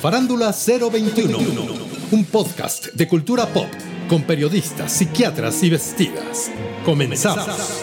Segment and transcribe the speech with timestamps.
[0.00, 1.38] Farándula 021,
[2.12, 3.66] un podcast de cultura pop
[4.08, 6.50] con periodistas, psiquiatras y vestidas.
[6.86, 7.82] Comenzamos.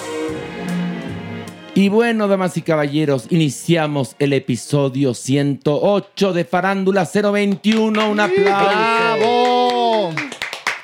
[1.76, 8.10] Y bueno, damas y caballeros, iniciamos el episodio 108 de Farándula 021.
[8.10, 8.66] Un aplauso.
[8.66, 10.10] ¡Bravo!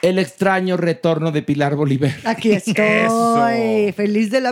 [0.03, 2.13] El extraño retorno de Pilar Bolívar.
[2.25, 4.51] Aquí estoy, feliz de la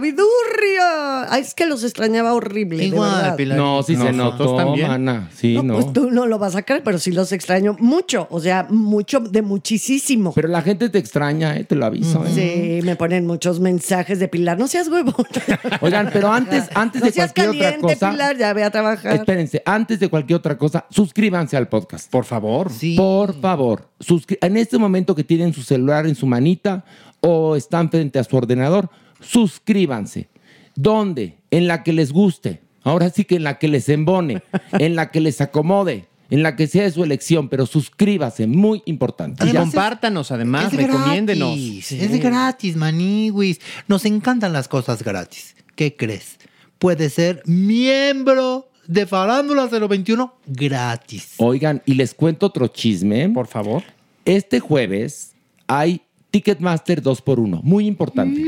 [1.30, 3.38] Ay, es que los extrañaba horrible, de verdad.
[3.56, 5.28] No, sí se notó, también.
[5.36, 5.64] Sí, no.
[5.64, 8.68] No, pues tú no lo vas a creer, pero sí los extraño mucho, o sea,
[8.70, 10.34] mucho, de muchísimo.
[10.34, 12.24] Pero la gente te extraña, eh, te lo aviso.
[12.26, 12.80] eh.
[12.82, 14.60] Sí, me ponen muchos mensajes de Pilar.
[14.60, 15.26] No seas huevón.
[15.82, 18.12] Oigan, pero antes, antes no de seas cualquier caliente, otra cosa.
[18.12, 19.16] Pilar, ya ve a trabajar.
[19.16, 22.10] Espérense, antes de cualquier otra cosa, suscríbanse al podcast.
[22.12, 22.70] Por favor.
[22.98, 26.84] Por favor, suscri- en este momento que tienen su celular en su manita
[27.22, 30.30] o están frente a su ordenador, suscríbanse.
[30.76, 31.38] ¿Dónde?
[31.52, 32.62] En la que les guste.
[32.84, 34.42] Ahora sí que en la que les embone,
[34.74, 38.82] en la que les acomode, en la que sea de su elección, pero suscríbase, muy
[38.86, 39.48] importante.
[39.48, 41.50] Y compártanos, además, es recomiéndenos.
[41.56, 43.60] gratis, Es gratis, maniwis.
[43.88, 45.56] Nos encantan las cosas gratis.
[45.76, 46.38] ¿Qué crees?
[46.80, 51.34] Puede ser miembro de Farándula 021 gratis.
[51.38, 53.30] Oigan, y les cuento otro chisme.
[53.30, 53.84] Por favor.
[54.26, 55.34] Este jueves
[55.68, 58.42] hay Ticketmaster 2x1, muy importante.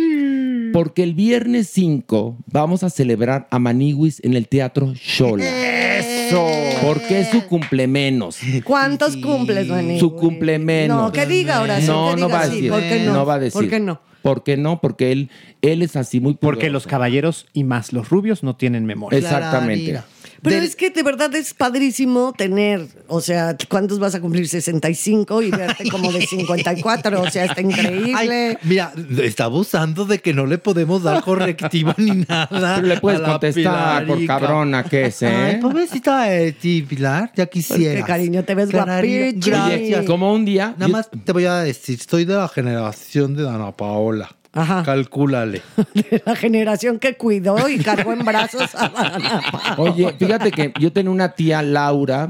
[0.74, 5.46] Porque el viernes 5 vamos a celebrar a Maniwis en el Teatro Shola.
[5.46, 6.46] ¡Eso!
[6.82, 8.40] Porque es su cumplemenos.
[8.64, 10.00] ¿Cuántos cumples, Manny?
[10.00, 11.02] Su cumplemenos.
[11.02, 11.88] No, que diga ahora sí.
[11.88, 12.56] No, que no va a sí.
[12.56, 12.72] decir.
[12.72, 13.26] ¿Por qué no?
[13.26, 13.62] va a decir.
[13.62, 14.02] ¿Por qué no?
[14.24, 14.82] ¿Por qué no?
[14.82, 15.30] Porque él,
[15.62, 19.20] él es así muy Porque los caballeros y más los rubios no tienen memoria.
[19.20, 20.02] Exactamente.
[20.44, 24.48] Pero Del- es que de verdad es padrísimo tener, o sea, ¿cuántos vas a cumplir?
[24.48, 28.14] 65 y verte como de 54, o sea, está increíble.
[28.16, 32.76] Ay, mira, está abusando de que no le podemos dar correctivo ni nada.
[32.76, 35.28] Pero le puedes a la contestar por cabrona que es, ¿eh?
[35.28, 38.00] Ay, pobrecita de ti, Pilar, ya quisiera.
[38.02, 38.70] Porque, cariño, te ves.
[38.70, 40.00] Gracias.
[40.00, 40.74] Oye, como un día.
[40.78, 44.30] Nada yo- más te voy a decir, estoy de la generación de Dana Paola.
[44.54, 44.84] Ajá.
[44.84, 45.62] Calcúlale.
[45.94, 49.92] de la generación que cuidó y cargó en brazos a Dana Paola.
[49.92, 52.30] Oye, fíjate que yo tenía una tía, Laura,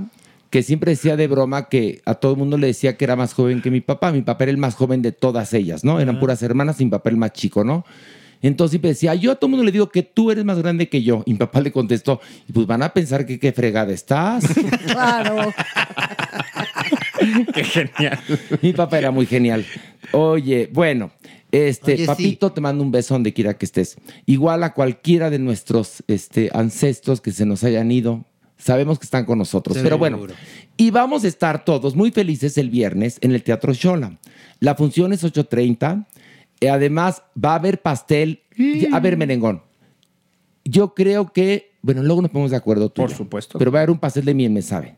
[0.50, 3.34] que siempre decía de broma que a todo el mundo le decía que era más
[3.34, 4.12] joven que mi papá.
[4.12, 6.00] Mi papá era el más joven de todas ellas, ¿no?
[6.00, 7.86] Eran puras hermanas y mi papá el más chico, ¿no?
[8.44, 10.90] Entonces siempre decía, yo a todo el mundo le digo que tú eres más grande
[10.90, 11.24] que yo.
[11.26, 14.46] Y mi papá le contestó, y pues van a pensar que qué fregada estás.
[14.86, 15.54] Claro.
[17.54, 18.20] Qué genial.
[18.62, 19.66] mi papá era muy genial.
[20.12, 21.12] Oye, bueno,
[21.54, 22.08] este, Oye, sí.
[22.08, 23.96] papito, te mando un beso donde quiera que estés.
[24.26, 28.26] Igual a cualquiera de nuestros este, ancestros que se nos hayan ido,
[28.58, 29.78] sabemos que están con nosotros.
[29.82, 30.34] Pero bueno, Seguro.
[30.78, 34.18] y vamos a estar todos muy felices el viernes en el Teatro Shola.
[34.60, 36.08] La función es 8.30.
[36.60, 38.42] Eh, además, va a haber pastel.
[38.92, 39.62] A ver, merengón.
[40.66, 43.04] Yo creo que, bueno, luego nos ponemos de acuerdo tú.
[43.04, 43.60] Por supuesto.
[43.60, 44.96] Pero va a haber un pastel de miel, me sabe.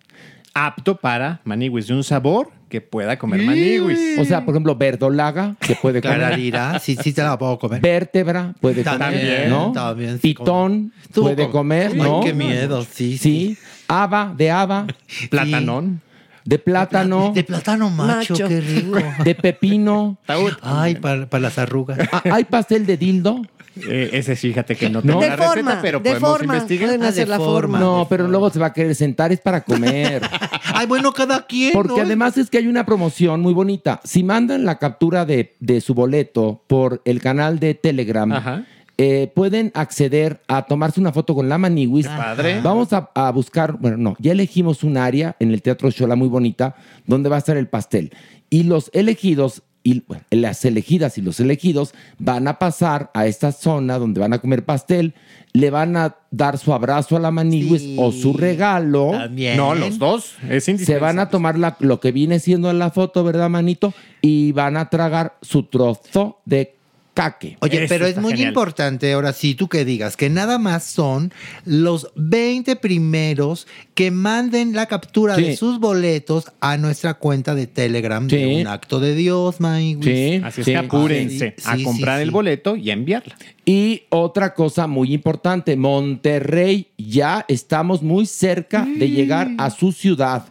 [0.53, 4.17] Apto para maniwis de un sabor que pueda comer maniwis.
[4.19, 6.17] O sea, por ejemplo, verdolaga, que puede comer.
[6.17, 7.81] Clararira, sí, sí te la puedo comer.
[7.81, 9.71] Vértebra puede comer, También, ¿no?
[9.71, 12.21] también, sí, Pitón Tú puede com- comer, Ay, ¿no?
[12.21, 13.57] qué miedo, sí, Sí.
[13.87, 14.87] Haba, de haba.
[15.29, 16.01] Platanón.
[16.43, 18.47] de plátano, De plátano macho, Macho.
[18.47, 18.99] qué rico.
[19.23, 20.17] de pepino.
[20.61, 21.97] Ay, para, para las arrugas.
[22.11, 23.41] Ah, ¿Hay pastel de dildo?
[23.89, 25.19] Eh, ese fíjate que no No.
[25.19, 26.53] tengo De la receta, forma, pero de podemos forma.
[26.55, 26.87] investigar.
[26.89, 27.51] Pueden Ah, hacer la forma.
[27.77, 27.79] forma.
[27.79, 30.21] No, pero luego se va a querer sentar, es para comer.
[30.73, 31.73] Ay, bueno, cada quien.
[31.73, 32.01] Porque ¿no?
[32.03, 33.99] además es que hay una promoción muy bonita.
[34.03, 38.65] Si mandan la captura de, de su boleto por el canal de Telegram, Ajá.
[38.97, 42.07] eh, pueden acceder a tomarse una foto con la Maniwis.
[42.07, 42.61] padre.
[42.61, 46.29] Vamos a, a buscar, bueno, no, ya elegimos un área en el Teatro Shola muy
[46.29, 46.75] bonita
[47.05, 48.11] donde va a estar el pastel.
[48.49, 53.51] Y los elegidos, y bueno, las elegidas y los elegidos van a pasar a esta
[53.51, 55.13] zona donde van a comer pastel,
[55.53, 57.95] le van a dar su abrazo a la Maniwis Sí.
[57.99, 59.11] o su regalo.
[59.11, 59.55] También.
[59.57, 60.33] No, los dos.
[60.49, 63.93] Es Se van a tomar la- lo que viene siendo en la foto, ¿verdad, manito?
[64.21, 66.74] Y van a tragar su trozo de
[67.15, 67.57] caque.
[67.61, 68.49] Oye, Eso pero es muy genial.
[68.49, 71.33] importante ahora sí tú que digas que nada más son
[71.65, 73.65] los 20 primeros
[73.95, 78.99] que manden la captura de sus boletos a nuestra cuenta de Telegram de un acto
[78.99, 80.41] de Dios, my Sí.
[80.43, 80.71] Así es Sí.
[80.73, 83.35] que apúrense Sí, a comprar sí, el boleto y a enviarla.
[83.65, 90.43] Y otra cosa muy importante, Monterrey, ya estamos muy cerca de llegar a su ciudad.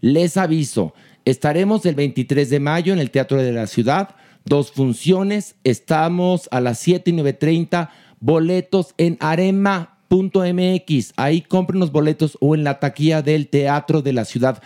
[0.00, 0.94] Les aviso,
[1.24, 4.10] estaremos el 23 de mayo en el Teatro de la Ciudad,
[4.44, 12.36] dos funciones, estamos a las 7 y 9.30, boletos en arema.mx, ahí compren los boletos
[12.40, 14.62] o en la taquilla del Teatro de la Ciudad.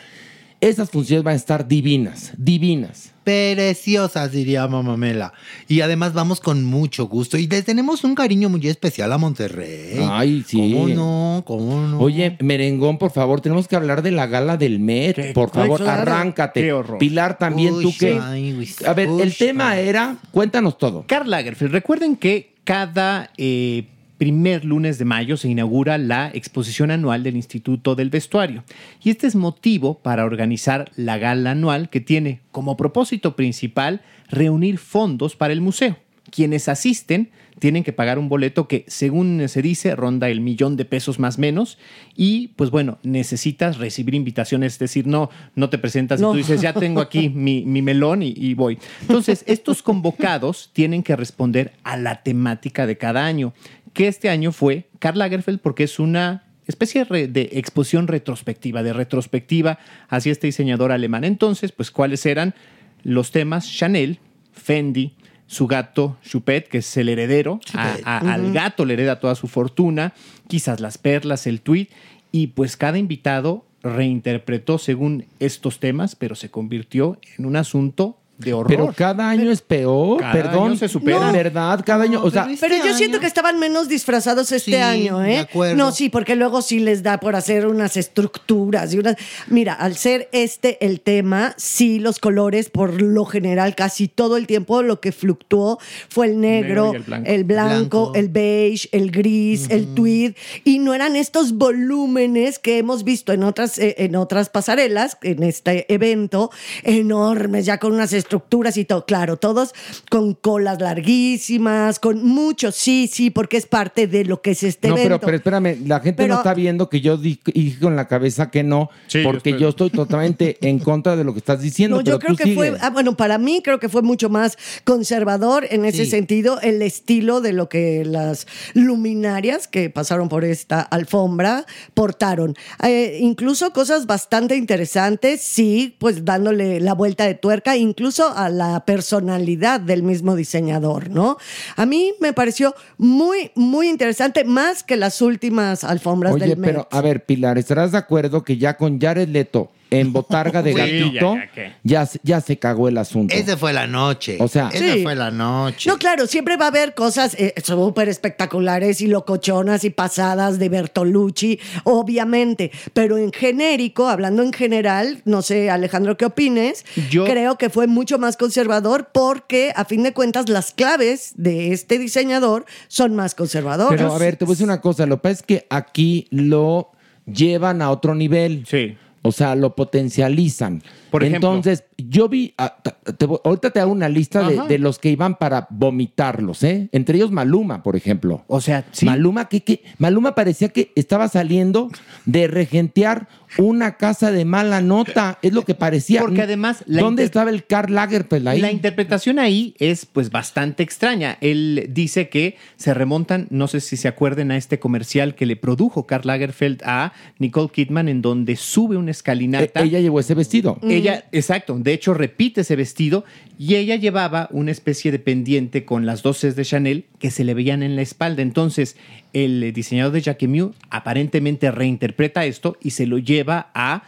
[0.60, 3.12] Esas funciones van a estar divinas, divinas.
[3.22, 5.32] Preciosas, diría Mamamela.
[5.68, 7.38] Y además vamos con mucho gusto.
[7.38, 10.00] Y les tenemos un cariño muy especial a Monterrey.
[10.10, 10.72] Ay, sí.
[10.72, 11.42] ¿Cómo no?
[11.46, 12.00] ¿Cómo no?
[12.00, 15.32] Oye, merengón, por favor, tenemos que hablar de la gala del Met.
[15.32, 16.62] Por Ay, favor, arráncate.
[16.62, 16.98] Qué horror.
[16.98, 18.18] Pilar, también Uy, tú qué.
[18.20, 19.86] ay, A ver, uy, el tema ay.
[19.88, 21.04] era, cuéntanos todo.
[21.06, 23.86] Karl Lagerfeld, recuerden que cada eh,
[24.18, 28.64] primer lunes de mayo se inaugura la exposición anual del Instituto del Vestuario.
[29.02, 34.78] Y este es motivo para organizar la gala anual que tiene como propósito principal reunir
[34.78, 35.96] fondos para el museo.
[36.30, 40.84] Quienes asisten tienen que pagar un boleto que, según se dice, ronda el millón de
[40.84, 41.78] pesos más menos.
[42.16, 46.30] Y, pues bueno, necesitas recibir invitaciones, es decir, no, no te presentas No.
[46.30, 48.78] y tú dices, ya tengo aquí mi, mi melón y, y voy.
[49.02, 53.52] Entonces, estos convocados tienen que responder a la temática de cada año,
[53.92, 59.78] que este año fue Karl Lagerfeld porque es una especie de, exposición retrospectiva, de retrospectiva
[60.08, 61.24] hacia este diseñador alemán.
[61.24, 62.54] Entonces, pues, ¿cuáles eran
[63.02, 63.70] los temas?
[63.70, 64.18] Chanel,
[64.52, 65.14] Fendi,
[65.46, 69.48] su gato Chupet, que es el heredero, a- a- al gato le hereda toda su
[69.48, 70.12] fortuna,
[70.46, 71.88] quizás las perlas, el tweet,
[72.32, 78.52] y pues cada invitado reinterpretó según estos temas, pero se convirtió en un asunto de
[78.54, 78.68] horror.
[78.68, 80.68] Pero cada año es peor, Cada perdón.
[80.70, 81.26] año se supera.
[81.26, 84.52] De verdad, cada año, o sea, pero Pero Este yo siento que estaban menos disfrazados
[84.52, 85.38] este Sí, año, de ¿eh?
[85.40, 85.74] acuerdo.
[85.76, 89.16] No, sí, porque luego sí les da por hacer unas estructuras y unas.
[89.48, 94.46] Mira, al ser este el tema, sí, los colores, por lo general, casi todo el
[94.46, 97.28] tiempo lo que fluctuó fue el negro, el blanco.
[97.30, 98.12] el blanco, Blanco.
[98.14, 103.42] el beige, el gris, el tweed, y no eran estos volúmenes que hemos visto en
[103.42, 106.50] otras, eh, en otras pasarelas, en este evento,
[106.84, 109.06] enormes, ya con unas estructuras y todo.
[109.06, 109.74] Claro, todos
[110.10, 114.88] con colas larguísimas, con mucho, sí, sí, porque es parte de lo que es este
[114.88, 115.26] no, pero, evento.
[115.26, 118.50] pero espérame, la gente Pero- no está viendo que yo di- dije con la cabeza
[118.50, 121.96] que no, Sí, porque yo estoy totalmente en contra de lo que estás diciendo.
[121.96, 122.78] No, yo pero creo tú que fue, sigue.
[122.82, 126.10] ah, bueno, para mí creo que fue mucho más conservador en ese Sí.
[126.10, 132.54] sentido, el estilo de lo que las luminarias que pasaron por esta alfombra portaron.
[132.82, 138.84] Eh, incluso cosas bastante interesantes, sí, pues dándole la vuelta de tuerca, incluso a la
[138.84, 141.36] personalidad del mismo diseñador, ¿no?
[141.76, 146.70] A mí me pareció muy, muy interesante, más que las últimas alfombras Oye, del Met.
[146.70, 150.72] pero a ver, Pilar, ¿estarás de acuerdo que ya con Jared Leto en botarga de
[150.72, 153.34] Sí, gatito, ya, ya, se- ya se cagó el asunto?
[153.34, 154.36] Esa fue la noche.
[154.40, 155.02] O sea- esa Sí.
[155.02, 155.88] fue la noche.
[155.90, 160.68] No, claro, siempre va a haber cosas eh, súper espectaculares y locochonas y pasadas de
[160.68, 166.84] Bertolucci, obviamente, pero en genérico, hablando en general, no sé, Alejandro, ¿qué opines?
[167.10, 171.72] Yo- creo que fue mucho más conservador porque, a fin de cuentas, las claves de
[171.72, 173.96] este diseñador son más conservadoras.
[173.96, 175.06] Pero a ver, te voy a decir una cosa.
[175.06, 176.90] Lo que pasa es que aquí lo
[177.26, 178.64] llevan a otro nivel.
[178.68, 178.96] Sí.
[179.28, 180.82] O sea, lo potencializan.
[181.10, 181.50] Por ejemplo.
[181.50, 185.66] Entonces, yo vi, ah, te- ahorita te hago una lista de, los que iban para
[185.70, 186.88] vomitarlos, ¿eh?
[186.92, 188.44] Entre ellos Maluma, por ejemplo.
[188.46, 189.04] O sea, sí.
[189.04, 191.90] Maluma, que, que- Maluma parecía que estaba saliendo
[192.24, 195.38] de regentear una casa de mala nota.
[195.42, 196.20] Es lo que parecía.
[196.20, 198.60] Porque además la ¿Dónde estaba el Karl Lagerfeld ahí?
[198.60, 201.38] La interpretación ahí es pues bastante extraña.
[201.40, 205.56] Él dice que se remontan, no sé si se acuerden, a este comercial que le
[205.56, 209.80] produjo Karl Lagerfeld a Nicole Kidman en donde sube una Eh, escalinata.
[209.82, 210.78] ella llevó ese vestido.
[210.82, 213.24] Ella, exacto, de hecho repite ese vestido
[213.58, 217.54] y ella llevaba una especie de pendiente con las doces de Chanel que se le
[217.54, 218.42] veían en la espalda.
[218.42, 218.98] Entonces,
[219.32, 224.02] el diseñador de Jacquemus aparentemente reinterpreta esto y se lo lleva a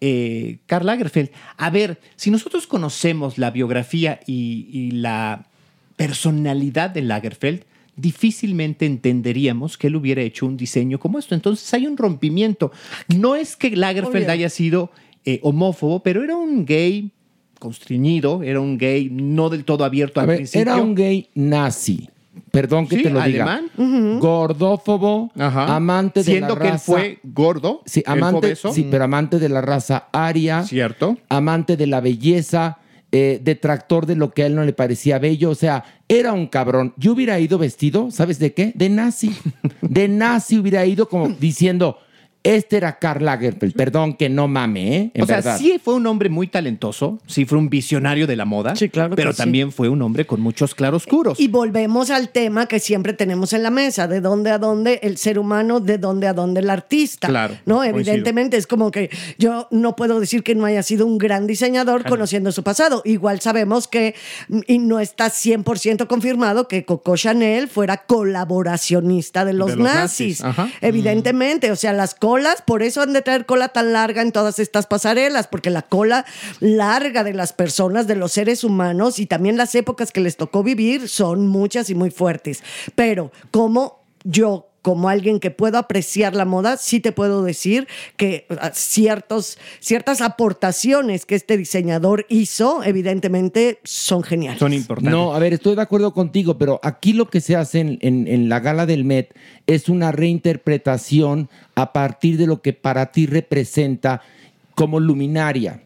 [0.00, 1.30] eh, Karl Lagerfeld.
[1.56, 5.48] A ver, si nosotros conocemos la biografía y, y la
[5.96, 7.64] personalidad de Lagerfeld,
[7.96, 11.34] difícilmente entenderíamos que él hubiera hecho un diseño como esto.
[11.34, 12.70] Entonces hay un rompimiento.
[13.08, 14.30] No es que Lagerfeld Obvio.
[14.30, 14.92] haya sido
[15.24, 17.10] eh, homófobo, pero era un gay
[17.64, 20.60] constreñido, era un gay no del todo abierto A al ver, principio.
[20.62, 22.08] era un gay nazi.
[22.50, 23.64] Perdón que Sí, te lo alemán.
[23.76, 24.18] diga.
[24.20, 25.74] Gordófobo, Ajá.
[25.74, 26.92] amante de Siendo la que él raza.
[26.92, 30.62] fue gordo, Sí, él fue amante, sí, pero amante de la raza aria.
[30.62, 31.16] Cierto.
[31.28, 32.78] Amante de la belleza,
[33.10, 35.50] eh, detractor de lo que a él no le parecía bello.
[35.50, 36.92] O sea, era un cabrón.
[36.96, 38.72] Yo hubiera ido vestido, ¿sabes de qué?
[38.74, 39.32] De nazi.
[39.80, 41.98] De nazi hubiera ido como diciendo,
[42.44, 43.74] este era Karl Lagerfeld.
[43.74, 45.10] Perdón que no mame, ¿eh?
[45.14, 45.58] En o sea, verdad.
[45.58, 49.16] sí fue un hombre muy talentoso, sí fue un visionario de la moda, Sí, claro
[49.16, 49.38] pero sí.
[49.38, 51.40] también fue un hombre con muchos claroscuros.
[51.40, 55.16] Y volvemos al tema que siempre tenemos en la mesa, de dónde a dónde el
[55.16, 57.28] ser humano, de dónde a dónde el artista.
[57.28, 57.76] Claro, ¿no?
[57.76, 57.98] coincido.
[57.98, 62.04] Evidentemente es como que yo no puedo decir que no haya sido un gran diseñador
[62.06, 63.02] conociendo su pasado.
[63.06, 64.14] Igual sabemos que,
[64.66, 70.42] y no está 100% confirmado, que Coco Chanel fuera colaboracionista de los, De los nazis.
[70.80, 72.14] Evidentemente, o sea, las
[72.66, 76.24] por eso han de traer cola tan larga en todas estas pasarelas, porque la cola
[76.60, 80.62] larga de las personas, de los seres humanos y también las épocas que les tocó
[80.62, 82.62] vivir son muchas y muy fuertes.
[82.94, 87.88] Pero como yo como alguien que puedo apreciar la moda, sí te puedo decir
[88.18, 94.58] que ah, ciertos, ciertas aportaciones que este diseñador hizo, evidentemente, son geniales.
[94.60, 95.10] Son importantes.
[95.10, 98.28] No, a ver, estoy de acuerdo contigo, pero aquí lo que se hace en, en-
[98.28, 99.34] en la gala del Met
[99.66, 104.20] es una reinterpretación a partir de lo que para ti representa
[104.74, 105.80] como luminaria.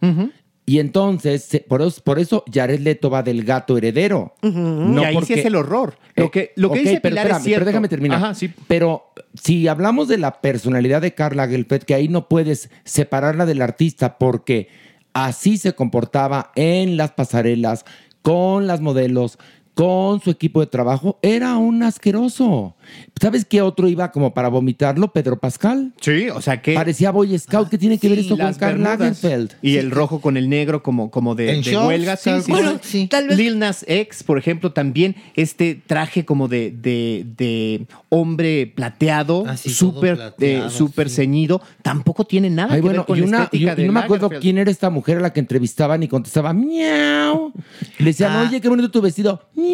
[0.69, 4.35] Y entonces, por eso, por eso Jared Leto va del gato heredero.
[4.43, 5.97] No y ahí sí es el horror.
[6.15, 7.61] Lo que, lo que dice pero Pilar es cierto.
[7.61, 8.19] Pero déjame terminar.
[8.19, 8.53] Ajá, sí.
[8.67, 13.63] Pero si hablamos de la personalidad de Carla Lagerfeld, que ahí no puedes separarla del
[13.63, 14.69] artista porque
[15.15, 17.87] así se comportaba en las pasarelas,
[18.21, 19.39] con las modelos,
[19.79, 22.75] con su equipo de trabajo, era un asqueroso.
[23.21, 25.13] ¿Sabes qué otro iba como para vomitarlo?
[25.13, 25.93] Pedro Pascal.
[26.01, 26.75] Sí, o sea que...
[26.75, 27.69] Parecía Boy Scout.
[27.69, 28.83] ¿Qué tiene que ver esto con las Karl.
[28.83, 29.53] Lagerfeld?
[29.63, 32.17] Y el rojo con el negro como, como de, de huelga.
[32.17, 33.07] Sí, tal sí, sí.
[33.07, 38.67] Tal vez- Lil Nas X, por ejemplo, también este traje como de, de, de hombre
[38.75, 43.27] plateado, todo súper eh, ceñido, tampoco tiene nada Ay, que bueno, ver con y, la
[43.29, 45.39] una, y- estética y de no me acuerdo quién era esta mujer a la que
[45.41, 47.53] entrevistaban y contestaba miau.
[47.99, 48.47] Le decían, Ah.
[48.49, 49.41] oye, qué bonito tu vestido.
[49.55, 49.68] Miau.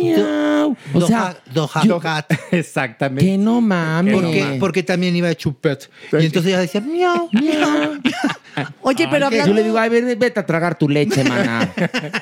[0.93, 2.01] O Doja- sea, Doja yo-.
[2.51, 3.25] Exactamente.
[3.25, 4.15] que no mames.
[4.15, 5.91] Porque, porque también iba a chupet.
[6.13, 7.93] Y entonces ella decía, miau, miau.
[8.83, 11.73] Oye, pero Yo hablando, le digo, ay, ve- vete a tragar tu leche, mana.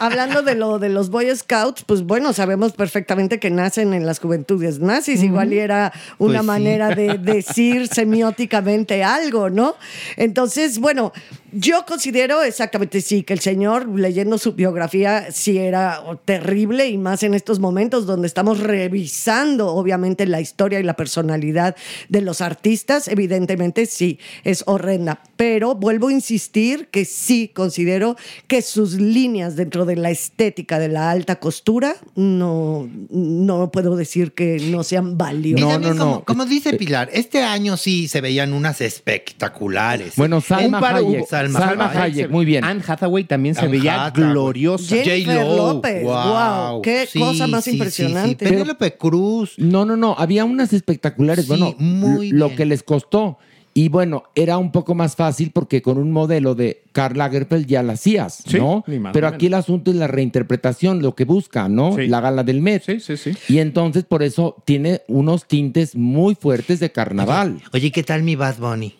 [0.00, 4.18] hablando de lo de los Boy Scouts, pues bueno, sabemos perfectamente que nacen en las
[4.18, 6.46] juventudes nazis, igual y era una Pues sí.
[6.46, 9.76] manera de decir semióticamente algo, ¿no?
[10.16, 11.12] Entonces, bueno,
[11.52, 17.22] yo considero exactamente sí, que el señor, leyendo su biografía, sí era terrible y más
[17.24, 21.74] en estos momentos donde estamos revisando, obviamente, la historia y la personalidad
[22.10, 25.22] de los artistas, evidentemente sí, es horrenda.
[25.36, 28.16] Pero vuelvo a insistir que sí considero
[28.48, 34.32] que sus líneas dentro de la estética de la alta costura no, no puedo decir
[34.32, 35.62] que no sean valiosas.
[35.64, 36.24] No, también no, como, no.
[36.24, 40.14] como dice Pilar, este año sí se veían unas espectaculares.
[40.16, 41.08] Bueno, Salma Un par Hayek.
[41.20, 41.26] hubo.
[41.26, 42.64] Salma, Salma Hayek, muy bien.
[42.64, 44.30] Anne Hathaway también se Anne veía Hathaway.
[44.30, 44.96] gloriosa.
[44.96, 48.46] Jennifer J-Lo, López, wow, qué cosa más impresionante.
[48.46, 49.54] Penélope Cruz.
[49.58, 50.14] No, no, no.
[50.18, 51.44] Había unas espectaculares.
[51.44, 52.56] Sí, bueno, muy lo bien.
[52.56, 53.38] que les costó.
[53.74, 57.82] Y bueno, era un poco más fácil porque con un modelo de Karl Lagerfeld ya
[57.82, 58.84] la hacías, Sí, ¿no?
[58.86, 61.96] ni más Pero ni aquí el asunto es la reinterpretación, lo que busca, ¿no?
[61.96, 62.06] Sí.
[62.06, 62.82] La gala del Met.
[62.84, 63.32] Sí, sí, sí.
[63.48, 67.62] Y entonces por eso tiene unos tintes muy fuertes de carnaval.
[67.72, 68.94] Oye, ¿qué tal mi Bad Bunny?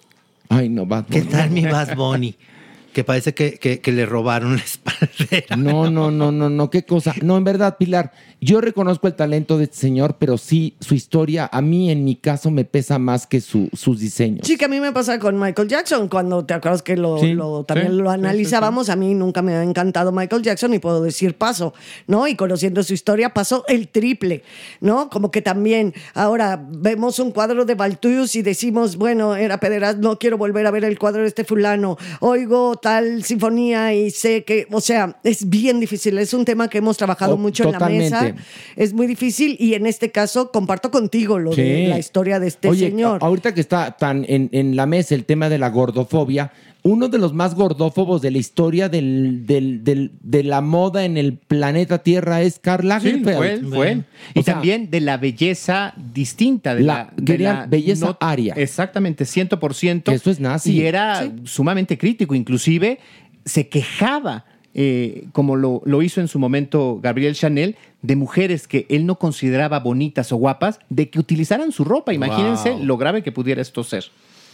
[0.49, 1.04] Ay, no, va.
[1.04, 2.34] ¿Qué tal mi Bad Bunny?
[2.92, 5.56] Que parece que, que- que le robaron la espaldera.
[5.56, 7.14] No, no, no, no, no, qué cosa.
[7.22, 11.49] No, en verdad, Pilar, yo reconozco el talento de este señor, pero sí, su historia
[11.52, 14.46] a mí, en mi caso, me pesa más que su- sus diseños.
[14.46, 17.32] Sí, que a mí me pasa con Michael Jackson, cuando te acuerdas que lo, Sí,
[17.34, 20.75] lo- también sí, lo sí, sí, analizábamos, a mí nunca me ha encantado Michael Jackson
[20.75, 21.72] y puedo decir paso,
[22.06, 22.26] ¿no?
[22.28, 24.42] Y conociendo su historia pasó el triple,
[24.80, 25.08] ¿no?
[25.08, 30.18] Como que también ahora vemos un cuadro de Balthus y decimos, bueno, era pederas, no
[30.18, 34.66] quiero volver a ver el cuadro de este fulano, oigo tal sinfonía y sé que,
[34.70, 37.88] o sea, es bien difícil, es un tema que hemos trabajado Oh, mucho en la
[37.88, 38.34] mesa,
[38.76, 42.68] es muy difícil y en este caso comparto contigo lo de la historia de este
[42.68, 43.20] Oye, señor.
[43.22, 46.52] ahorita que está tan en, en la mesa el tema de la gordofobia,
[46.84, 51.16] uno de los más gordófobos de la historia del, del- del- de la moda en
[51.16, 53.36] el planeta Tierra es Karl Sí, Lagerfeld.
[53.36, 54.04] fue él, fue él.
[54.34, 56.74] Y O sea, también de la belleza distinta.
[56.74, 58.54] De La- la, de quería la belleza no- aria.
[58.56, 60.02] Exactamente, 100%.
[60.10, 60.72] Que eso es nazi.
[60.72, 62.34] Y era sumamente crítico.
[62.34, 62.98] Inclusive
[63.44, 68.86] se quejaba, eh, como lo, lo hizo en su momento Gabriel Chanel, de mujeres que
[68.88, 72.12] él no consideraba bonitas o guapas, de que utilizaran su ropa.
[72.12, 72.84] Imagínense Wow.
[72.84, 74.04] lo grave que pudiera esto ser.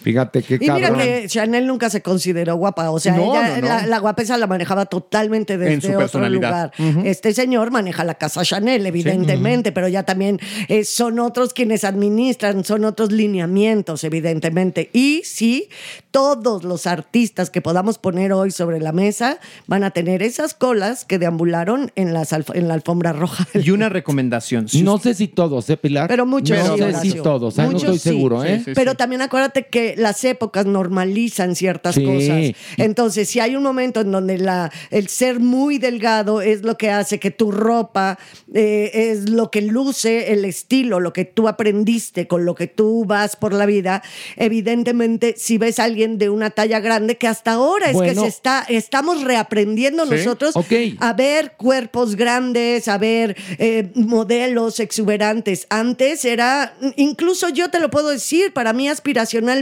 [0.02, 0.99] Fíjate qué Y mira cabrón.
[1.02, 3.69] que Chanel nunca se consideró guapa, o sea, No, ella no, no.
[3.69, 6.73] La, la guapesa la manejaba totalmente desde En su otro personalidad.
[6.78, 7.07] lugar.
[7.07, 10.38] Este señor maneja la casa Chanel, evidentemente, pero ya también
[10.69, 14.90] eh, son otros quienes administran, son otros lineamientos, evidentemente.
[14.93, 15.69] Y sí,
[16.11, 21.05] todos los artistas que podamos poner hoy sobre la mesa van a tener esas colas
[21.05, 23.47] que deambularon en, las alf- en la alfombra roja.
[23.55, 24.69] Y una recomendación.
[24.69, 26.09] si no sé si todos, ¿eh, Pilar?
[26.09, 27.12] Pero muchos No sí, sé Horacio.
[27.12, 27.62] si todos, ¿eh?
[27.62, 28.09] no Muchos estoy sí.
[28.09, 28.62] seguro, ¿eh?
[28.75, 32.04] Pero también acuérdate que las épocas normalizan ciertas Sí.
[32.04, 32.52] cosas.
[32.76, 36.90] Entonces, si hay un momento en donde la, el ser muy delgado es lo que
[36.90, 38.18] hace que tu ropa
[38.54, 43.04] eh, es lo que luce el estilo, lo que tú aprendiste, con lo que tú
[43.07, 44.02] vas por la vida,
[44.37, 48.23] evidentemente, si ves a alguien de una talla grande, que hasta ahora es que Bueno.
[48.23, 50.11] se está, estamos reaprendiendo Sí.
[50.16, 50.54] nosotros
[51.00, 55.66] a ver cuerpos grandes, a ver eh, modelos exuberantes.
[55.71, 59.59] Antes era, incluso yo te lo puedo decir, para mí aspiracionalmente,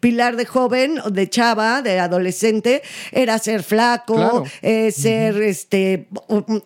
[0.00, 4.44] Pilar de joven, de chava, de adolescente, era ser flaco, Claro.
[4.62, 6.08] eh, ser este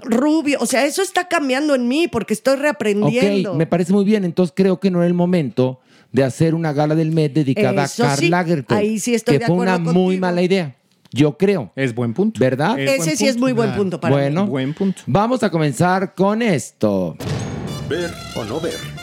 [0.05, 0.59] rubio.
[0.61, 3.53] O sea, eso está cambiando en mí porque estoy reaprendiendo.
[3.53, 4.25] Ok, me parece muy bien.
[4.25, 5.81] Entonces creo que no era el momento
[6.13, 8.79] de hacer una gala del Met dedicada Eso a Karl sí, Lagerfeld.
[8.79, 10.77] ahí sí estoy que de fue una muy mala idea.
[11.13, 11.73] Yo creo.
[11.75, 12.39] Es buen punto.
[12.39, 12.79] ¿Verdad?
[12.79, 14.21] Ese sí es muy buen punto para mí.
[14.23, 15.03] bueno, Buen punto.
[15.07, 17.17] vamos a comenzar con esto.
[17.89, 19.00] Ver o no ver.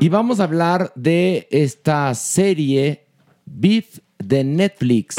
[0.00, 3.06] Y vamos a hablar de esta serie
[3.46, 5.16] Beef de Netflix.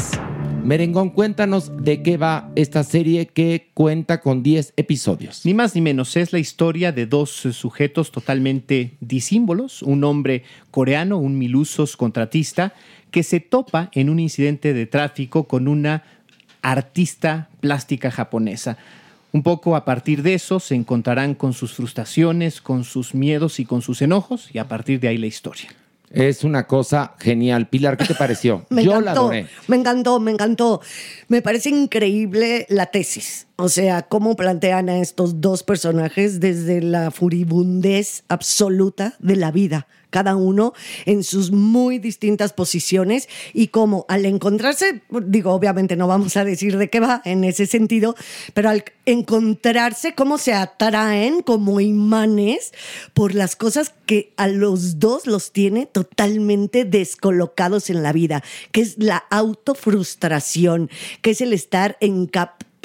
[0.64, 5.46] Merengón, cuéntanos de qué va esta serie que cuenta con 10 episodios.
[5.46, 10.44] Ni más ni menos, es la historia de dos eh, sujetos totalmente disímbolos, un hombre
[10.72, 12.74] coreano, un milusos contratista,
[13.12, 16.04] que se topa en un incidente de tráfico con una
[16.64, 18.78] artista plástica japonesa.
[19.36, 23.66] Un poco a partir de eso se encontrarán con sus frustraciones, con sus miedos y
[23.66, 25.76] con sus enojos, y a partir de ahí la historia.
[26.10, 27.68] Es una cosa genial.
[27.68, 28.66] Pilar, ¿qué te pareció?
[28.70, 29.48] Me Yo la encantó, adoré.
[29.68, 30.82] me encantó, me encantó.
[31.28, 33.48] Me parece increíble la tesis.
[33.58, 39.86] O sea, cómo plantean a estos dos personajes desde la furibundez absoluta de la vida,
[40.16, 40.72] cada uno
[41.06, 46.78] en sus muy distintas posiciones y cómo al encontrarse, digo, obviamente no vamos a decir
[46.78, 48.16] de qué va en ese sentido,
[48.54, 52.72] pero al encontrarse, cómo se atraen como imanes
[53.14, 58.80] por las cosas que a los dos los tiene totalmente descolocados en la vida, que
[58.80, 60.90] es la autofrustración,
[61.22, 62.28] que es el estar en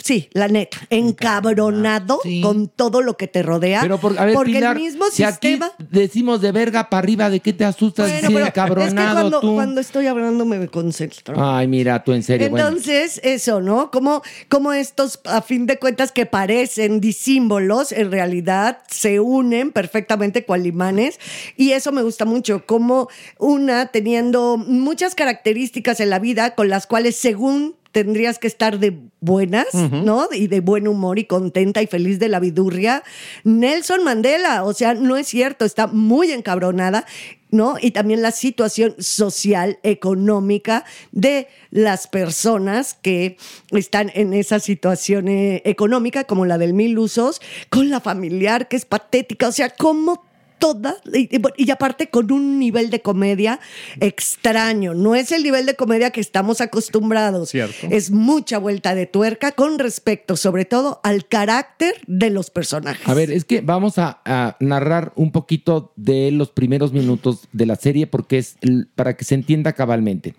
[0.02, 2.40] Sí, la neta, encabronado Sí.
[2.40, 3.80] con todo lo que te rodea.
[3.82, 5.66] Pero por- a ver, porque Pilar, el mismo si sistema.
[5.78, 8.10] aquí decimos de verga para arriba, ¿de qué te asustas?
[8.10, 9.54] Bueno, pero encabronado es que cuando, tú.
[9.54, 11.34] cuando estoy hablando me concentro.
[11.42, 12.48] Ay, mira, tú en serio.
[12.50, 12.66] bueno.
[12.68, 13.90] Entonces, eso, ¿no?
[13.90, 20.44] Como, como estos, a fin de cuentas, que parecen disímbolos, en realidad se unen perfectamente
[20.44, 21.18] cual imanes.
[21.56, 23.08] Y eso me gusta mucho, como
[23.38, 28.98] una teniendo muchas características en la vida con las cuales, según tendrías que estar de
[29.20, 30.28] buenas, ¿no?
[30.32, 33.02] Y de buen humor y contenta y feliz de la vidurria.
[33.44, 37.04] Nelson Mandela, o sea, no es cierto, está muy encabronada,
[37.50, 37.76] ¿no?
[37.80, 43.36] Y también la situación social, económica de las personas que
[43.70, 48.76] están en esa situación eh, económica, como la del mil usos, con la familiar, que
[48.76, 50.29] es patética, o sea, cómo
[50.60, 53.58] toda, y, y- y aparte con un nivel de comedia
[53.98, 54.94] extraño.
[54.94, 57.48] No es el nivel de comedia que estamos acostumbrados.
[57.50, 57.88] Cierto.
[57.90, 63.08] Es mucha vuelta de tuerca con respecto, sobre todo, al carácter de los personajes.
[63.08, 67.66] A ver, es que vamos a, a narrar un poquito de los primeros minutos de
[67.66, 68.56] la serie porque es
[68.94, 70.34] para que se entienda cabalmente.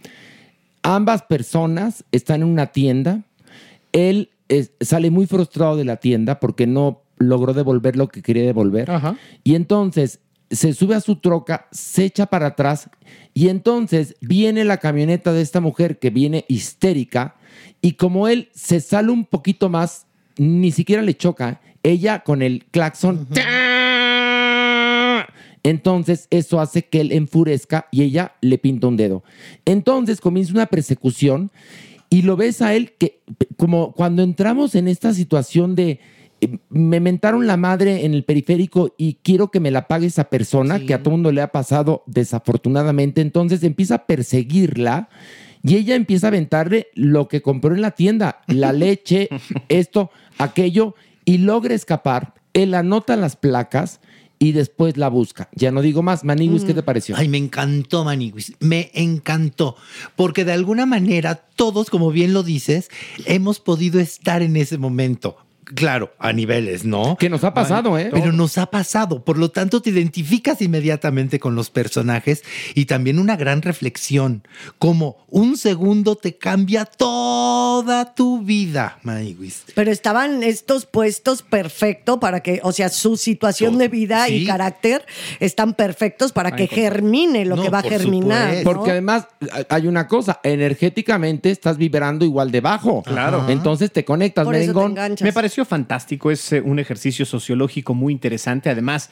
[0.83, 3.23] Ambas personas están en una tienda.
[3.91, 8.43] Él es- sale muy frustrado de la tienda porque no logró devolver lo que quería
[8.43, 8.89] devolver.
[9.43, 12.89] Y entonces se sube a su troca, se echa para atrás
[13.33, 17.35] y entonces viene la camioneta de esta mujer que viene histérica
[17.81, 20.07] y como él se sale un poquito más,
[20.37, 23.27] ni siquiera le choca, ella con el claxon.
[25.63, 29.23] Entonces eso hace que él enfurezca y ella le pinta un dedo.
[29.65, 31.51] Entonces comienza una persecución
[32.09, 33.21] y lo ves a él que
[33.57, 35.99] como cuando entramos en esta situación de
[36.69, 40.79] me mentaron la madre en el periférico y quiero que me la pague esa persona
[40.79, 45.09] que a todo mundo le ha pasado desafortunadamente, entonces empieza a perseguirla
[45.63, 49.29] y ella empieza a aventarle lo que compró en la tienda, la leche,
[49.69, 52.33] esto, aquello y logra escapar.
[52.53, 54.01] Él anota las placas
[54.41, 55.49] y después la busca.
[55.53, 56.23] Ya no digo más.
[56.23, 57.15] Maniguis, ¿qué te pareció?
[57.15, 58.53] Ay, me encantó, Maniguis.
[58.59, 59.75] Me encantó.
[60.15, 62.89] Porque de alguna manera, todos, como bien lo dices,
[63.25, 65.37] hemos podido estar en ese momento.
[65.63, 67.15] Claro, a niveles, ¿no?
[67.17, 68.09] Que nos ha pasado, ¿eh?
[68.11, 69.23] Pero nos ha pasado.
[69.23, 72.43] Por lo tanto, te identificas inmediatamente con los personajes
[72.73, 74.43] y también una gran reflexión.
[74.79, 79.63] Como un segundo te cambia toda tu vida, Maniguis.
[79.75, 85.05] Pero estaban estos puestos perfectos para que, o sea, su situación de vida y carácter
[85.39, 88.63] están perfectos para que Ay, germine lo No, que va a germinar.
[88.63, 89.27] Porque además
[89.69, 93.03] hay- una cosa, energéticamente estás vibrando igual de bajo.
[93.03, 93.45] Claro.
[93.49, 94.91] Entonces te conectas, Por eso te merengón.
[94.91, 95.25] enganchas.
[95.51, 99.09] Pareció fantástico, es eh, un ejercicio sociológico muy interesante, además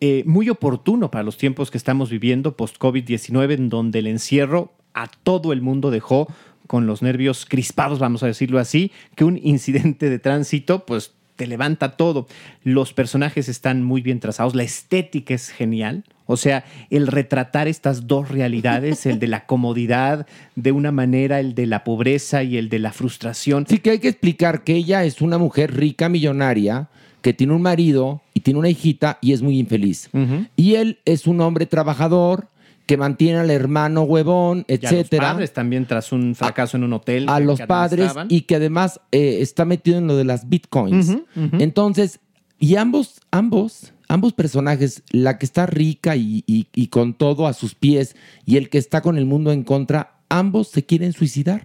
[0.00, 5.06] eh, muy oportuno para los tiempos que estamos viviendo post-COVID-19, en donde el encierro a
[5.06, 6.26] todo el mundo dejó
[6.66, 11.46] con los nervios crispados, vamos a decirlo así, que un incidente de tránsito, pues te
[11.46, 12.26] levanta todo.
[12.64, 16.04] Los personajes están muy bien trazados, la estética es genial.
[16.26, 21.54] O sea, el retratar estas dos realidades, el de la comodidad de una manera, el
[21.54, 23.64] de la pobreza y el de la frustración.
[23.68, 26.88] Sí que hay que explicar que ella es una mujer rica, millonaria,
[27.22, 30.10] que tiene un marido y tiene una hijita y es muy infeliz.
[30.56, 32.48] Y él es un hombre trabajador
[32.86, 35.32] que mantiene al hermano huevón, Y a los etcétera.
[35.32, 37.26] padres también tras un fracaso en un hotel.
[37.28, 41.16] a los padres y que además eh, está metido en lo de las bitcoins.
[41.58, 42.20] Entonces,
[42.58, 47.52] y ambos, ambos, ambos personajes, la que está rica y, y- y con todo a
[47.52, 51.62] sus pies y el que está con el mundo en contra, ambos se quieren suicidar.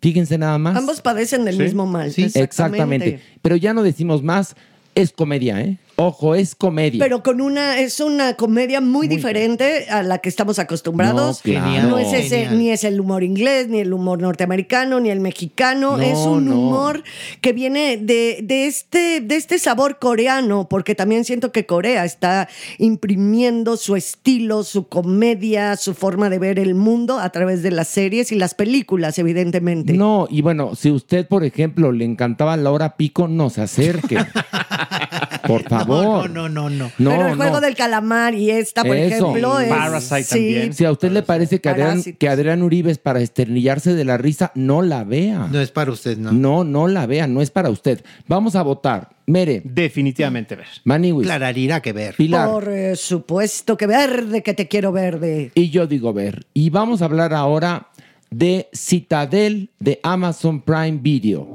[0.00, 0.76] Fíjense nada más.
[0.76, 1.62] Ambos padecen del Sí.
[1.62, 2.10] mismo mal.
[2.10, 3.20] Sí, exactamente.
[3.40, 4.56] Pero ya no decimos más,
[4.94, 5.78] es comedia, ¿eh?
[6.06, 6.98] Ojo, es comedia.
[7.02, 11.42] Pero con una, es una comedia muy, diferente a la que estamos acostumbrados.
[11.44, 11.88] No, claro.
[11.90, 12.58] No es ese, Genial.
[12.58, 15.96] ni es el humor inglés, ni el humor norteamericano, ni el mexicano.
[15.96, 16.58] No, es un no.
[16.58, 17.04] humor
[17.40, 22.48] que viene de, de este, de este sabor coreano, porque también siento que Corea está
[22.78, 27.88] imprimiendo su estilo, su comedia, su forma de ver el mundo a través de las
[27.88, 29.92] series y las películas, evidentemente.
[29.92, 34.18] No, y bueno, si usted, por ejemplo, le encantaba Laura Pico, no se acerque.
[35.46, 35.91] por favor.
[36.00, 36.90] No, no, no, no.
[36.98, 37.60] No, Pero el juego no.
[37.60, 39.16] del calamar y esta, por Eso.
[39.32, 39.68] ejemplo, es.
[39.68, 40.72] Parasite sí, también.
[40.72, 44.16] Si a usted le parece que Adrián, que Adrián Uribe es para esternillarse de la
[44.16, 45.48] risa, no la vea.
[45.50, 46.32] No es para usted, ¿no?
[46.32, 48.04] No, no la vea, no es para usted.
[48.26, 49.10] Vamos a votar.
[49.26, 50.66] Mere, Definitivamente ver.
[50.84, 52.16] Maniwis, Clararira que ver.
[52.16, 52.48] Pilar.
[52.48, 55.52] Por eh, supuesto que verde, que te quiero verde.
[55.54, 56.46] Y yo digo ver.
[56.52, 57.88] Y vamos a hablar ahora
[58.30, 61.46] de Citadel de Amazon Prime Video.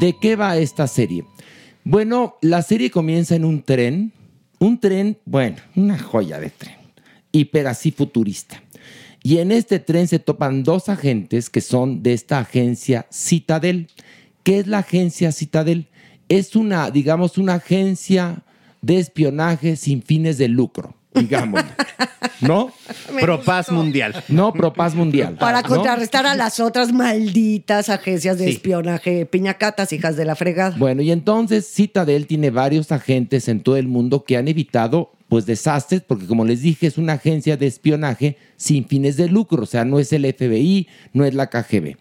[0.00, 1.24] ¿De qué va esta serie?
[1.90, 4.12] Bueno, la serie comienza en un tren.
[4.58, 6.76] Un tren, bueno, una joya de tren.
[7.32, 8.62] Hiper así futurista.
[9.22, 13.88] Y en este tren se topan dos agentes que son de esta agencia Citadel.
[14.42, 15.86] ¿Qué es la agencia Citadel?
[16.28, 18.42] Es una, digamos, una agencia
[18.82, 21.64] de espionaje sin fines de lucro, digamos.
[22.40, 22.72] ¿No?
[23.20, 24.22] Propaz mundial.
[24.28, 25.34] No, Propaz Mundial.
[25.34, 25.68] Para ¿no?
[25.68, 28.50] contrarrestar a las otras malditas agencias de Sí.
[28.52, 30.76] espionaje, piñacatas, hijas de la fregada.
[30.78, 35.44] Bueno, y entonces Citadel tiene varios agentes en todo el mundo que han evitado pues
[35.44, 39.66] desastres, porque como les dije, es una agencia de espionaje sin fines de lucro, o
[39.66, 41.96] sea, no es el FBI, no es la KGB.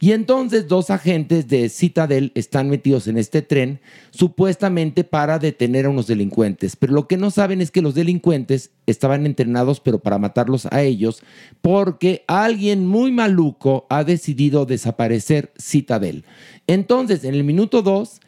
[0.00, 5.90] Y entonces dos agentes de Citadel están metidos en este tren, supuestamente para detener a
[5.90, 10.18] unos delincuentes, pero lo que no saben es que los delincuentes estaban entrenados, pero para
[10.18, 11.22] matarlos a ellos,
[11.60, 16.24] porque alguien muy maluco ha decidido desaparecer Citadel.
[16.66, 18.20] Entonces, en el minuto dos,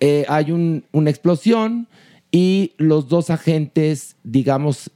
[0.00, 1.88] eh, hay un- una explosión
[2.36, 4.90] y los dos agentes, digamos,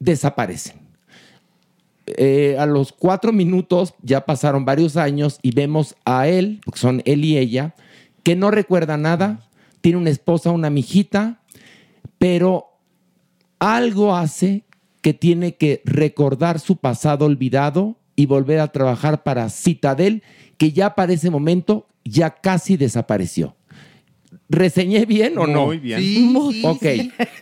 [0.00, 0.80] desaparecen.
[2.06, 7.00] Eh, a los cuatro minutos ya pasaron varios años y vemos a él, porque son
[7.04, 7.76] él y ella,
[8.24, 9.48] que no recuerda nada,
[9.82, 11.42] tiene una esposa, una mijita,
[12.18, 12.66] pero
[13.60, 14.64] algo hace
[15.00, 20.24] que tiene que recordar su pasado olvidado y volver a trabajar para Citadel,
[20.58, 23.54] que ya para ese momento ya casi desapareció.
[24.48, 25.66] ¿Reseñé bien o no?
[25.66, 26.00] Muy bien.
[26.00, 26.82] Sí, Ok.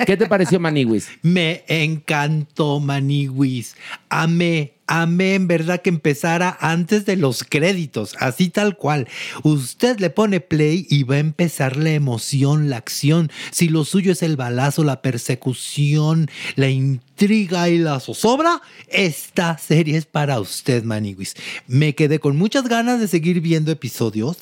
[0.07, 1.09] ¿Qué te pareció Maniwis?
[1.23, 3.77] Me encantó Maniwis.
[4.09, 9.09] Amé, amé en verdad que empezara antes de los créditos, así tal cual.
[9.43, 13.31] Usted le pone play y va a empezar la emoción, la acción.
[13.51, 16.69] Si lo suyo es el balazo, la persecución, la
[17.27, 21.35] intriga y la zozobra, esta serie es para usted, Maniwis.
[21.69, 24.37] Me quedé con muchas ganas de seguir viendo episodios,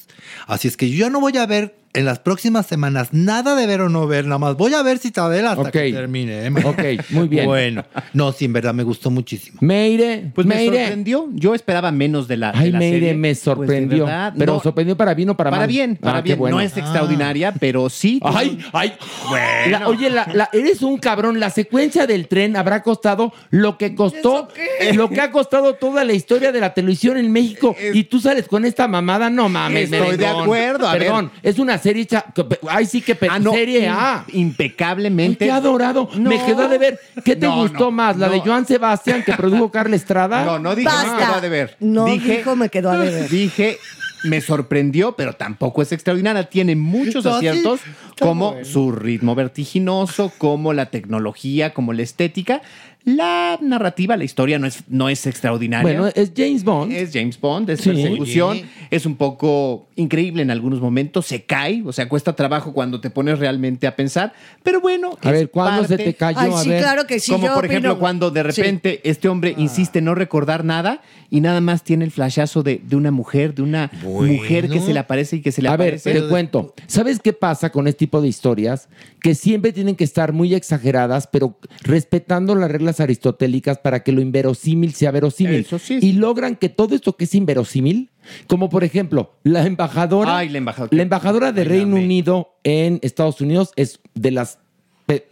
[0.46, 3.66] así es que yo ya no voy a ver en las próximas semanas nada de
[3.66, 5.70] ver o no ver, nada más voy a ver Citadel hasta Ok.
[5.72, 6.46] que termine.
[6.46, 6.50] ¿eh?
[6.64, 7.46] Ok, muy bien.
[7.46, 9.58] Bueno, no, sí, en verdad me gustó muchísimo.
[9.60, 10.78] Meire, Pues me Meire.
[10.84, 11.28] sorprendió.
[11.32, 12.52] Yo esperaba menos de la.
[12.52, 13.14] de Ay, la Meire, serie.
[13.14, 14.04] me Pues, de sorprendió.
[14.06, 15.68] verdad, pero no, sorprendió para bien o para, para mal.
[15.68, 16.38] bien, para Ah, bien.
[16.38, 16.58] bueno.
[16.58, 18.20] No es extraordinaria, pero sí.
[18.22, 18.92] Ay, ay.
[19.28, 19.78] Bueno.
[19.80, 21.40] La- oye, la- la- eres un cabrón.
[21.40, 24.48] La secuencia del tren habrá costado lo que costó,
[24.94, 27.74] lo que ha costado toda la historia de la televisión en México.
[27.94, 29.92] y tú sales con esta mamada, no mames.
[29.92, 31.02] Estoy de acuerdo, a ver.
[31.02, 32.24] Perdón, es una serie hecha.
[32.68, 34.24] Ay, sí que Ah, no, serie A.
[34.32, 35.44] Impecablemente.
[35.44, 36.08] Qué adorado.
[36.16, 36.30] No.
[36.30, 37.00] Me quedó de ver.
[37.24, 38.16] ¿Qué te No, gustó no, más?
[38.16, 38.40] ¿La de.
[38.40, 40.44] Joan Sebastián que produjo Carla Estrada?
[40.44, 41.12] No, no dije Basta.
[41.12, 41.76] me quedó a deber.
[41.80, 43.28] No dije, dijo me quedó a deber.
[43.28, 43.78] Dije,
[44.24, 46.48] me sorprendió, pero tampoco es extraordinaria.
[46.48, 47.80] Tiene muchos No, aciertos,
[48.18, 48.64] como bueno.
[48.66, 52.62] su ritmo vertiginoso, como la tecnología, como la estética.
[53.04, 55.82] La narrativa, la historia no es, no es extraordinaria.
[55.82, 56.92] Bueno, es James Bond.
[56.92, 57.90] Es James Bond, es Sí.
[57.90, 58.60] persecución,
[58.90, 63.08] es un poco increíble en algunos momentos, se cae, o sea, cuesta trabajo cuando te
[63.10, 64.32] pones realmente a pensar,
[64.62, 65.10] pero bueno.
[65.22, 66.38] A es ver, ¿cuándo se te cayó?
[66.38, 66.82] Ay, a sí, ver.
[66.82, 67.32] claro que sí.
[67.32, 68.60] como yo por opino- ejemplo cuando de Sí.
[68.62, 72.80] repente este hombre insiste en no recordar nada y nada más tiene el flashazo de,
[72.84, 74.34] de una mujer, de una Bueno.
[74.34, 76.12] mujer que se le aparece y que se le A ver, aparece.
[76.12, 76.74] te cuento.
[76.86, 78.88] ¿Sabes qué pasa con este tipo de historias?
[79.20, 84.20] Que siempre tienen que estar muy exageradas, pero respetando las reglas aristotélicas para que lo
[84.20, 85.60] inverosímil sea verosímil.
[85.60, 85.98] Eso sí.
[86.02, 88.10] Y logran que todo esto que es inverosímil,
[88.48, 90.38] como por ejemplo, la embajadora.
[90.38, 90.96] Ay, la embajadora.
[90.96, 94.58] La embajadora de Reino Unido en Estados Unidos es de las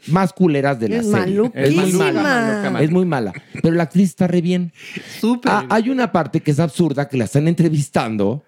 [0.07, 1.51] más culeras de la Es serie.
[1.55, 2.81] Es muy mala.
[2.81, 3.33] Es muy mala.
[3.62, 4.73] Pero la actriz está re bien.
[5.21, 5.53] Súper.
[5.53, 8.42] Ah, hay una parte que es absurda, que la están entrevistando,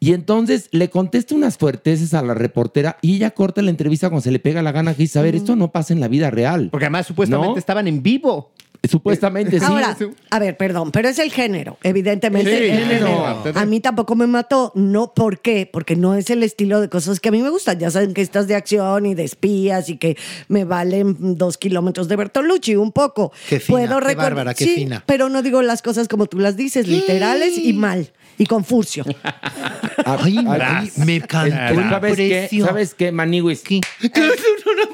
[0.00, 4.22] y entonces le contesta unas fuerteces a la reportera y ella corta la entrevista cuando
[4.22, 6.30] se le pega la gana que dice, a ver, esto no pasa en la vida
[6.30, 6.68] real.
[6.70, 7.58] Porque además supuestamente ¿No?
[7.58, 8.50] estaban en vivo.
[8.88, 9.66] Supuestamente sí.
[9.68, 9.94] Ahora,
[10.30, 12.50] a ver, perdón, pero es el género, evidentemente.
[12.56, 13.26] Sí, el género.
[13.54, 14.72] A mí tampoco me mató.
[14.74, 15.68] No, ¿por qué?
[15.70, 17.78] Porque no es el estilo de cosas que a mí me gustan.
[17.78, 20.16] Ya saben que estas de acción y de espías y que
[20.48, 23.32] me valen dos kilómetros de Bertolucci, un poco.
[23.50, 25.04] Qué fina, Puedo qué recordar- bárbara, qué sí, fina.
[25.06, 28.10] Pero no digo las cosas como tú las dices, literales y mal.
[28.40, 29.04] Y con furcio.
[29.22, 32.28] Ah, Ay, ay, me encantó el ¿Sabes qué?
[32.28, 32.64] precio.
[32.66, 33.60] ¿Sabes qué, Maniwis?
[33.60, 33.80] ¿Qué?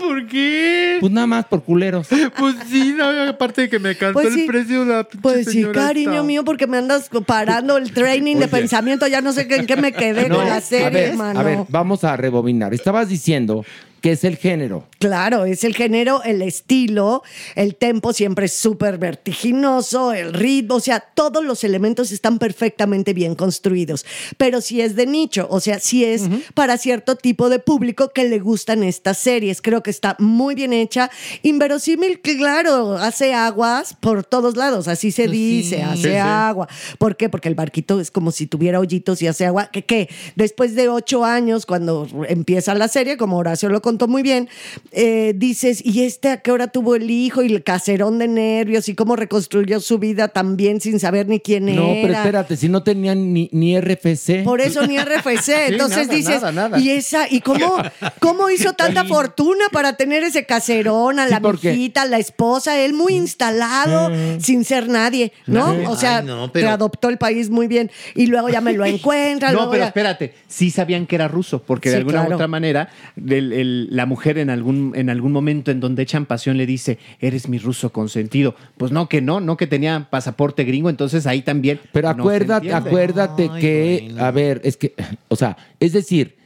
[0.01, 0.97] ¿Por qué?
[1.01, 2.09] Pues nada más por culeros.
[2.37, 4.41] Pues sí, no, aparte de que me encantó Pues sí.
[4.43, 6.23] el precio de la pinche Pues sí, señora cariño esta.
[6.25, 9.07] mío, porque me andas parando el training de pensamiento.
[9.07, 11.39] Ya no sé en qué me quedé con la serie, a ver, hermano.
[11.39, 12.75] a ver, vamos a rebobinar.
[12.75, 13.65] Estabas diciendo
[14.01, 14.85] que es el género.
[14.99, 17.23] Claro, es el género, el estilo,
[17.55, 23.13] el tempo siempre es súper vertiginoso, el ritmo, o sea, todos los elementos están perfectamente
[23.13, 24.07] bien construidos.
[24.39, 26.23] Pero si es de nicho, o sea, si es
[26.55, 29.61] para cierto tipo de público que le gustan estas series.
[29.63, 31.11] Creo que está muy bien hecha.
[31.43, 36.17] Inverosímil, claro, hace aguas por todos lados, así se dice, hace Sí, sí.
[36.17, 36.69] agua.
[36.99, 37.29] ¿Por qué?
[37.29, 39.71] Porque el barquito es como si tuviera hoyitos y hace agua.
[39.73, 40.09] ¿Qué qué?
[40.35, 44.49] Después de ocho años, cuando empieza la serie, como Horacio lo contó muy bien,
[44.91, 47.45] eh, dices, ¿y este a qué hora tuvo el hijo?
[47.45, 51.67] Y el caserón de nervios y cómo reconstruyó su vida también sin saber ni quién
[51.67, 52.03] No, era.
[52.03, 54.43] pero espérate, si no tenían ni, ni RFC.
[54.43, 55.49] Por eso ni RFC.
[55.69, 56.79] Entonces nada, dices, nada, nada.
[56.81, 57.29] ¿y esa?
[57.31, 57.77] ¿Y cómo,
[58.19, 62.81] cómo hizo tanta fortuna para tener ese caserón, a Sí, la mijita, a la esposa,
[62.81, 65.73] él muy instalado, sin ser nadie, ¿no?
[65.73, 65.87] Nadie.
[65.87, 68.85] O sea, Ay, no, te adoptó el país muy bien y luego ya me lo
[68.95, 69.51] encuentra.
[69.51, 72.23] No, luego pero ya- espérate, sí sabían que era ruso, porque de Sí, alguna u
[72.25, 72.35] claro.
[72.37, 76.57] otra manera el- el- la mujer en algún, en algún momento en donde echan pasión
[76.57, 78.55] le dice, eres mi ruso consentido.
[78.77, 81.81] Pues no, que no, no que tenía pasaporte gringo, entonces ahí también.
[81.93, 84.25] Pero no acuérdate, acuérdate Ay, que, bueno.
[84.25, 84.95] a ver, es que,
[85.29, 86.37] o sea, es decir,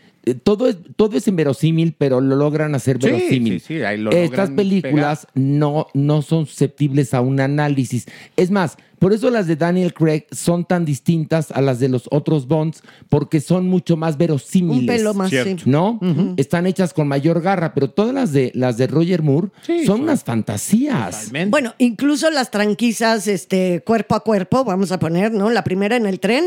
[0.43, 3.61] todo es, todo es inverosímil, pero lo logran hacer Sí, verosímil.
[3.61, 8.07] sí, sí, ahí lo Estas películas no, no son susceptibles a un análisis.
[8.37, 12.07] Es más, por eso las de Daniel Craig son tan distintas a las de los
[12.11, 14.81] otros Bonds, porque son mucho más verosímiles.
[14.81, 15.57] un pelo más, sí.
[15.65, 15.99] ¿No?
[16.37, 19.97] Están hechas con mayor garra, pero todas las de las de Roger Moore Sí, son
[19.97, 21.17] son- unas fantasías.
[21.19, 21.51] Totalmente.
[21.51, 25.49] Bueno, incluso las tranquisas este, cuerpo a cuerpo, vamos a poner, ¿no?
[25.49, 26.45] La primera en el tren.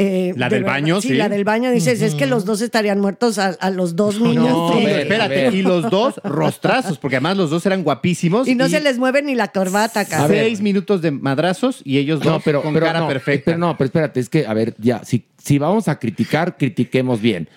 [0.00, 1.14] Eh, La de del verdad- baño, sí, sí.
[1.14, 4.14] la del baño dices, es que los dos estarían muertos a, a los dos.
[4.14, 5.50] Sí, a ver, espérate.
[5.56, 8.46] Y los dos rostrazos, porque además los dos eran guapísimos.
[8.46, 10.36] Y no se les mueve ni la corbata, cabrón.
[10.38, 13.44] Seis minutos de madrazos y ellos dos No, pero, con pero cara no, perfecta.
[13.46, 17.20] Pero no, pero espérate, es que, a ver, ya, si, si vamos a criticar, critiquemos
[17.20, 17.48] bien.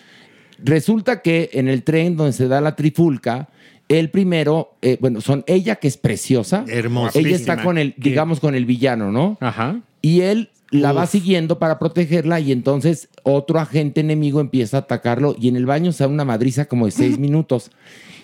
[0.63, 3.49] Resulta que en el tren donde se da la trifulca,
[3.87, 6.63] el primero, eh, bueno, son ella que es preciosa.
[6.67, 7.27] Hermosísima.
[7.27, 9.37] Ella está con el, digamos, con el villano, ¿no?
[9.41, 9.79] Ajá.
[10.01, 15.35] Y él la va siguiendo para protegerla y entonces otro agente enemigo empieza a atacarlo
[15.39, 17.71] y en el baño se da una madriza como de seis minutos.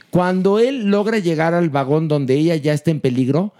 [0.09, 3.53] Cuando él logra llegar al vagón donde ella ya está en peligro,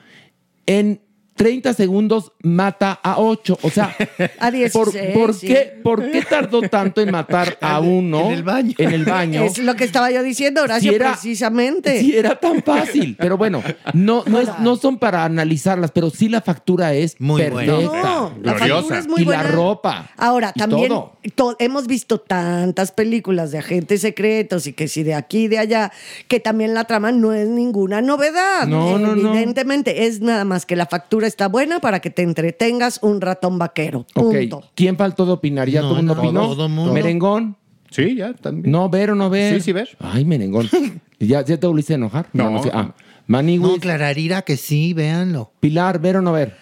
[0.66, 1.02] en
[1.38, 3.58] 30 segundos mata a ocho.
[3.62, 3.96] O sea,
[4.40, 5.48] A 16, ¿por, por sí.
[5.48, 8.74] qué, ¿por qué tardó tanto en matar a uno En el baño.
[8.78, 9.44] En el baño.
[9.44, 12.00] Es lo que estaba yo diciendo, Horacio, Si era- precisamente.
[12.02, 13.16] Si era tan fácil.
[13.20, 17.42] Pero bueno, no, no, es- no son para analizarlas, pero sí la factura es Muy
[17.42, 17.74] perfecta.
[17.76, 18.02] buena.
[18.04, 18.76] No, la Gloriosa.
[18.82, 19.44] factura es muy y buena.
[19.44, 20.10] la ropa.
[20.18, 20.92] Ahora, también
[21.36, 25.60] to- hemos visto tantas películas de agentes secretos y que si de aquí y de
[25.60, 25.92] allá,
[26.28, 28.66] que también la trama no es ninguna novedad.
[28.68, 29.34] No, no, no.
[29.34, 33.60] Evidentemente, es nada más que la factura está buena para que te entretengas un ratón
[33.60, 34.06] vaquero.
[34.16, 34.64] Ok, Punto.
[34.76, 35.70] ¿quién faltó de opinar?
[35.70, 36.42] ¿Ya No, todo el mundo no, opinó?
[36.56, 36.94] todo mundo.
[36.94, 37.58] ¿Merengón?
[37.92, 38.72] Sí, ya también.
[38.72, 39.56] ¿No ver o no ver?
[39.56, 39.90] Sí, sí, ver.
[40.00, 40.68] Ay, merengón.
[41.20, 42.28] ¿Ya, ya te volviste a enojar?
[42.34, 42.62] No.
[42.62, 42.70] sé.
[42.74, 42.94] Ah,
[43.28, 45.52] Maniwis, No, Clararira, que sí, véanlo.
[45.60, 46.56] Pilar, ¿ver o no ver?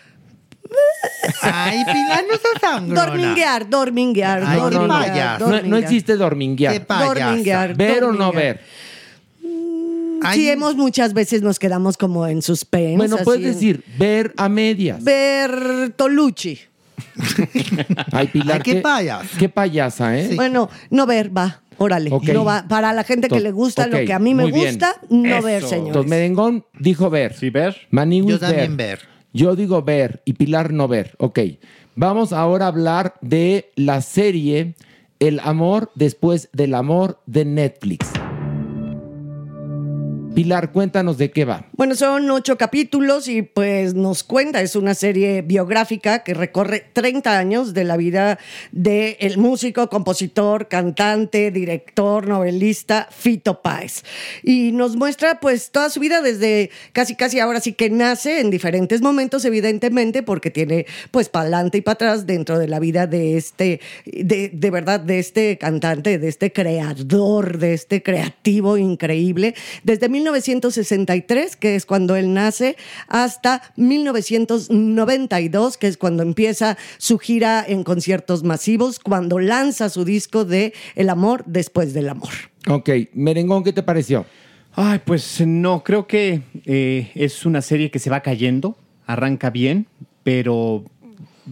[1.41, 3.05] Ay, Pilar, no seas sangrona.
[3.05, 5.39] Dorminguear, dorminguear, Ay, dorminguear.
[5.41, 5.83] No, no dorminguear.
[5.83, 6.85] existe Qué dorminguear.
[6.85, 7.13] payasa.
[7.13, 7.75] Dorminguear.
[7.75, 8.55] ¿Ver o no dorminguear.
[8.57, 8.61] ver?
[10.27, 12.97] Ay, Sí, hemos muchas veces nos quedamos como en suspense.
[12.97, 15.03] Bueno, así puedes en- decir ver a medias.
[15.03, 16.59] Bertolucci.
[18.11, 19.37] Ay, Pilar, Ay, qué payasa.
[19.37, 20.31] Qué payasa, ¿eh?
[20.35, 21.61] Bueno, no ver, va.
[21.77, 22.09] Órale.
[22.11, 22.23] Ok.
[22.29, 22.65] No va.
[22.69, 24.67] Para la gente que To- le gusta lo que a mí me muy bien.
[24.69, 25.45] gusta, no Eso.
[25.45, 25.87] ver, señores.
[25.87, 27.33] Entonces, merengón dijo ver.
[27.35, 27.75] Sí, ver.
[27.91, 28.99] Maniwis Yo también ver.
[29.33, 31.15] Yo digo ver y Pilar no ver.
[31.19, 31.39] Ok.
[31.95, 34.75] Vamos ahora a hablar de la serie
[35.19, 38.07] El amor después del amor de Netflix.
[40.35, 41.65] Pilar, cuéntanos de qué va.
[41.77, 47.37] Bueno, son ocho capítulos y pues nos cuenta, es una serie biográfica que recorre 30
[47.37, 48.37] años de la vida
[48.73, 54.03] del músico, compositor, cantante, director, novelista Fito Páez.
[54.43, 58.49] Y nos muestra pues toda su vida desde casi casi ahora sí que nace en
[58.49, 63.07] diferentes momentos, evidentemente, porque tiene pues para adelante y para atrás dentro de la vida
[63.07, 69.55] de este, de, de verdad, de este cantante, de este creador, de este creativo increíble,
[69.83, 72.75] desde 1963, que es cuando él nace,
[73.07, 80.45] hasta 1992, que es cuando empieza su gira en conciertos masivos, cuando lanza su disco
[80.45, 82.31] de El amor después del amor.
[82.67, 84.25] Ok, Merengón, ¿qué te pareció?
[84.73, 89.85] Ay, pues no, creo que eh, es una serie que se va cayendo, arranca bien,
[90.23, 90.83] pero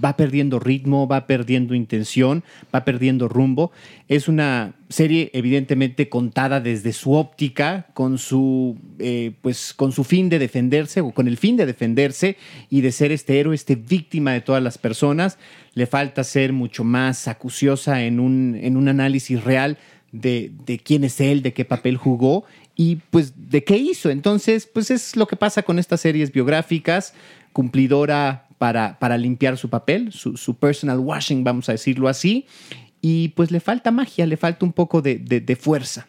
[0.02, 3.72] va perdiendo ritmo, va perdiendo intención, va perdiendo rumbo.
[4.08, 10.30] Es una serie evidentemente contada desde su óptica, con su, eh, pues, con su fin
[10.30, 12.38] de defenderse o con el fin de defenderse
[12.70, 15.38] y de ser este héroe, este víctima de todas las personas.
[15.74, 19.78] Le falta ser mucho más acuciosa en un, en un análisis real
[20.12, 24.10] de, de quién es él, de qué papel jugó y pues de qué hizo.
[24.10, 27.14] Entonces, pues es lo que pasa con estas series biográficas,
[27.52, 32.46] cumplidora para, para limpiar su papel, su, su personal washing, vamos a decirlo así,
[33.02, 36.08] y pues le falta magia, le falta un poco de, de- fuerza.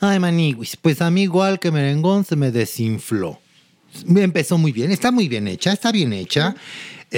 [0.00, 3.38] Ay, maniguis, pues a mí igual que merengón se me desinfló.
[4.08, 6.56] Empezó muy bien, está muy bien hecha, está bien hecha.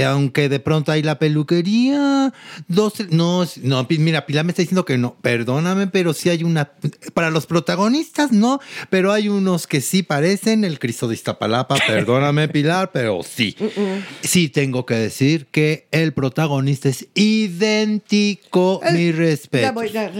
[0.03, 2.33] Aunque de pronto hay la peluquería,
[2.69, 6.73] dos, no, no, mira, Pilar me está diciendo que no, perdóname, pero sí hay una,
[7.13, 12.49] para los protagonistas no, pero hay unos que sí parecen el Cristo de Iztapalapa, perdóname
[12.49, 13.57] Pilar, pero sí.
[14.23, 19.67] Sí tengo que decir que el protagonista es idéntico, mi respeto.
[19.67, 20.11] Ya voy, ya-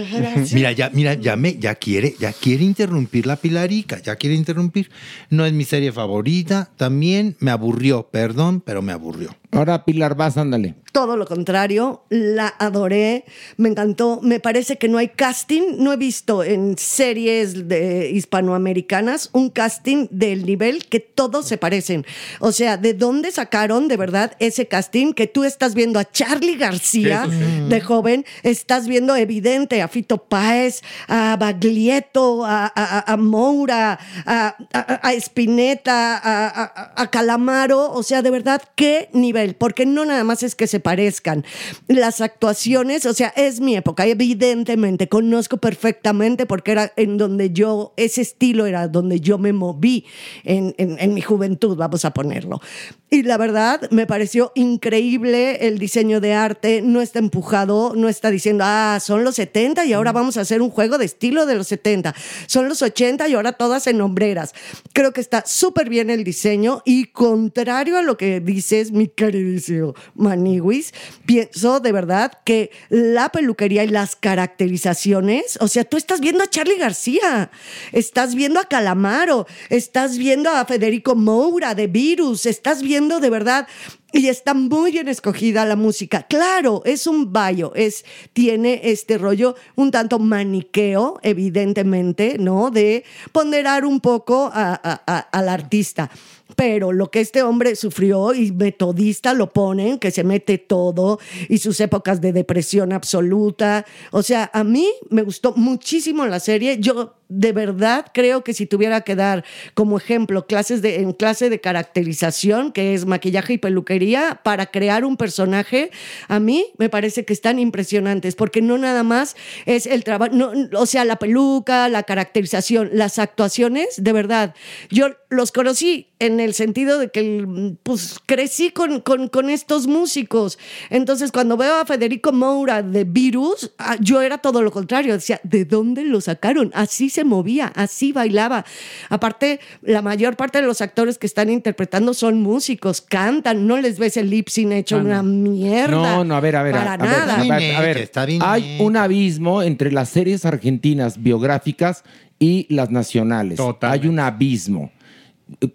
[0.55, 4.89] Mira, ya, mira, ya me, ya quiere, ya quiere interrumpir la Pilarica, ya quiere interrumpir.
[5.29, 9.35] No es mi serie favorita, también me aburrió, perdón, pero me aburrió.
[9.51, 10.75] Ahora, Pilar, vas, ándale.
[10.91, 13.25] Todo lo contrario, la adoré,
[13.57, 14.19] me encantó.
[14.23, 20.07] Me parece que no hay casting, no he visto en series de hispanoamericanas un casting
[20.11, 22.05] del nivel que todos se parecen.
[22.39, 26.55] O sea, ¿de dónde sacaron de verdad ese casting que tú estás viendo a Charlie
[26.55, 27.27] García
[27.69, 34.55] de joven, estás viendo evidente a Fito Páez, a Baglietto, a, a- a Moura, a,
[34.73, 37.91] a- a Spinetta, a, a- a Calamaro?
[37.91, 39.54] O sea, de verdad, ¿qué nivel?
[39.57, 41.45] Porque no nada más es que se parezcan.
[41.87, 47.93] Las actuaciones, o sea, es mi época, evidentemente, conozco perfectamente porque era en donde yo,
[47.97, 50.05] ese estilo era donde yo me moví
[50.43, 52.61] en, en- en mi juventud, vamos a ponerlo.
[53.09, 56.81] Y la verdad, me pareció increíble el diseño de arte.
[56.81, 60.61] No está empujado, no está diciendo, ah, son los 70 y ahora vamos a hacer
[60.61, 62.13] un juego de estilo de los 70.
[62.47, 64.53] Son los 80 y ahora todas en hombreras.
[64.93, 69.07] Creo que está súper bien el diseño y contrario a lo que dices, mi
[69.49, 70.93] queridísimo Maniwis,
[71.25, 76.47] pienso de verdad que la peluquería y las caracterizaciones, o sea, tú estás viendo a
[76.49, 77.51] Charlie García,
[77.91, 83.67] estás viendo a Calamaro, estás viendo a Federico Moura de Virus, estás viendo de verdad
[84.11, 86.23] y está muy bien escogida la música.
[86.23, 92.71] Claro, es un bayo, es, tiene este rollo un tanto maniqueo, evidentemente, ¿no?
[92.71, 93.03] De
[93.33, 96.09] ponderar un poco a- a- al artista.
[96.55, 101.57] Pero lo que este hombre sufrió y metodista lo ponen, que se mete todo y
[101.57, 103.85] sus épocas de depresión absoluta.
[104.11, 106.77] O sea, a mí me gustó muchísimo la serie.
[106.79, 111.49] Yo de verdad creo que si tuviera que dar como ejemplo clases de, en clase
[111.49, 115.91] de caracterización, que es maquillaje y peluquería, para crear un personaje,
[116.27, 120.51] a mí me parece que están impresionantes, porque no nada más es el trabajo, no,
[120.77, 124.55] o sea, la peluca, la caracterización, las actuaciones, de verdad.
[124.89, 130.57] Yo los conocí en el sentido de que pues, crecí con, con, con estos músicos.
[130.89, 135.13] Entonces, cuando veo a Federico Moura de Virus, ah, yo era todo lo contrario.
[135.13, 136.71] Decía, ¿de dónde lo sacaron?
[136.73, 138.65] Así se movía, así bailaba.
[139.09, 143.97] Aparte, la mayor parte de los actores que están interpretando son músicos, cantan, no les
[143.97, 145.95] ves el lip sync hecho una mierda.
[145.95, 146.73] No, no, a ver, a ver.
[146.73, 148.39] Para a, a ver, a ver, a ver.
[148.41, 152.03] Hay un abismo entre las series argentinas biográficas
[152.39, 153.59] y las nacionales.
[153.81, 154.91] Hay un abismo.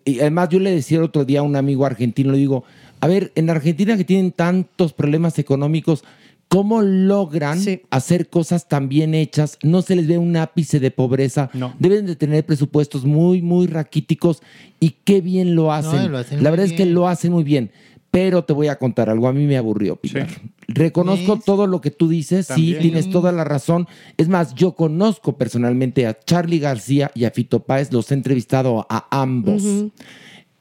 [0.04, 2.64] Y además yo le decía el otro día a un amigo argentino, le digo,
[3.00, 6.04] a ver, en Argentina que tienen tantos problemas económicos,
[6.50, 9.56] ¿cómo logran hacer cosas tan bien hechas?
[9.62, 11.48] No se les ve un ápice de pobreza.
[11.78, 14.42] Deben de tener presupuestos muy, muy raquíticos
[14.80, 16.10] y qué bien lo hacen.
[16.10, 17.70] lo hacen La verdad es que lo hacen muy bien.
[18.10, 20.26] Pero te voy a contar algo, a mí me aburrió, Pilar.
[20.66, 22.74] Reconozco todo lo que tú dices, También.
[22.74, 23.86] sí, tienes toda la razón.
[24.16, 28.84] Es más, yo conozco personalmente a Charlie García y a Fito Páez, los he entrevistado
[28.90, 29.62] a ambos.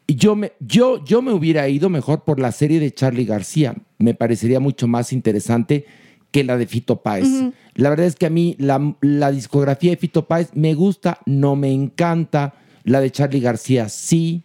[0.06, 3.76] Y Yo me, yo, yo me hubiera ido mejor por la serie de Charlie García.
[4.00, 5.86] Me parecería mucho más interesante
[6.32, 7.28] que la de Fito Páez.
[7.76, 11.56] La verdad es que a mí la, la discografía de Fito Páez me gusta, no
[11.56, 12.56] me encanta.
[12.84, 14.44] La de Charlie García sí.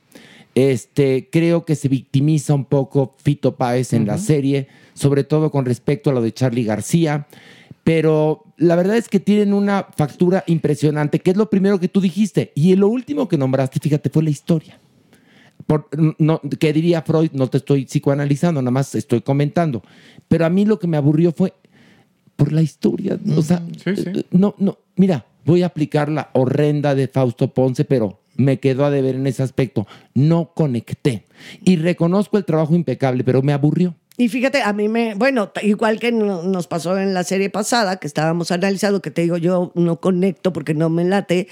[0.55, 5.64] Este, creo que se victimiza un poco Fito Páez en la serie, sobre todo con
[5.64, 7.26] respecto a lo de Charlie García.
[7.82, 12.00] Pero la verdad es que tienen una factura impresionante, que es lo primero que tú
[12.00, 12.52] dijiste.
[12.55, 14.78] Y lo último que nombraste, fíjate, fue la historia.
[15.66, 15.88] Por,
[16.18, 17.30] no, ¿Qué diría Freud?
[17.32, 19.82] No te estoy psicoanalizando, nada más estoy comentando.
[20.28, 21.54] Pero a mí lo que me aburrió fue
[22.36, 23.18] por la historia.
[23.36, 28.20] O sea, eh, no, no, mira, voy a aplicar la horrenda de Fausto Ponce, pero
[28.36, 29.86] me quedó a deber en ese aspecto.
[30.14, 31.26] No conecté.
[31.64, 33.94] Y reconozco el trabajo impecable, pero me aburrió.
[34.16, 37.96] Y fíjate, a mí me, bueno, igual que no- nos pasó en la serie pasada,
[37.96, 41.48] que estábamos analizando, que te digo, yo no conecto porque no me late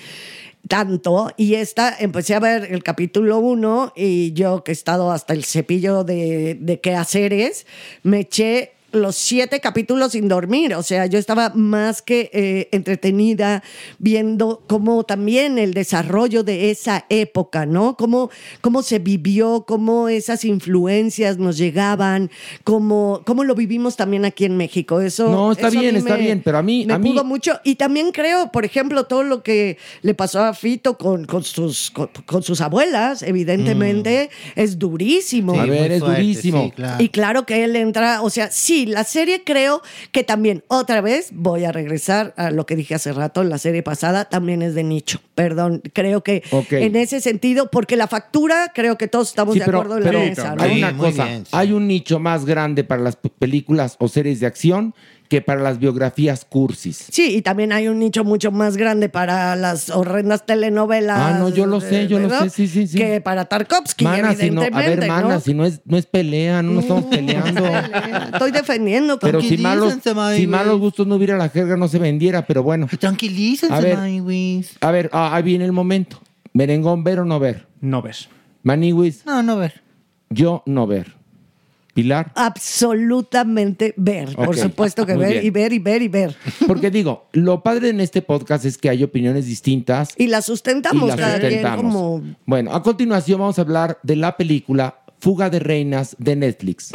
[0.69, 1.31] tanto.
[1.37, 5.45] Y esta, empecé a ver el capítulo 1 y yo que he estado hasta el
[5.45, 7.67] cepillo de, de quehaceres,
[8.03, 10.75] me eché los siete capítulos sin dormir.
[10.75, 13.63] O sea, yo estaba más que eh, entretenida
[13.99, 17.97] viendo cómo también el desarrollo de esa época, ¿no?
[17.97, 18.31] Cómo,
[18.61, 22.31] cómo se vivió, cómo esas influencias nos llegaban,
[22.65, 25.01] cómo, cómo lo vivimos también aquí en México.
[25.01, 27.25] Eso, No, está eso bien, está me- bien, pero a mí- me a mí- pudo
[27.25, 27.53] mucho.
[27.65, 31.91] Y también creo, por ejemplo, todo lo que le pasó a Fito con, con sus,
[31.91, 35.55] con, con sus abuelas, evidentemente, es durísimo.
[35.55, 36.73] Sí, A ver, es fuerte, durísimo.
[36.77, 38.51] sí, Y claro que él entra, o sea,
[38.85, 42.95] sí, la serie creo que también, otra vez, voy a regresar a lo que dije
[42.95, 45.21] hace rato, la serie pasada también es de nicho.
[45.35, 49.67] Perdón, creo que en ese sentido, porque la factura, creo que todos estamos Sí, de
[49.67, 50.63] pero, acuerdo en pero la mesa, ¿no?
[50.63, 54.95] hay una cosa, hay un nicho más grande para las películas o series de acción
[55.33, 57.07] que para las biografías cursis.
[57.11, 61.19] Sí, y también hay un nicho mucho más grande para las horrendas telenovelas.
[61.19, 62.99] Ah, no, yo lo sé, yo lo sé, sí, sí, sí.
[62.99, 65.41] Que para Tarkovsky, Mana, si no, a evidentemente, ver, mana, ¿no?
[65.41, 67.65] si no es, no es pelea, no nos estamos peleando.
[68.31, 69.19] Estoy defendiendo.
[69.19, 69.95] Pero si malos,
[70.37, 72.87] si malos gustos no hubiera la jerga, no se vendiera, pero bueno.
[73.01, 73.97] Tranquilícense, A ver.
[74.83, 76.21] A ver, ah, ahí viene el momento.
[76.53, 77.67] Merengón, ¿ver o no ver?
[77.81, 78.29] No ves.
[78.65, 79.83] Maniwis, No, no ver.
[80.29, 81.22] yo no ver.
[81.95, 82.33] Pilar.
[82.35, 84.35] Absolutamente ver.
[84.35, 85.47] Por supuesto que muy ver bien.
[85.47, 86.37] y ver y ver y ver.
[86.67, 91.05] Porque digo, lo padre en este podcast es que hay opiniones distintas Y la sustentamos
[91.05, 91.95] y las cada quien sustentamos.
[91.95, 92.23] como.
[92.47, 96.93] Bueno, a continuación vamos a hablar de la película Fuga de Reinas de Netflix.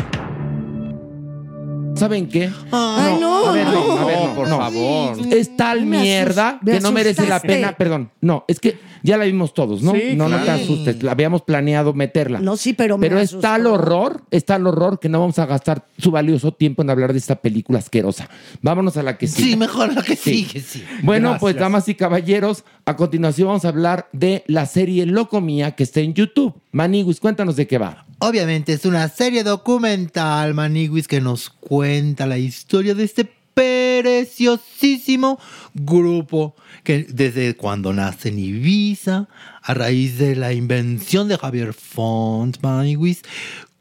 [1.98, 2.50] ¿Saben qué?
[2.72, 3.92] Ay, no, a ver, no.
[3.98, 5.18] a ver, No, por favor.
[5.32, 7.74] Es tal Me mierda me que no merece la pena.
[7.78, 9.94] Perdón, no, es que ya la vimos todos, ¿no?
[9.94, 11.02] Sí, no, no te asustes.
[11.04, 12.40] La habíamos planeado meterla.
[12.40, 15.46] No, sí, pero me Pero es tal horror, es tal horror que no vamos a
[15.46, 18.30] gastar su valioso tiempo en hablar de esta película asquerosa.
[18.62, 19.50] Vámonos a la que sigue.
[19.52, 20.44] Sí, mejor lo que Sí.
[20.46, 20.84] sigue, sí.
[21.04, 21.42] Bueno, Gracias.
[21.42, 26.00] pues damas y caballeros, a continuación vamos a hablar de la serie Locomía que está
[26.02, 26.54] en YouTube.
[26.72, 28.06] Maniguis, cuéntanos de qué va.
[28.20, 35.40] Obviamente es una serie documental, Maniguis, que nos cuenta la historia de este preciosísimo
[35.74, 39.28] grupo que desde cuando nace en Ibiza,
[39.64, 43.24] a raíz de la invención de Javier Font, Maniguis,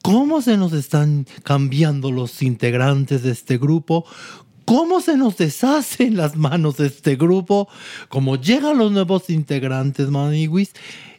[0.03, 4.07] cómo se nos están cambiando los integrantes de este grupo,
[4.65, 7.69] cómo se nos deshacen las manos de este grupo,
[8.09, 10.73] cómo llegan los nuevos integrantes, Maniguis,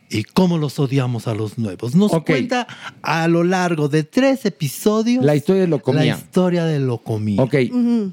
[0.09, 1.95] y cómo los odiamos a los nuevos.
[1.95, 2.67] Nos cuenta
[3.01, 6.15] a lo largo de tres episodios La historia de la Locomía.
[6.15, 7.41] historia de Locomía.
[7.41, 7.55] Ok,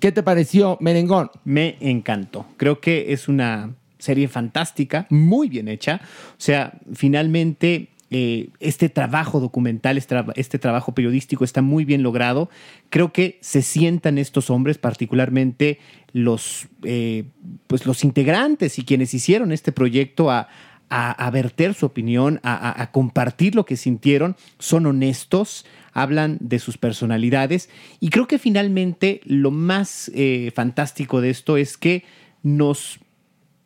[0.01, 1.31] ¿qué te pareció, Merengón?
[1.45, 2.47] Me encantó.
[2.57, 6.01] Creo que es una serie fantástica, muy bien hecha.
[6.33, 12.03] O sea, finalmente eh, este trabajo documental, este, tra- este trabajo periodístico está muy bien
[12.03, 12.51] logrado.
[12.91, 15.79] Creo que se sientan estos hombres, particularmente
[16.13, 17.25] los, eh,
[17.67, 20.49] pues los integrantes y quienes hicieron este proyecto a,
[20.97, 25.65] a, verter su opinión, a compartir lo que sintieron, son honestos,
[25.95, 27.71] hablan de sus personalidades
[28.01, 32.05] y creo que finalmente lo más eh, fantástico de esto es que
[32.43, 32.99] nos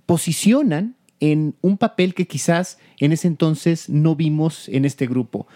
[0.07, 5.49] posicionan en un papel que quizás en ese entonces no vimos en este grupo.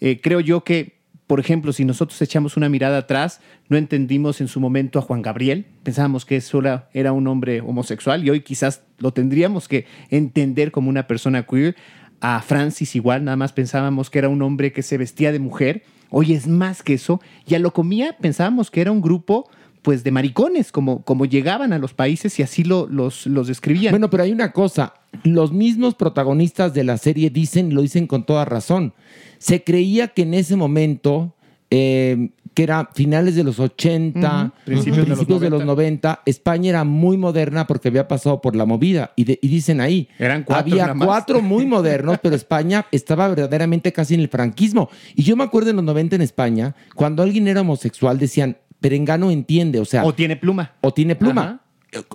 [0.00, 0.93] Eh, creo yo que,
[1.26, 5.22] por ejemplo, si nosotros echamos una mirada atrás, no entendimos en su momento a Juan
[5.22, 6.60] Gabriel, pensábamos que eso
[6.92, 11.76] era, un hombre homosexual y hoy quizás lo tendríamos que entender como una persona queer.
[12.20, 15.82] A Francis igual, nada más pensábamos que era un hombre que se vestía de mujer.
[16.10, 17.20] Hoy es más que eso.
[17.46, 19.50] Y a Locomía pensábamos que era un grupo
[19.84, 23.92] pues de maricones, como, como llegaban a los países y así lo, los, los describían.
[23.92, 24.94] Bueno, pero hay una cosa.
[25.24, 28.94] Los mismos protagonistas de la serie dicen, lo dicen con toda razón.
[29.38, 31.34] Se creía que en ese momento,
[31.70, 34.52] eh, que era finales de los 80, Ujú.
[34.64, 38.56] Principios principios, de los de los 90, España era muy moderna porque había pasado por
[38.56, 39.12] la movida.
[39.16, 43.92] Y, de- y dicen ahí, Eran cuatro había cuatro muy modernos, pero España estaba verdaderamente
[43.92, 44.88] casi en el franquismo.
[45.14, 49.30] Y yo me acuerdo en los 90 en España, cuando alguien era homosexual, decían, Perengano
[49.30, 50.72] entiende, o sea, o tiene pluma.
[50.82, 51.62] o tiene pluma.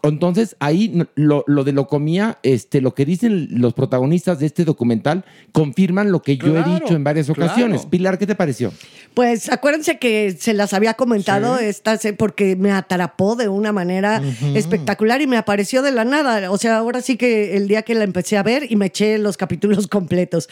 [0.04, 5.26] Entonces, ahí lo, lo de Locomía, este, lo que dicen los protagonistas de este documental,
[5.52, 7.46] confirman lo que yo he dicho en varias claro.
[7.46, 7.86] ocasiones.
[7.86, 8.72] Pilar, ¿qué te pareció?
[9.14, 14.22] Pues acuérdense que se las había comentado esta se- porque me atrapó de una manera
[14.56, 16.52] espectacular y me apareció de la nada.
[16.52, 19.18] O sea, ahora sí que el día que la empecé a ver y me eché
[19.18, 20.50] los capítulos completos.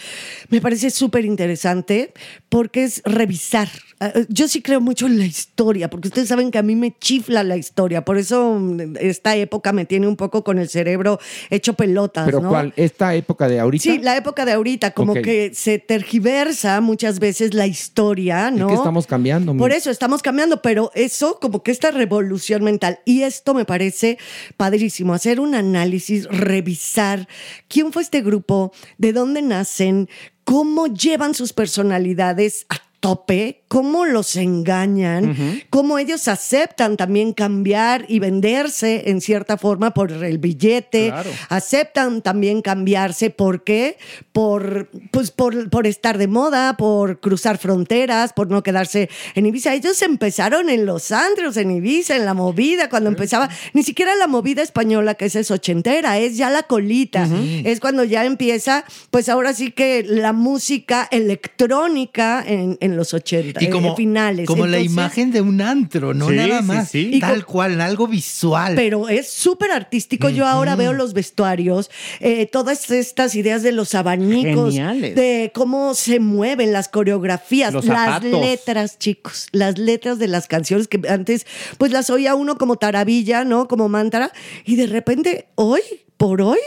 [0.49, 2.13] Me parece súper interesante
[2.49, 3.69] porque es revisar.
[3.99, 6.95] Ah, Yo sí creo mucho en la historia, porque ustedes saben que a mí me
[6.99, 8.05] chifla la historia.
[8.05, 12.25] Por eso mm, esta época me tiene un poco con el cerebro hecho pelotas.
[12.25, 12.49] Pero ¿no?
[12.49, 12.73] ¿cuál?
[12.75, 13.83] ¿Esta época de ahorita?
[13.83, 18.67] Sí, la época de ahorita, como que se tergiversa muchas veces la historia, Es ¿no?
[18.67, 19.55] que estamos cambiando.
[19.57, 24.17] Por eso estamos cambiando, pero eso, como que esta revolución mental, y esto me parece
[24.55, 27.27] padrísimo, hacer un análisis, revisar
[27.67, 30.09] quién fue este grupo, de dónde nacen,
[30.43, 38.19] cómo llevan sus personalidades a tope, cómo los engañan, cómo ellos aceptan también cambiar y
[38.19, 41.29] venderse en cierta forma por el billete, Claro.
[41.49, 43.97] aceptan también cambiarse, ¿por qué?
[44.31, 49.73] Por, pues por, por estar de moda, por cruzar fronteras, por no quedarse en Ibiza.
[49.73, 54.27] Ellos empezaron en los andros, en Ibiza, en la movida, cuando empezaba, ni siquiera la
[54.27, 57.27] movida española, que esa es ochentera, es ya la colita,
[57.63, 63.63] es cuando ya empieza, pues ahora sí que la música electrónica en, en los 80,
[63.63, 64.45] Y como, eh, finales.
[64.47, 66.89] como la imagen de un antro, no Sí, nada sí, más.
[66.89, 67.09] sí.
[67.13, 68.73] Y Tal cual, algo visual.
[68.75, 70.29] pero es súper artístico.
[70.29, 75.15] Yo ahora veo los vestuarios, eh, todas estas ideas de los abanicos, Geniales.
[75.15, 80.87] de cómo se mueven las coreografías, Los las letras, chicos, las letras de las canciones
[80.87, 81.45] que antes
[81.77, 83.67] pues las oía uno como taravilla, ¿no?
[83.67, 84.31] Como mantra,
[84.65, 85.81] y de repente hoy,
[86.17, 86.59] por hoy,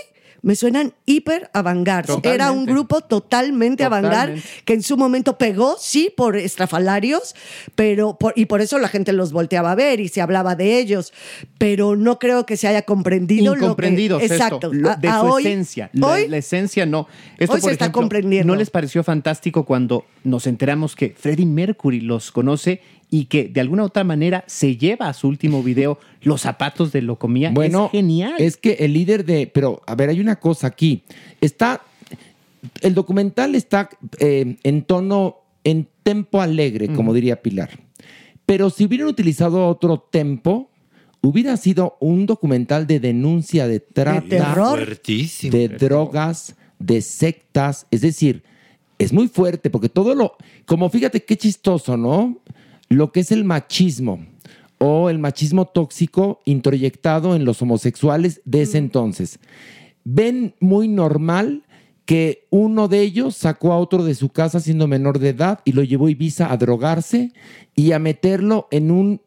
[0.43, 2.15] me suenan hiper avant-garde.
[2.23, 4.43] Era un grupo totalmente Totalmente.
[4.65, 7.35] que en su momento pegó, sí, por estrafalarios,
[7.75, 10.79] pero por- y por eso la gente los volteaba a ver y se hablaba de
[10.79, 11.13] ellos,
[11.59, 15.27] pero no creo que se haya comprendido Incomprendidos, lo que exacto lo- de a su
[15.27, 15.91] hoy- esencia.
[15.93, 17.07] La, hoy la esencia no.
[17.39, 18.53] Esto, hoy por se está comprendiendo.
[18.53, 22.81] ¿No les pareció fantástico cuando nos enteramos que Freddie Mercury los conoce
[23.11, 26.93] y que de alguna u otra manera se lleva a su último video los zapatos
[26.93, 27.51] de Locomía?
[27.51, 28.35] Bueno, es genial.
[28.39, 29.47] Es que el líder de.
[29.47, 31.03] Pero, a ver, hay una cosa aquí.
[31.41, 31.83] Está.
[32.83, 33.89] El documental está
[34.19, 37.71] eh, en tono, en tempo alegre, como diría Pilar.
[38.45, 40.71] Pero si hubieran utilizado otro tempo,
[41.23, 44.79] hubiera sido un documental de denuncia de trata, terror.
[44.79, 45.57] Fuertísimo.
[45.57, 47.87] de drogas, de sectas.
[47.91, 48.43] Es decir,
[48.99, 50.37] es muy fuerte porque todo lo.
[50.67, 52.39] Como fíjate qué chistoso, ¿no?
[52.91, 54.27] Lo que es el machismo
[54.79, 59.39] o el machismo tóxico introyectado en los homosexuales de ese entonces.
[60.05, 61.65] Ven muy normal
[62.05, 65.73] que uno de ellos sacó a otro de su casa siendo menor de edad y
[65.73, 67.33] lo llevó a Ibiza a drogarse
[67.77, 69.21] y a meterlo en un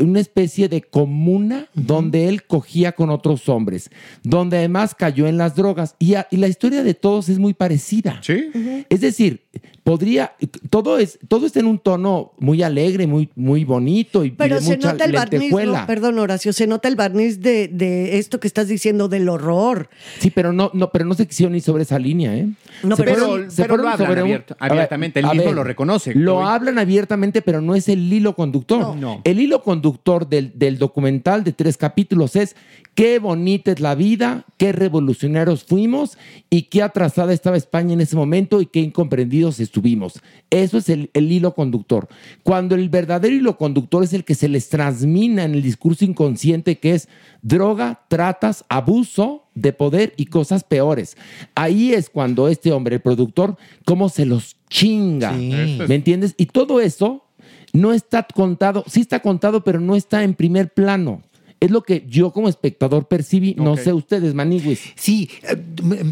[0.00, 3.90] una especie de comuna donde él cogía con otros hombres,
[4.22, 5.96] donde además cayó en las drogas.
[5.98, 8.20] Y, a- y la historia de todos es muy parecida.
[8.22, 8.50] Sí.
[8.88, 9.46] Es decir,
[9.82, 10.34] podría,
[10.68, 14.56] todo, es, todo está en un tono muy alegre, muy, muy bonito y, y Pero
[14.56, 15.52] de se mucha nota el barniz.
[15.52, 15.86] ¿no?
[15.86, 19.88] perdón Horacio, se nota el barniz de, de esto que estás diciendo del horror.
[20.18, 22.48] Sí, pero no, no, pero no se quisieron ir sobre esa línea, ¿eh?
[22.84, 25.64] No, Se pero- fueron- pero se lo hablan sobre abierto- abiertamente, a mismo ver, lo
[25.64, 26.14] reconoce.
[26.14, 28.96] Lo Hoy- hablan abiertamente, pero no es el hilo conductor.
[28.96, 29.20] No.
[29.24, 32.54] El hilo conductor del, del documental de tres capítulos es
[33.00, 36.18] qué bonita es la vida, qué revolucionarios fuimos
[36.50, 40.20] y qué atrasada estaba España en ese momento y qué incomprendidos estuvimos.
[40.50, 42.08] Eso es el, el hilo conductor.
[42.42, 46.78] Cuando el verdadero hilo conductor es el que se les transmina en el discurso inconsciente
[46.78, 47.08] que es
[47.40, 51.16] droga, tratas, abuso de poder y cosas peores.
[51.54, 55.32] Ahí es cuando este hombre, el productor, cómo se los chinga.
[55.32, 56.34] ¿Me entiendes?
[56.36, 57.24] Y todo eso
[57.72, 61.22] no está contado, sí está contado, pero no está en primer plano.
[61.60, 64.80] Es lo que yo como espectador percibí, no sé ustedes, Maniwis.
[64.96, 65.56] Sí, eh,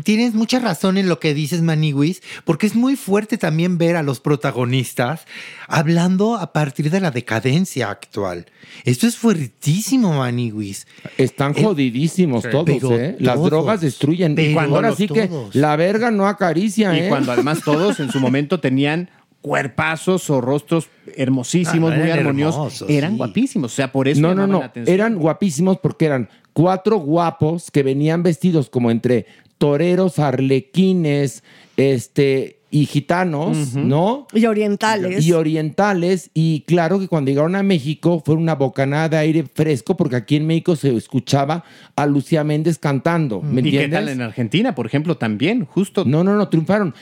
[0.05, 4.03] tienes mucha razón en lo que dices, Maniwis, porque es muy fuerte también ver a
[4.03, 5.26] los protagonistas
[5.66, 8.46] hablando a partir de la decadencia actual.
[8.84, 10.86] Esto es fuertísimo, Maniwis.
[11.16, 13.16] Están Eh, jodidísimos todos, pero ¿eh?
[13.18, 14.36] Las todos, drogas destruyen.
[14.38, 17.09] Y cuando ahora sí que la verga no acaricia, Y ¿eh?
[17.09, 19.11] cuando además todos en su momento tenían
[19.41, 23.16] cuerpazos o rostros hermosísimos, Ah, muy armoniosos, hermosos, eran sí.
[23.18, 23.72] guapísimos.
[23.72, 24.61] O sea, por eso No, no, no.
[24.61, 24.95] la atención.
[24.95, 29.26] Eran guapísimos porque eran cuatro guapos que venían vestidos como entre
[29.59, 31.43] toreros, arlequines,
[31.76, 34.27] este, y gitanos, ¿no?
[34.33, 35.25] Y orientales.
[35.25, 39.97] Y orientales, y claro que cuando llegaron a México fue una bocanada de aire fresco,
[39.97, 41.64] porque aquí en México se escuchaba
[41.97, 45.64] a Lucía Méndez cantando, ¿me ¿Y qué tal en Argentina, por ejemplo, también?
[45.64, 46.05] Justo.
[46.05, 46.95] No, no, no, triunfaron.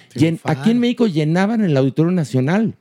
[0.45, 2.75] Aquí en México llenaban el Auditorio Nacional.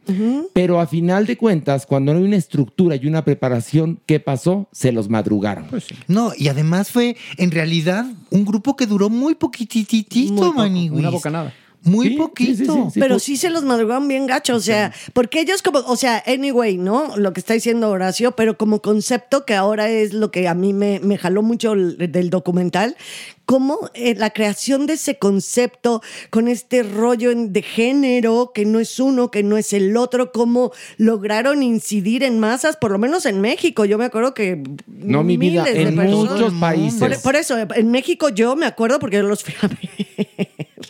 [0.53, 4.67] Pero a final de cuentas, cuando no hay una estructura y una preparación, ¿qué pasó?
[4.71, 5.65] Se los madrugaron.
[5.69, 5.95] Pues sí.
[6.07, 10.99] No, y además fue en realidad un grupo que duró muy poquititito, Muy poco, Maniwis.
[10.99, 11.53] una bocanada.
[11.85, 12.55] Muy Sí, poquito.
[12.57, 12.99] sí, sí, sí.
[12.99, 16.23] pero por- sí se los madrugaron bien gacho, o sea, porque ellos como, o sea,
[16.25, 17.15] anyway, ¿no?
[17.15, 20.73] Lo que está diciendo Horacio, pero como concepto que ahora es lo que a mí
[20.73, 22.97] me, me jaló mucho el- del documental,
[23.45, 28.99] como eh, la creación de ese concepto con este rollo de género, que no es
[28.99, 33.41] uno, que no es el otro, cómo lograron incidir en masas, por lo menos en
[33.41, 33.85] México.
[33.85, 34.63] Yo me acuerdo que...
[34.87, 36.99] No, mi vida, miles de en personas- muchos países.
[36.99, 40.49] Por, por eso, en México yo me acuerdo porque yo los fui a ver.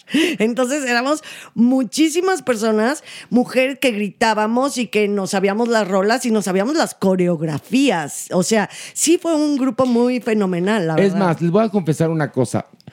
[0.40, 1.24] Entonces éramos
[1.56, 6.94] muchísimas personas, mujeres que gritábamos y que nos sabíamos las rolas y nos sabíamos las
[6.96, 8.28] coreografías.
[8.32, 11.18] O sea, sí fue un grupo muy fenomenal, la es verdad.
[11.28, 12.45] más, les voy a confesar una cosa.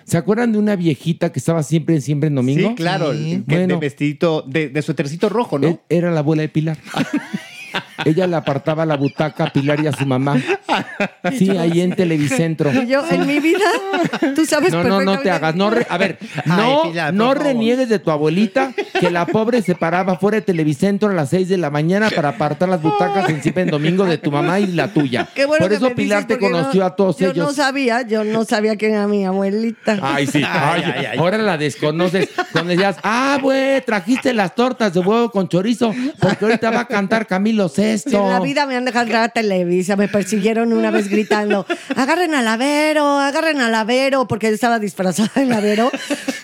[0.04, 2.70] ¿Se acuerdan de una viejita que estaba siempre en Siempre en Domingo?
[2.70, 3.12] Sí, claro.
[3.12, 3.42] Sí.
[3.46, 3.74] Bueno.
[3.74, 5.68] De vestidito, de, de suétercito rojo, ¿no?
[5.68, 6.78] E- Era la abuela de Pilar.
[8.04, 10.36] Ella le apartaba la butaca a Pilar y a su mamá.
[11.38, 12.72] Sí, ahí en Televicentro.
[12.72, 13.64] Y yo, en mi vida,
[14.34, 15.54] tú sabes No, no, no te hagas.
[15.54, 17.42] No re- a ver, Ay, no, no favor.
[17.42, 21.48] reniegues de tu abuelita que la pobre se paraba fuera de Televicentro a las 6
[21.48, 24.88] de la mañana para apartar las butacas en en Domingo de tu mamá y la
[24.88, 25.28] tuya.
[25.34, 27.30] Qué bueno Por que eso me Pilar dices, te porque conoció no- a todos yo
[27.30, 27.46] ellos.
[27.46, 29.98] no sabía, yo no sabía quién era mi abuelita.
[30.02, 30.42] Ay, sí.
[30.44, 32.28] Ay, Ahora la desconoces.
[32.52, 36.86] Cuando decías, ah, güey, trajiste las tortas de huevo con chorizo, porque ahorita va a
[36.86, 37.68] cantar Camilo
[37.98, 41.66] Si en la vida me han dejado entrar a Televisa, me persiguieron una vez gritando,
[41.96, 45.90] agarren al Avero, agarren al Avero, porque yo estaba disfrazada en Avero,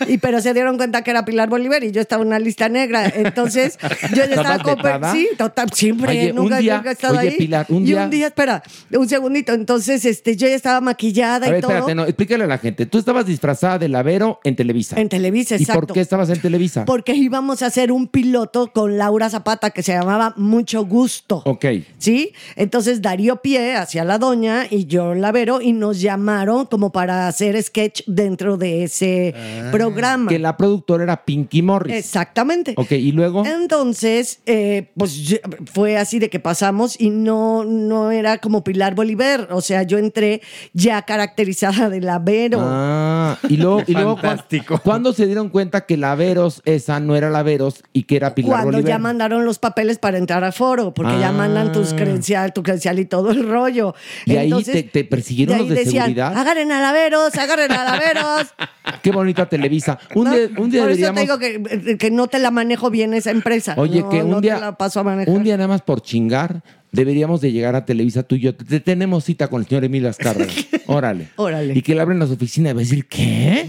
[0.07, 2.69] y, pero se dieron cuenta que era Pilar Bolívar y yo estaba en una lista
[2.69, 3.07] negra.
[3.15, 3.79] Entonces,
[4.11, 4.77] yo ya estaba ¿Estabas con...
[4.77, 5.13] vetada?
[5.13, 7.37] Sí, total, siempre, Oye, nunca, día- nunca he estado oye, ahí.
[7.37, 11.47] Pilar, un y día- un día, espera, un segundito, entonces este, yo ya estaba maquillada
[11.47, 11.71] A y todo.
[11.73, 12.87] espérate, no, explícale a la gente.
[12.87, 14.97] Tú estabas disfrazada de lavero en Televisa.
[15.01, 15.87] En Televisa, ¿Y exacto.
[15.87, 16.85] por qué estabas en Televisa?
[16.85, 21.28] Porque íbamos a hacer un piloto con Laura Zapata que se llamaba Mucho Gusto.
[21.45, 21.65] Ok.
[21.99, 22.33] ¿Sí?
[22.57, 27.61] Entonces Darío Pie hacia la doña y yo Lavero y nos llamaron como para hacer
[27.63, 29.35] sketch dentro de ese
[29.71, 30.29] programa.
[30.31, 31.95] Que la productora era Pinky Morris.
[31.95, 32.75] Exactamente.
[32.77, 33.45] Ok, y luego.
[33.47, 35.39] Entonces, eh, pues
[35.73, 39.49] fue así de que pasamos y no, no era como Pilar Bolívar.
[39.51, 40.41] O sea, yo entré
[40.73, 42.59] ya caracterizada de la Vero.
[42.63, 44.81] Ah, y luego, y luego ¿cuán- Fantástico.
[44.85, 48.35] ¿cuándo se dieron cuenta que la Veros esa no era la Veros y que era
[48.35, 48.89] Pilar cuando Bolívar?
[48.89, 51.33] ya mandaron los papeles para entrar a foro, porque ya Ah.
[51.33, 53.95] mandan tus credencial, tu credencial y todo el rollo.
[54.27, 56.37] Y ahí te- te persiguieron de los de decían, seguridad.
[56.37, 58.47] Agarren a la Veros, agarren a la Veros.
[59.03, 59.99] Qué bonita Televisa.
[60.15, 60.35] Un ¿no?
[60.35, 61.23] día, un día Por deberíamos.
[61.23, 63.75] eso te digo que, que no te la manejo bien esa empresa.
[63.77, 64.55] Oye, No, que un no día.
[64.57, 65.35] te la paso a manejar.
[65.35, 66.63] Un día nada más por chingar,
[66.93, 68.55] deberíamos de llegar a Televisa tú y yo.
[68.55, 70.51] Te, te- tenemos cita con el señor Emilio Azcárraga.
[70.87, 71.29] Órale.
[71.37, 71.75] Órale.
[71.77, 73.67] Y que le abren las oficinas y va a decir, ¿qué?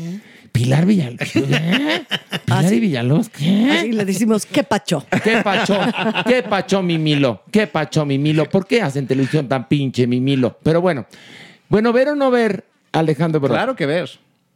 [0.52, 1.30] Pilar Villalobos.
[1.32, 1.41] ¿Qué?
[2.45, 3.70] Pilar y Villalobos, ¿qué?
[3.72, 5.06] Así le decimos, ¿qué pacho?
[5.24, 5.80] ¿Qué pacho?
[6.28, 7.43] ¿Qué pacho, mi Milo?
[7.52, 8.45] ¿Qué pacho, mi Milo?
[8.50, 10.58] ¿Por qué hacen televisión tan pinche, mi Milo?
[10.64, 11.06] Pero bueno.
[11.70, 13.54] Bueno, ver o no ver, Alejandro Bro.
[13.54, 14.10] Claro que ver.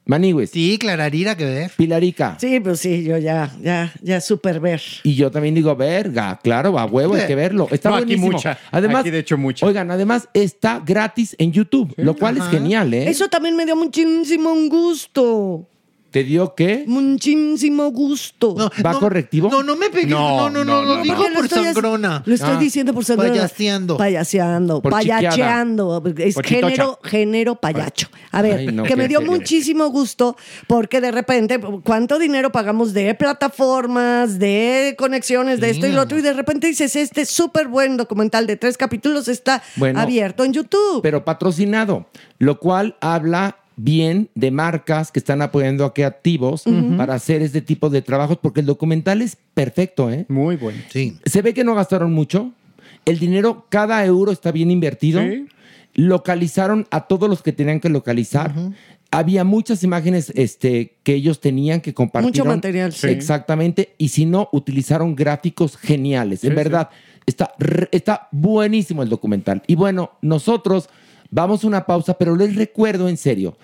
[0.05, 0.49] Maniwis.
[0.49, 1.71] Sí, Clararira, que ver.
[1.77, 2.37] Pilarica.
[2.39, 4.81] Sí, pues sí, yo ya, ya, ya super ver.
[5.03, 7.67] Y yo también digo, verga, claro, a huevo, hay que verlo.
[7.71, 8.57] Está No, aquí mucha.
[8.71, 9.65] Además, Aquí, de hecho, mucha.
[9.65, 13.09] Oigan, además está gratis en YouTube, lo cual es genial, ¿eh?
[13.09, 15.69] Eso también me dio muchísimo gusto.
[16.13, 16.83] ¿Te dio qué?
[16.85, 18.53] Muchísimo gusto.
[18.55, 19.49] No, ¿Va no, correctivo?
[19.49, 20.11] No, no me pegues.
[20.11, 22.21] No, no, no, no, lo no, digo por sangrona.
[22.27, 22.59] Lo estoy Ah.
[22.59, 23.31] diciendo por sangrona.
[23.33, 23.97] Payaseando.
[23.97, 24.81] Payaseando.
[24.83, 26.03] Por payacheando.
[26.17, 28.09] Es género, género payacho.
[28.31, 30.37] A ver, Ay, no, que me dio muchísimo gusto
[30.67, 36.19] porque de repente, ¿cuánto dinero pagamos de plataformas, de conexiones, de esto y lo otro?
[36.19, 40.53] Y de repente dices, este súper buen documental de tres capítulos está Bueno, abierto en
[40.53, 41.01] YouTube.
[41.01, 42.05] Pero patrocinado,
[42.37, 46.63] lo cual habla bien de marcas que están apoyando a creativos
[46.97, 50.25] para hacer este tipo de trabajos, porque el documental es perfecto, ¿eh?
[50.29, 50.79] Muy bueno.
[50.91, 51.17] Sí.
[51.25, 52.51] Se ve que no gastaron mucho.
[53.05, 55.21] El dinero, cada euro está bien invertido.
[55.21, 55.47] Sí.
[55.95, 58.53] Localizaron a todos los que tenían que localizar.
[59.11, 62.43] Había muchas imágenes este, que ellos tenían que compartir.
[62.45, 63.07] material, sí.
[63.07, 63.93] Exactamente.
[63.97, 66.43] Y si no, utilizaron gráficos geniales.
[66.43, 66.89] en verdad,
[67.25, 67.53] está,
[67.91, 69.61] está buenísimo el documental.
[69.67, 70.89] Y bueno, nosotros
[71.33, 73.57] vamos a una pausa, pero les recuerdo en serio.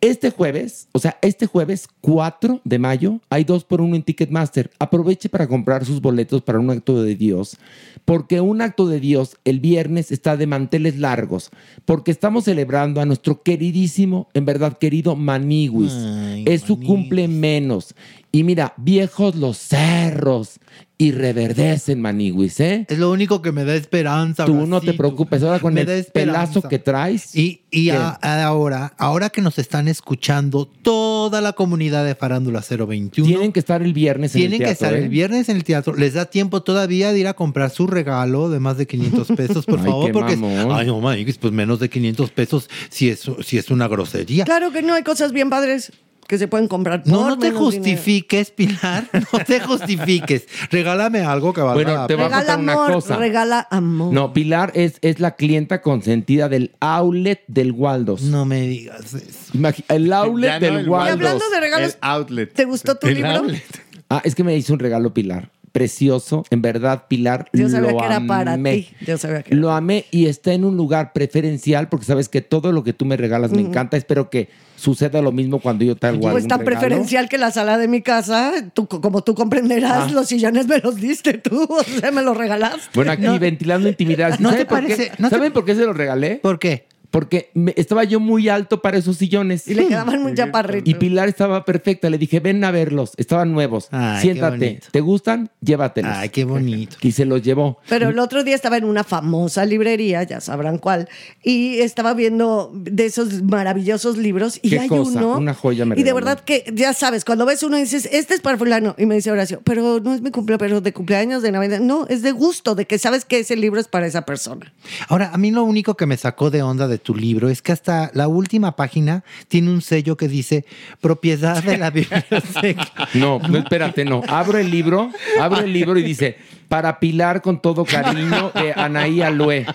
[0.00, 4.68] Este jueves, o sea, este jueves 4 de mayo, hay dos por uno en Ticketmaster.
[4.80, 7.56] Aproveche para comprar sus boletos para un acto de Dios,
[8.04, 11.50] porque un acto de Dios el viernes está de manteles largos,
[11.84, 15.92] porque estamos celebrando a nuestro queridísimo, en verdad querido Maniwis.
[15.92, 17.94] Ay, es su cumple menos.
[18.32, 20.58] Y mira, viejos los cerros
[21.02, 22.86] y reverdecen Maniwis, ¿eh?
[22.88, 24.44] Es lo único que me da esperanza.
[24.44, 27.34] Tú no te preocupes, ahora con Me el pelazo que traes.
[27.34, 33.50] Y, y ahora, ahora que nos están escuchando toda la comunidad de Farándula 021, Tienen
[33.50, 35.02] que estar el viernes en el tienen que teatro, estar ¿eh?
[35.02, 35.96] el viernes en el teatro.
[35.96, 39.66] Les da tiempo todavía de ir a comprar su regalo de más de 500 pesos,
[39.66, 40.70] por Ay, favor, qué porque mamón.
[40.70, 44.44] ay, no, maniguis, pues menos de 500 pesos si es, si es una grosería.
[44.44, 45.90] Claro que no, hay cosas bien padres
[46.32, 47.02] que se pueden comprar.
[47.04, 47.86] No, por no te menos dinero.
[47.92, 49.06] justifiques, Pilar.
[49.12, 50.46] No te justifiques.
[50.70, 52.40] Regálame algo que valga Bueno, la te voy a pena.
[52.40, 53.16] Regala contar una amor, cosa.
[53.16, 54.14] regala amor.
[54.14, 58.22] No, Pilar es, es la clienta consentida del outlet del Waldos.
[58.22, 59.52] No me digas eso.
[59.52, 61.12] Imagi- el outlet Ya no del el Y Waldos.
[61.12, 62.52] hablando de regalos, El outlet.
[62.54, 63.30] ¿te gustó tu El libro?
[63.32, 63.62] outlet.
[64.08, 65.50] Ah, es que me hizo un regalo Pilar.
[65.72, 66.44] Precioso.
[66.50, 68.74] En verdad, Pilar, Yo sabía lo que era para amé.
[68.74, 68.88] ti.
[69.06, 69.60] Yo sabía que era.
[69.60, 73.04] Lo amé y está en un lugar preferencial porque sabes que todo lo que tú
[73.06, 73.96] me regalas me encanta.
[73.96, 76.78] Espero que suceda lo mismo cuando yo traigo Pues algún tan regalo.
[76.80, 80.12] preferencial que la sala de mi casa, tú, como tú comprenderás, Ah.
[80.12, 82.80] los sillones me los diste tú, o sea, me los regalaste.
[82.94, 84.38] Bueno, aquí ventilando intimidad.
[84.40, 85.12] ¿No ¿Saben te por parece- qué?
[85.18, 86.36] no te- ¿Saben por qué se los regalé?
[86.36, 86.86] ¿Por qué?
[87.12, 89.68] Porque me- estaba yo muy alto para esos sillones.
[89.68, 90.88] Y le quedaban muy chaparritos.
[90.88, 92.10] Y Pilar estaba perfecta.
[92.10, 93.12] Le dije, ven a verlos.
[93.18, 93.86] Estaban nuevos.
[93.92, 94.80] Ay, Siéntate.
[94.90, 95.50] ¿Te gustan?
[95.60, 96.10] Llévatelos.
[96.16, 96.96] Ay, qué bonito.
[97.02, 97.78] Y se los llevó.
[97.88, 101.08] Pero el otro día estaba en una famosa librería, ya sabrán cuál,
[101.44, 105.18] y estaba viendo de esos maravillosos libros y ¿Qué hay cosa?
[105.18, 105.36] uno.
[105.38, 108.34] Una joya me Y de verdad que ya sabes, cuando ves uno y dices, este
[108.34, 111.42] es para fulano, y me dice Horacio, pero no es mi cumpleaños, pero de cumpleaños,
[111.42, 111.80] de Navidad.
[111.80, 114.72] No, es de gusto, de que sabes que ese libro es para esa persona.
[115.08, 117.72] Ahora, a mí lo único que me sacó de onda de tu libro es que
[117.72, 120.64] hasta la última página tiene un sello que dice
[121.00, 122.88] propiedad de la biblioteca.
[123.14, 124.22] No, no, espérate, no.
[124.28, 126.36] Abro el libro, abro el libro y dice,
[126.68, 129.66] para Pilar con todo cariño de Anaí Alue.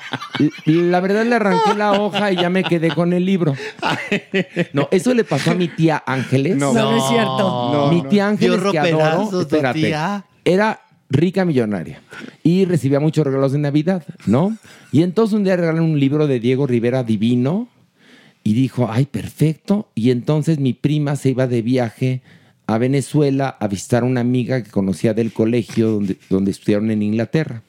[0.66, 3.56] La verdad le arranqué la hoja y ya me quedé con el libro.
[4.74, 6.58] No, eso le pasó a mi tía Ángeles.
[6.58, 7.72] No, no, es cierto.
[7.74, 8.10] No, mi no.
[8.10, 10.26] tía Ángeles que adoro, espérate, tía.
[10.44, 12.02] era rica millonaria
[12.44, 14.58] y recibía muchos regalos de Navidad, ¿no?
[14.92, 17.70] Y entonces un día regalaron un libro de Diego Rivera Divino
[18.44, 19.90] y dijo, ay, perfecto.
[19.96, 22.22] Y entonces mi prima se iba de viaje
[22.66, 27.02] a Venezuela a visitar a una amiga que conocía del colegio donde, donde estudiaron en
[27.02, 27.64] Inglaterra.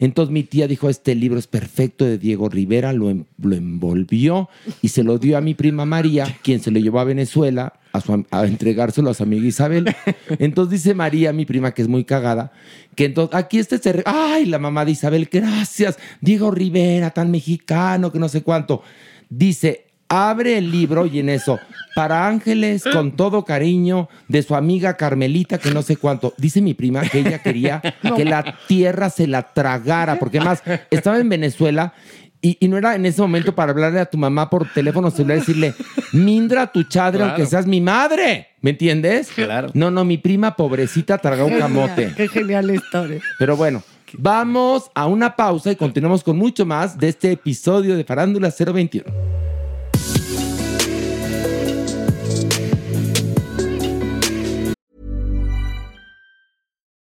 [0.00, 4.48] Entonces mi tía dijo, este libro es perfecto de Diego Rivera, lo, en- lo envolvió
[4.82, 8.00] y se lo dio a mi prima María, quien se lo llevó a Venezuela a,
[8.00, 9.94] su a entregárselo a su amiga Isabel.
[10.38, 12.50] Entonces dice María, mi prima, que es muy cagada,
[12.94, 14.02] que entonces aquí este se...
[14.06, 15.98] Ay, la mamá de Isabel, gracias.
[16.20, 18.82] Diego Rivera, tan mexicano, que no sé cuánto.
[19.28, 21.58] Dice, abre el libro y en eso,
[21.94, 26.34] para ángeles, con todo cariño, de su amiga Carmelita, que no sé cuánto.
[26.36, 27.80] Dice mi prima que ella quería
[28.16, 31.94] que la tierra se la tragara, porque además estaba en Venezuela
[32.42, 35.36] y, y no era en ese momento para hablarle a tu mamá por teléfono celular
[35.36, 35.74] y decirle,
[36.12, 37.32] Mindra tu chadre, Claro.
[37.32, 38.48] aunque seas mi madre.
[38.62, 39.28] ¿Me entiendes?
[39.34, 39.68] Claro.
[39.74, 42.12] No, no, mi prima pobrecita tragó un camote.
[42.16, 43.20] Qué genial historia.
[43.38, 43.82] Pero bueno,
[44.14, 49.04] vamos a una pausa y continuamos con mucho más de este episodio de Farándula 021.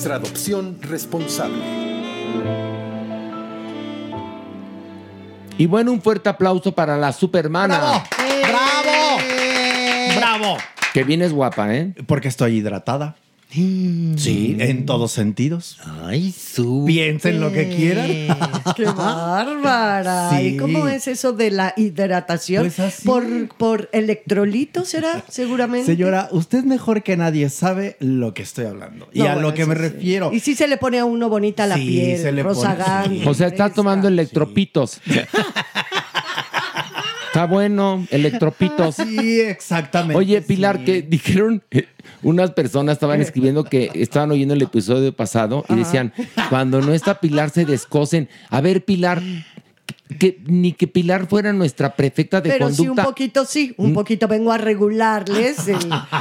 [0.00, 1.62] Nuestra adopción responsable.
[5.58, 7.76] Y bueno, un fuerte aplauso para la supermana.
[7.76, 8.02] ¡Bravo!
[8.48, 10.16] ¡Bravo!
[10.16, 10.56] ¡Bravo!
[10.94, 11.92] Que vienes guapa, ¿eh?
[12.06, 13.16] Porque estoy hidratada.
[13.52, 15.78] Sí, en todos sentidos.
[16.04, 16.84] Ay, su.
[16.86, 18.08] Piensen lo que quieran.
[18.76, 20.30] ¡Qué bárbara!
[20.30, 20.46] Sí.
[20.46, 22.62] ¿Y cómo es eso de la hidratación?
[22.62, 23.06] Pues así.
[23.06, 25.24] ¿Por, ¿Por electrolitos será?
[25.28, 25.86] Seguramente.
[25.86, 29.08] Señora, usted mejor que nadie sabe lo que estoy hablando.
[29.12, 29.80] Y a bueno, lo que me sí.
[29.80, 30.32] refiero.
[30.32, 33.26] Y si se le pone a uno bonita la Sí, piel, se le pone-.
[33.26, 35.00] O sea, estás tomando electropitos.
[37.40, 38.96] Está bueno, electropitos.
[39.00, 40.16] Sí, exactamente.
[40.16, 40.84] Oye, Pilar, sí.
[40.84, 41.86] que dijeron, eh,
[42.22, 46.12] unas personas estaban escribiendo que estaban oyendo el episodio pasado y decían,
[46.50, 48.28] cuando no está Pilar se descosen.
[48.50, 49.22] A ver, Pilar,
[50.18, 53.04] que ni que Pilar fuera nuestra prefecta de Pero sí, un conducta.
[53.04, 55.78] poquito sí, un poquito vengo a regularles el,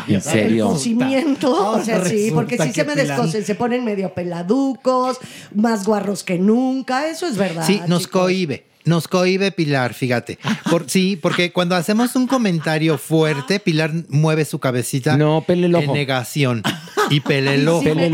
[0.08, 0.68] ¿En serio?
[0.68, 1.72] el cocimiento.
[1.72, 5.18] O sea, sí, porque si se me Pilar- descosen, se ponen medio peladucos,
[5.54, 7.10] más guarros que nunca.
[7.10, 7.66] Eso es verdad.
[7.66, 8.22] Sí, nos chicos.
[8.22, 8.69] cohibe.
[8.86, 10.40] Nos cohibe Pilar, fíjate.
[10.70, 15.76] Por, sí, porque cuando hacemos un comentario fuerte, Pilar mueve su cabecita No, pele el
[15.76, 15.94] en ojo.
[15.94, 16.64] negación.
[17.10, 18.10] Y pele el Y sí Pele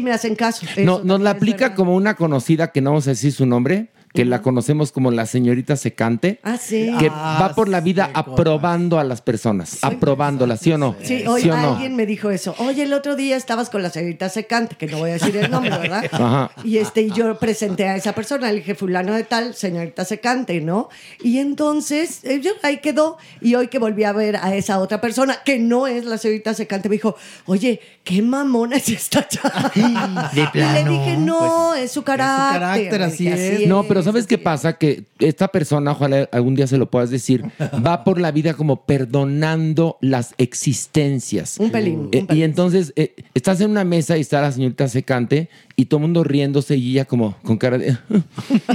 [0.00, 0.66] me- hacen caso.
[0.78, 1.76] No, nos la aplica verdad.
[1.76, 5.26] como una conocida que no vamos a decir su nombre, que la conocemos como la
[5.26, 6.38] señorita secante.
[6.44, 6.92] Ah, sí.
[7.00, 10.94] que Ah, va por la vida sí, aprobando a las personas, aprobándolas, ¿sí o no?
[11.02, 11.72] Sí, hoy ¿Sí o no?
[11.72, 12.54] alguien me dijo eso.
[12.58, 15.50] Oye, el otro día estabas con la señorita secante, que no voy a decir el
[15.50, 16.04] nombre, ¿verdad?
[16.12, 16.50] Ajá.
[16.62, 20.60] Y este, y yo presenté a esa persona, le dije, fulano de tal, señorita secante,
[20.60, 20.88] ¿no?
[21.20, 23.18] Y entonces, eh, yo, ahí quedó.
[23.40, 26.54] Y hoy que volví a ver a esa otra persona, que no es la señorita
[26.54, 29.72] secante, me dijo, oye, qué mamona es esta chava.
[29.74, 32.60] De Y le dije, no, es su carácter.
[32.60, 33.68] carácter, Le así dije, es.
[33.68, 34.74] No, pero ¿sabes qué pasa?
[34.74, 37.44] Que esta persona, ojalá algún día se lo puedas decir,
[37.84, 41.58] va por la vida como perdonando las existencias.
[41.58, 44.88] Un pelín, un Eh, y entonces eh, estás en una mesa y está la señorita
[44.88, 47.96] secante y todo el mundo riéndose y ella como con cara de...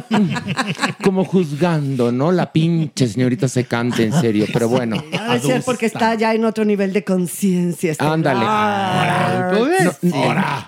[1.04, 2.32] como juzgando, ¿no?
[2.32, 4.46] La pinche señorita secante, en serio.
[4.52, 5.02] Pero bueno.
[5.12, 7.92] Debe ser porque está ya en otro nivel de conciencia.
[7.92, 8.42] este Ándale.
[8.44, 9.52] Ah.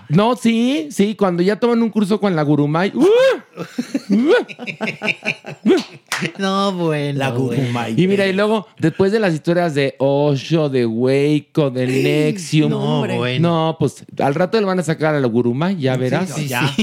[0.09, 2.91] No, no, sí, sí, cuando ya toman un curso con la Gurumay.
[2.95, 3.05] ¡uh!
[6.37, 7.17] No, bueno.
[7.17, 7.31] La.
[7.31, 7.99] Gurumay.
[7.99, 12.69] Y mira, y luego, después de las historias de Osho, de Waco, de Nexium.
[12.69, 13.49] No, bueno.
[13.49, 16.20] No, pues al rato le van a sacar a la Gurumay, ya verás.
[16.27, 16.35] Días.
[16.35, 16.75] Sí, Ya.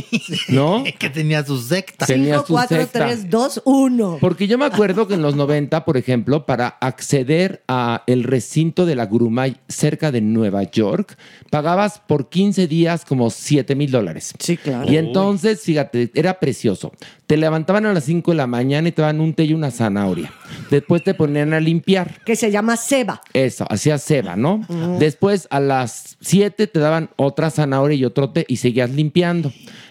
[0.49, 0.85] ¿No?
[0.99, 2.07] que tenía su secta.
[2.07, 2.99] Tenía 5, su 4, secta.
[3.07, 4.19] 3, 2, 1.
[4.21, 8.87] Porque yo me acuerdo que en los 90, por ejemplo, para acceder a el recinto
[8.87, 11.17] de la Gurumay cerca de Nueva York,
[11.51, 14.35] pagabas por 15 días como 7 mil dólares.
[14.39, 14.91] Sí, claro.
[14.91, 16.93] Y entonces, fíjate, era precioso.
[17.27, 19.71] Te levantaban a las 5 de la mañana y te daban un té y una
[19.71, 20.33] zanahoria.
[20.71, 22.23] Después te ponían a limpiar.
[22.25, 23.21] Que se llama Seba.
[23.35, 24.67] Eso, hacías ceba, ¿no?
[24.99, 29.19] Después a las 7 te daban otra zanahoria y otro té y seguías limpiando.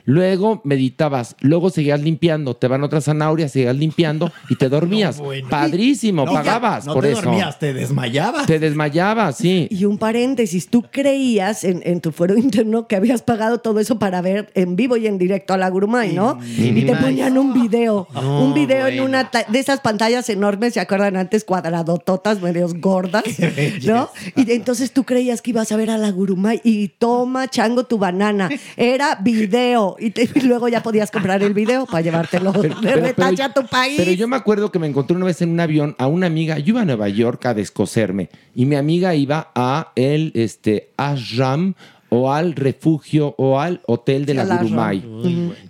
[0.06, 5.22] Luego meditabas, luego seguías limpiando, te van otra zanahoria, seguías limpiando y te dormías.
[5.50, 7.24] Padrísimo, No, pagabas no por te eso.
[7.24, 8.46] dormías, te desmayabas.
[8.46, 9.68] Te desmayabas, sí.
[9.70, 14.00] Y un paréntesis, tú creías en, en tu fuero interno que habías pagado todo eso
[14.00, 16.40] para ver en vivo y en directo a la Gurumay, ¿no?
[16.58, 20.80] Y te ponían un video, No, un video en una de esas pantallas enormes, ¿se
[20.80, 21.44] acuerdan antes?
[21.44, 23.24] Cuadradototas, medios gordas,
[23.86, 24.10] ¿no?
[24.38, 27.98] Y entonces tú creías que ibas a ver a la Gurumay y toma, chango, tu
[27.98, 28.50] banana.
[28.78, 29.96] Era video.
[30.00, 33.06] Y, te- y luego ya podías comprar el video para llevártelo de Pero-
[33.44, 33.96] a tu país.
[33.98, 36.58] Pero yo me acuerdo que me encontré una vez en un avión a una amiga.
[36.60, 41.74] Yo iba a Nueva York a descoserme y mi amiga iba a el este, ashram
[42.10, 44.46] o al refugio o al hotel de la.
[44.46, 45.04] Gurumay.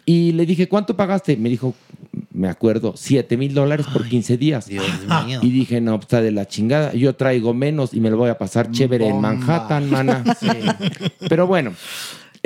[0.06, 1.36] Y le dije, ¿cuánto pagaste?
[1.36, 1.74] Me dijo,
[2.32, 4.68] me acuerdo, 7 mil dólares por 15 días.
[4.68, 4.86] Dios
[5.26, 5.40] mío.
[5.42, 6.94] Y dije, no, pues, está de la chingada.
[6.94, 9.20] Yo traigo menos y me lo voy a pasar chévere en.
[9.20, 10.24] Manhattan, mana.
[11.28, 11.74] Pero bueno,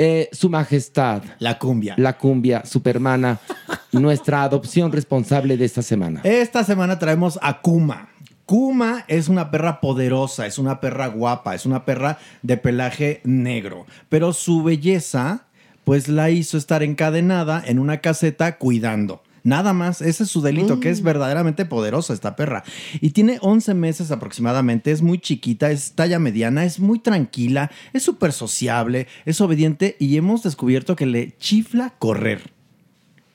[0.02, 1.94] eh, Su Majestad, La cumbia.
[1.96, 3.38] la cumbia, Supermana,
[3.92, 6.20] nuestra adopción responsable de esta semana.
[6.24, 8.08] Esta semana traemos a Kuma.
[8.44, 13.86] Kuma es una perra poderosa, es una perra guapa, es una perra de pelaje negro,
[14.08, 15.44] pero su belleza
[15.84, 19.22] pues la hizo estar encadenada en una caseta cuidando.
[19.44, 22.62] Nada más, ese es su delito, que es verdaderamente poderosa esta perra.
[23.00, 28.02] Y tiene 11 meses aproximadamente, es muy chiquita, es talla mediana, es muy tranquila, es
[28.04, 32.52] súper sociable, es obediente y hemos descubierto que le chifla correr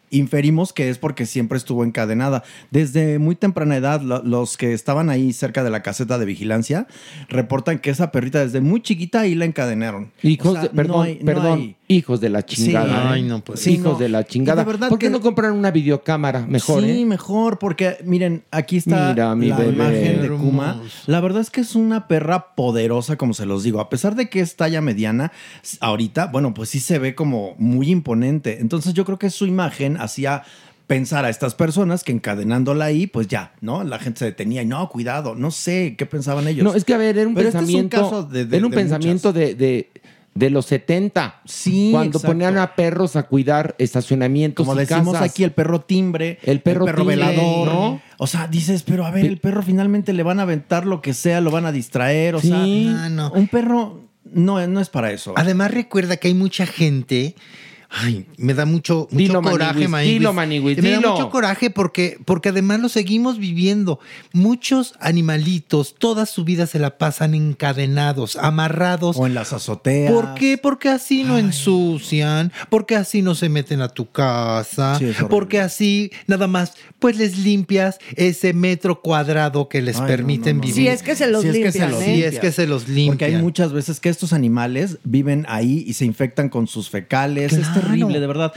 [0.09, 2.43] inferimos que es porque siempre estuvo encadenada.
[2.71, 6.87] Desde muy temprana edad, lo- los que estaban ahí cerca de la caseta de vigilancia
[7.27, 10.11] reportan que esa perrita desde muy chiquita ahí la encadenaron.
[10.23, 12.85] Hijos O sea, de, perdón, no hay- no perdón, hay- hijos de la chingada.
[12.85, 12.91] Sí.
[12.91, 13.09] ¿eh?
[13.13, 13.59] Ay, no puede.
[13.59, 13.97] Sí, hijos no.
[13.99, 14.61] de la chingada.
[14.61, 16.45] Y de verdad ¿Por qué que- no compran una videocámara?
[16.47, 17.05] Mejor, sí, ¿eh?
[17.05, 19.71] mejor, porque miren, aquí está Mira, mi la bebé.
[19.73, 20.29] imagen de.
[20.29, 20.81] Kuma.
[21.05, 23.79] La verdad es que es una perra poderosa, como se los digo.
[23.79, 25.31] A pesar de que es talla mediana,
[25.79, 28.59] ahorita, bueno, pues sí se ve como muy imponente.
[28.59, 30.43] Entonces yo creo que su imagen hacía
[30.87, 33.83] pensar a estas personas que encadenándola ahí, pues ya, ¿no?
[33.83, 36.63] La gente se detenía y no, cuidado, no sé qué pensaban ellos.
[36.63, 37.97] No, es que a ver, era un Pero este es un pensamiento.
[38.01, 39.89] caso de- de- era un de pensamiento de, de,
[40.37, 41.41] de los 70.
[41.45, 42.27] Sí, Cuando exacto.
[42.27, 44.65] ponían a perros a cuidar estacionamientos.
[44.65, 45.31] Como y decimos casas.
[45.31, 47.67] aquí, el perro timbre, El perro timbre, velador.
[47.67, 48.01] ¿no?
[48.17, 51.13] O sea, dices, pero a ver, el perro finalmente le van a aventar lo que
[51.13, 52.35] sea, lo van a distraer.
[52.35, 52.93] O sea, Sí.
[52.95, 53.31] Ah, no.
[53.31, 55.33] un perro no, no es para eso.
[55.37, 57.35] Además, recuerda que hay mucha gente.
[57.89, 62.19] Ay, me da mucho, mucho Dilo, coraje, Maniwis, dilo, Maniwis, Me da mucho coraje porque,
[62.25, 63.99] porque además lo seguimos viviendo.
[64.33, 69.15] Muchos animalitos, toda su vida se la pasan encadenados, amarrados.
[69.17, 70.11] O en las azoteas.
[70.11, 70.57] ¿Por qué?
[70.57, 76.11] Porque así no ensucian, porque así no se meten a tu casa, Sí, porque así
[76.27, 80.67] nada más pues les limpias ese metro cuadrado que les Ay, permiten no, no.
[80.67, 80.75] vivir.
[80.75, 82.05] Si es que se los Si es que limpian, se los ¿eh?
[82.05, 83.07] Sí, es que se los limpian.
[83.07, 87.53] Porque hay muchas veces que estos animales viven ahí y se infectan con sus fecales.
[87.53, 87.76] Es Claro.
[87.81, 88.53] Terrible, de verdad.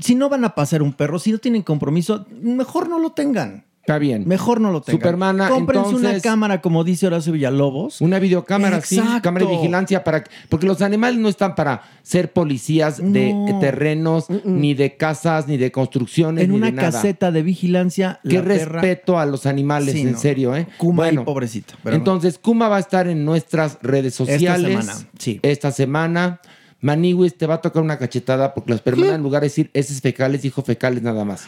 [0.00, 3.64] Si no van a pasar un perro, si no tienen compromiso, mejor no lo tengan.
[3.80, 4.26] Está bien.
[4.26, 4.98] Mejor no lo tengan.
[4.98, 8.00] Supermana, Cómprense una cámara, como dice Horacio Villalobos.
[8.00, 12.96] Una videocámara, sí, cámara de vigilancia para porque los animales no están para ser policías
[12.96, 13.58] de No.
[13.60, 16.92] terrenos, ni de casas, ni de construcciones, en ni una de nada.
[16.92, 18.20] caseta de vigilancia.
[18.26, 20.18] Qué perra- respeto a los animales, Sí, en no.
[20.18, 20.66] serio, ¿eh?
[20.78, 24.82] Kuma y pobrecito, pero- entonces, Kuma va a estar en nuestras redes sociales.
[24.82, 25.40] semana, sí.
[25.42, 26.40] Esta semana.
[26.84, 30.00] Maniwis te va a tocar una cachetada porque los permanan en lugar de decir esos
[30.02, 31.46] fecales, dijo fecales nada más.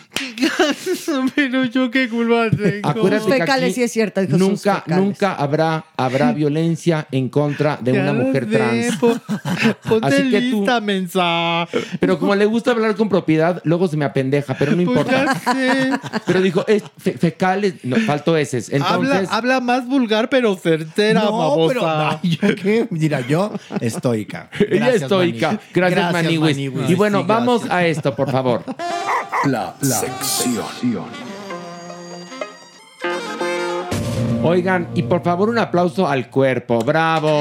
[1.34, 2.89] Pero yo qué culpa tengo.
[2.89, 7.78] Acuérdate que Fecales aquí sí es cierto, dijo nunca, nunca habrá, habrá violencia en contra
[7.80, 8.97] de una mujer trans.
[8.97, 11.68] Ponte Así que tú- lista, mensa.
[12.01, 15.24] Pero como le gusta hablar con propiedad, luego se me apendeja, pero no Pues importa.
[15.45, 15.91] ya sé.
[16.26, 18.72] Pero dijo, es fe- fecales, no, faltó eses.
[18.72, 21.74] habla, Entonces, habla más vulgar, pero certera, No, babosa.
[21.74, 22.87] pero ay, ¿yo qué?
[22.91, 24.51] Mira, yo estoica.
[24.59, 25.03] Gracias.
[25.34, 25.58] Mani.
[25.74, 26.56] Gracias, Maniwis.
[26.56, 26.90] Maniwis.
[26.90, 27.78] Y bueno, Sí, vamos gracias.
[27.78, 28.62] a esto, por favor.
[29.44, 31.04] La, sección.
[34.42, 36.78] Oigan, y por favor un aplauso al cuerpo.
[36.80, 37.40] ¡Bravo!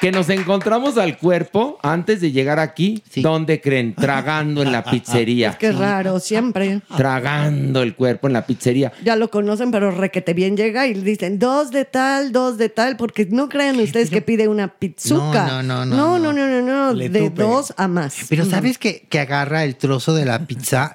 [0.00, 3.02] Que nos encontramos al cuerpo antes de llegar aquí.
[3.16, 3.94] ¿Dónde creen?
[3.94, 5.56] Tragando en la pizzería.
[5.58, 6.80] Qué raro, siempre.
[6.96, 8.92] Tragando el cuerpo en la pizzería.
[9.04, 12.96] Ya lo conocen, pero requete bien llega y dicen dos de tal, dos de tal,
[12.96, 15.46] porque no crean ustedes que pide una pizzuca.
[15.46, 17.42] No, no, no, No, no, no, no, no, Le de tupe.
[17.42, 18.16] dos a más.
[18.28, 20.94] Pero ¿sabes que, que agarra el trozo de la pizza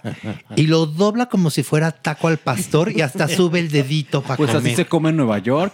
[0.55, 4.37] y lo dobla como si fuera taco al pastor y hasta sube el dedito para
[4.37, 4.65] Pues comer?
[4.67, 5.73] así se come en Nueva York.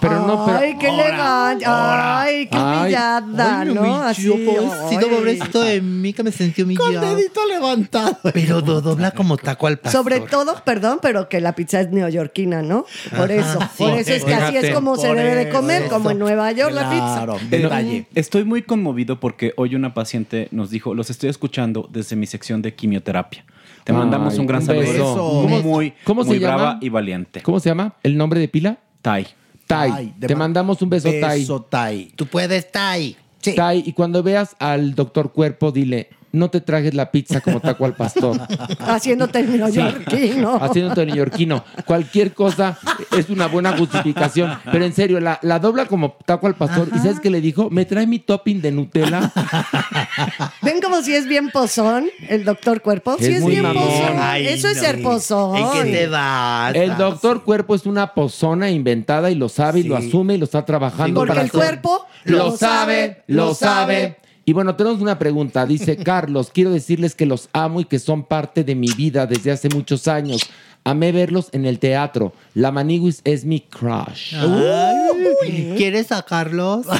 [0.00, 0.58] Pero no, pero.
[0.58, 1.64] Ay, qué elegante.
[1.66, 3.94] Ay, qué humillada, Ay, ¿no?
[4.02, 4.28] Así.
[4.28, 7.16] pobrecito, pobrecito de mí que me sentí humillado.
[7.48, 8.18] levantado.
[8.32, 10.02] Pero lo dobla como taco al pastor.
[10.02, 12.84] Sobre todo, perdón, pero que la pizza es neoyorquina, ¿no?
[13.16, 13.98] Por eso, Ajá, por sí.
[14.00, 15.92] eso es que así es como se debe de comer, eso.
[15.92, 17.26] como en Nueva York la pizza.
[17.50, 22.26] Eh, Estoy muy conmovido porque hoy una paciente nos dijo, los estoy escuchando desde mi
[22.26, 23.44] sección de quimioterapia.
[23.84, 25.42] Te Ay, mandamos un gran un saludo.
[25.46, 26.56] Muy, ¿Cómo- muy, se llama?
[26.56, 27.40] brava y valiente.
[27.42, 27.94] ¿Cómo se llama?
[28.02, 28.78] ¿El nombre de pila?
[29.02, 29.26] Tai.
[29.66, 30.14] Tai.
[30.20, 31.40] Te ma- mandamos un beso, Tai.
[31.40, 32.12] Beso, Tai.
[32.16, 33.16] Tú puedes, Tai.
[33.54, 37.84] Tai, y cuando veas al doctor Cuerpo, dile, no te trajes la pizza como taco
[37.84, 38.38] al pastor.
[38.80, 40.56] Haciéndote el neoyorquino.
[40.62, 41.64] Haciéndote el neoyorquino.
[41.84, 42.78] Cualquier cosa
[43.16, 44.58] es una buena justificación.
[44.70, 46.88] Pero en serio, la, la dobla como taco al pastor.
[46.94, 47.70] ¿Y sabes qué le dijo?
[47.70, 49.32] Me trae mi topping de Nutella.
[50.62, 53.16] ¿Ven como si es bien pozón el doctor Cuerpo?
[53.18, 53.84] Sí Es es, muy bien mamón.
[53.84, 54.16] pozón.
[54.18, 54.82] Ay, Eso es no.
[54.82, 55.56] ser pozón.
[55.56, 56.74] ¿En qué te vas?
[56.74, 60.44] El doctor Cuerpo es una pozona inventada y lo sabe y lo asume y lo
[60.44, 64.16] está trabajando Porque para el cuerpo lo sabe, lo sabe.
[64.48, 65.66] Y bueno, tenemos una pregunta.
[65.66, 69.50] Dice Carlos, quiero decirles que los amo y que son parte de mi vida desde
[69.50, 70.40] hace muchos años.
[70.84, 72.32] Amé verlos en el teatro.
[72.54, 74.36] La Maniguis es mi crush.
[74.36, 76.86] Ay, ¿Quieres sacarlos?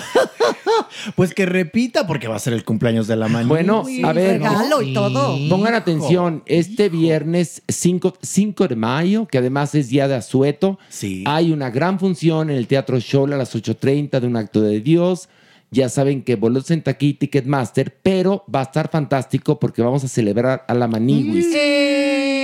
[1.15, 3.49] Pues que repita porque va a ser el cumpleaños de la mañana.
[3.49, 5.37] Bueno, a ver, regalo y todo.
[5.49, 10.79] pongan atención, este viernes 5, 5 de mayo, que además es día de asueto,
[11.25, 14.81] hay una gran función en el Teatro Show a las 8.30 de un acto de
[14.81, 15.29] Dios.
[15.71, 20.05] Ya saben que boletos en taquilla y Ticketmaster, pero va a estar fantástico porque vamos
[20.05, 21.47] a celebrar a la Maniguis.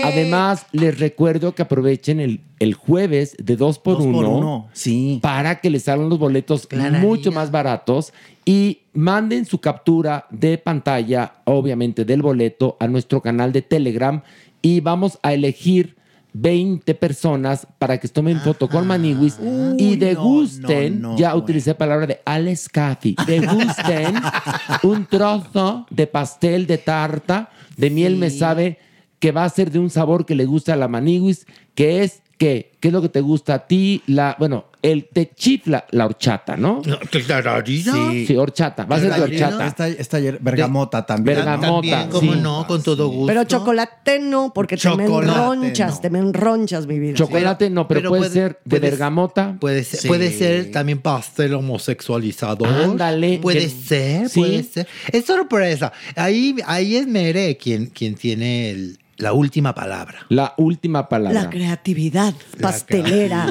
[0.05, 4.69] Además, les recuerdo que aprovechen el, el jueves de 2 por Dos 1 por uno,
[4.73, 5.21] sí.
[5.23, 6.69] para que les salgan los boletos
[7.01, 8.13] mucho más baratos
[8.45, 14.23] y manden su captura de pantalla, obviamente del boleto, a nuestro canal de Telegram
[14.61, 15.97] y vamos a elegir
[16.35, 19.39] 20 personas para que tomen foto con Maniwis
[19.79, 24.15] y degusten, no, no, ya utilicé palabra de Alex Cathy, degusten
[24.83, 28.79] un trozo de pastel de tarta de miel me sabe
[29.19, 32.23] que va a ser de un sabor que le gusta a la Maniwis, que es
[32.39, 32.73] ¿qué?
[32.81, 34.03] ¿Qué es lo que te gusta a ti?
[34.07, 36.83] La, bueno, el te chifla la horchata, ¿no?
[36.85, 38.27] Sí.
[38.27, 39.67] Sí, horchata, va a ser de horchata.
[39.67, 41.37] Esta, esta ayer, bergamota también.
[41.39, 42.41] Bergamota, También, ¿cómo sí.
[42.41, 42.67] no?
[42.67, 43.27] Con todo gusto.
[43.29, 46.01] Pero chocolate no, porque te me Chocolate enronchas, no.
[46.01, 47.15] te me enronchas, mi vida.
[47.15, 49.57] Chocolate no, pero, pero puede, puede- ser de puede- bergamota.
[49.61, 50.09] Puede ser, Sí.
[50.09, 52.69] puede ser también pastel homosexualizador.
[52.69, 53.39] Ándale.
[53.39, 54.41] Puede Que- ser, sí.
[54.41, 54.89] puede ser.
[55.13, 55.93] Es sorpresa.
[56.17, 60.27] Ahí, ahí es Mere quien, quien tiene el- la última palabra.
[60.29, 61.43] La última palabra.
[61.43, 63.47] La creatividad pastelera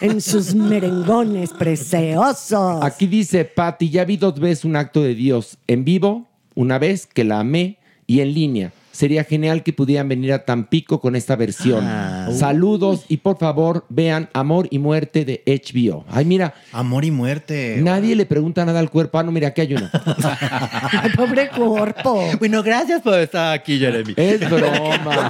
[0.00, 2.82] en sus merengones preciosos.
[2.82, 7.06] Aquí dice Patti, ya vi dos veces un acto de Dios en vivo, una vez
[7.06, 8.72] que la amé y en línea.
[8.92, 11.84] Sería genial que pudieran venir a Tampico con esta versión.
[11.86, 12.28] Ah.
[12.32, 16.04] Saludos y por favor vean Amor y Muerte de HBO.
[16.10, 17.76] Ay, mira, Amor y muerte.
[17.80, 19.18] nadie le pregunta nada al cuerpo.
[19.18, 19.88] Ah, no, mira, aquí hay uno.
[20.92, 22.20] Ay, pobre cuerpo.
[22.38, 24.14] Bueno, gracias por estar aquí, Jeremy.
[24.16, 25.28] Es broma.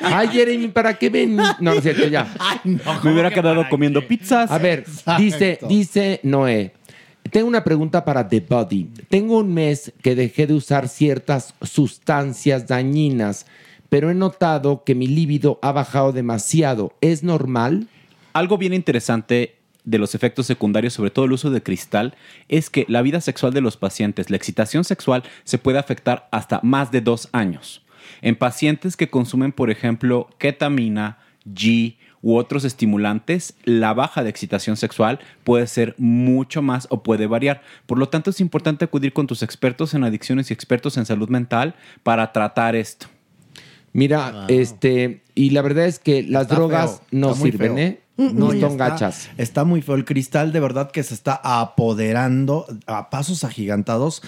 [0.00, 1.36] Ay, Jeremy, ¿para qué ven?
[1.36, 2.26] No, no es cierto, ya.
[2.64, 4.50] Me hubiera quedado comiendo pizzas.
[4.50, 4.84] A ver,
[5.18, 6.72] dice, dice Noé.
[7.36, 8.88] Tengo una pregunta para The Body.
[9.10, 13.44] Tengo un mes que dejé de usar ciertas sustancias dañinas,
[13.90, 16.94] pero he notado que mi líbido ha bajado demasiado.
[17.02, 17.88] ¿Es normal?
[18.32, 22.14] Algo bien interesante de los efectos secundarios, sobre todo el uso de cristal,
[22.48, 26.60] es que la vida sexual de los pacientes, la excitación sexual, se puede afectar hasta
[26.62, 27.84] más de dos años.
[28.22, 34.76] En pacientes que consumen, por ejemplo, ketamina, G u otros estimulantes, la baja de excitación
[34.76, 37.62] sexual puede ser mucho más o puede variar.
[37.86, 41.28] Por lo tanto, es importante acudir con tus expertos en adicciones y expertos en salud
[41.28, 43.06] mental para tratar esto.
[43.92, 47.78] Mira, este, y la verdad es que las Está drogas feo, no sirven, feo.
[47.86, 48.00] ¿eh?
[48.16, 49.30] Mm, No y son está- gachas.
[49.36, 49.94] Está muy feo.
[49.94, 54.22] El cristal de verdad que se está apoderando a pasos agigantados.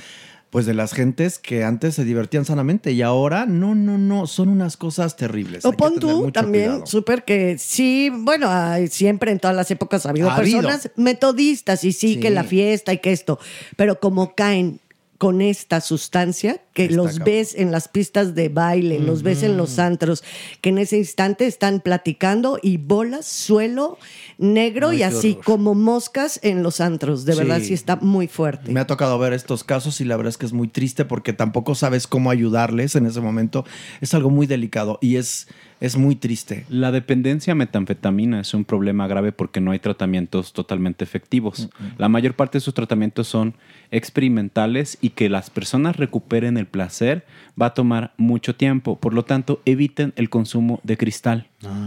[0.50, 4.48] Pues de las gentes que antes se divertían sanamente y ahora no, no, no, son
[4.48, 5.64] unas cosas terribles.
[5.66, 10.06] O Hay pon tú también, súper que sí, bueno, hay- siempre en todas las épocas
[10.06, 10.62] ha habido Ha habido.
[10.62, 12.20] personas metodistas y sí, Sí.
[12.20, 13.38] que la fiesta y que esto,
[13.76, 14.80] pero como caen
[15.18, 19.80] con esta sustancia, que los ves en las pistas de baile, los ves en los
[19.80, 20.22] antros,
[20.60, 23.98] que en ese instante están platicando y bolas, suelo
[24.38, 25.44] negro Ay, y así horror.
[25.44, 27.24] como moscas en los antros.
[27.24, 27.66] De verdad, Sí.
[27.66, 28.70] sí está muy fuerte.
[28.72, 31.32] Me ha tocado ver estos casos y la verdad es que es muy triste porque
[31.32, 33.64] tampoco sabes cómo ayudarles en ese momento.
[34.00, 35.48] Es algo muy delicado y es,
[35.80, 36.64] es muy triste.
[36.68, 41.68] La dependencia a metanfetamina es un problema grave porque no hay tratamientos totalmente efectivos.
[41.98, 43.54] La mayor parte de sus tratamientos son
[43.90, 47.24] experimentales y que las personas recuperen el placer
[47.60, 48.98] va a tomar mucho tiempo.
[48.98, 51.46] Por lo tanto, eviten el consumo de cristal.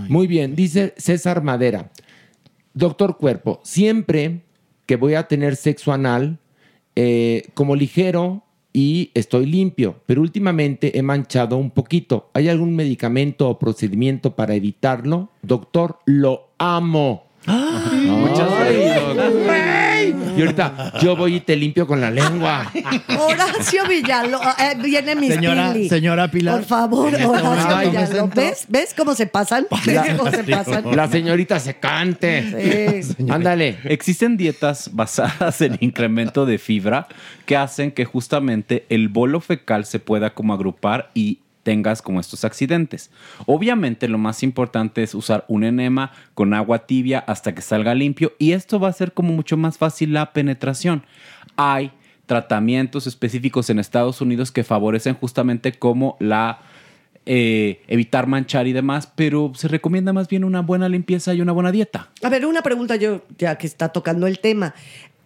[0.09, 1.89] Muy bien, dice César Madera.
[2.73, 4.41] Doctor Cuerpo, siempre
[4.85, 6.39] que voy a tener sexo anal,
[6.95, 8.43] eh, como ligero
[8.73, 12.29] y estoy limpio, pero últimamente he manchado un poquito.
[12.33, 15.31] ¿Hay algún medicamento o procedimiento para evitarlo?
[15.41, 17.30] Doctor, lo amo.
[17.45, 19.01] Muchas gracias.
[20.37, 22.71] Y ahorita yo voy y te limpio con la lengua.
[23.19, 26.55] Horacio Villalobos, eh, viene mi Señora- señora Pilar.
[26.59, 28.35] Por favor, En este Horacio momento me Villalobos.
[28.35, 28.65] ¿Ves?
[28.69, 29.67] ¿Ves cómo se pasan?
[29.85, 30.83] ¿Ves cómo se pasan?
[30.95, 33.01] La señorita se cante.
[33.03, 33.15] Sí.
[33.29, 33.79] Ándale.
[33.85, 37.07] Existen dietas basadas en incremento de fibra
[37.45, 42.45] que hacen que justamente el bolo fecal se pueda como agrupar y tengas como estos
[42.45, 43.11] accidentes.
[43.45, 48.33] Obviamente lo más importante es usar un enema con agua tibia hasta que salga limpio
[48.39, 51.03] y esto va a hacer como mucho más fácil la penetración.
[51.55, 51.91] Hay
[52.25, 56.59] tratamientos específicos en Estados Unidos que favorecen justamente como la
[57.25, 61.51] eh, evitar manchar y demás, pero se recomienda más bien una buena limpieza y una
[61.51, 62.09] buena dieta.
[62.23, 64.73] A ver, una pregunta yo, ya que está tocando el tema.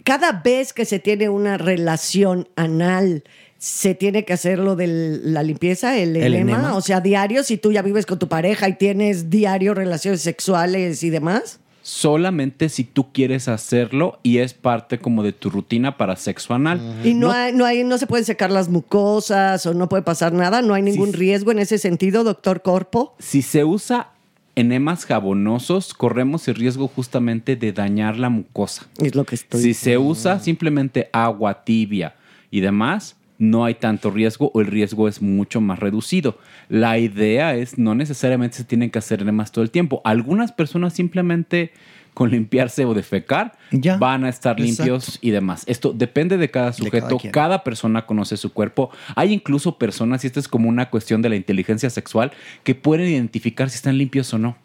[0.03, 3.23] Cada vez que se tiene una relación anal,
[3.57, 6.57] ¿se tiene que hacer lo de la limpieza, el, El enema?
[6.59, 6.75] enema.
[6.75, 11.03] O sea, diario, si tú ya vives con tu pareja y tienes diario relaciones sexuales
[11.03, 11.59] y demás.
[11.81, 16.81] solamente si tú quieres hacerlo y es parte como de tu rutina para sexo anal.
[17.03, 20.33] Y no, hay, no, hay, no se pueden secar las mucosas o no puede pasar
[20.33, 23.15] nada, no hay ningún riesgo en ese sentido, doctor Corpo.
[23.19, 24.09] Si se usa
[24.55, 28.87] enemas jabonosos, corremos el riesgo justamente de dañar la mucosa.
[28.97, 32.15] Es lo que estoy Si se usa simplemente agua tibia
[32.49, 36.37] y demás, no hay tanto riesgo o el riesgo es mucho más reducido.
[36.69, 40.01] La idea es no necesariamente se tienen que hacer enemas todo el tiempo.
[40.03, 41.71] Algunas personas simplemente
[42.15, 43.57] con limpiarse o defecar
[43.99, 44.83] van a estar exacto.
[44.83, 45.63] limpios y demás.
[45.67, 47.31] Esto depende de cada sujeto, quien.
[47.31, 48.89] cada persona conoce su cuerpo.
[49.15, 52.31] Hay incluso personas, y esto es como una cuestión de la inteligencia sexual,
[52.63, 54.57] que pueden identificar si están limpios o no.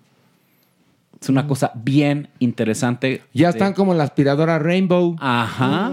[1.21, 3.21] Es una cosa bien interesante.
[3.35, 5.17] Ya de- están como la aspiradora Rainbow.
[5.21, 5.93] Ajá.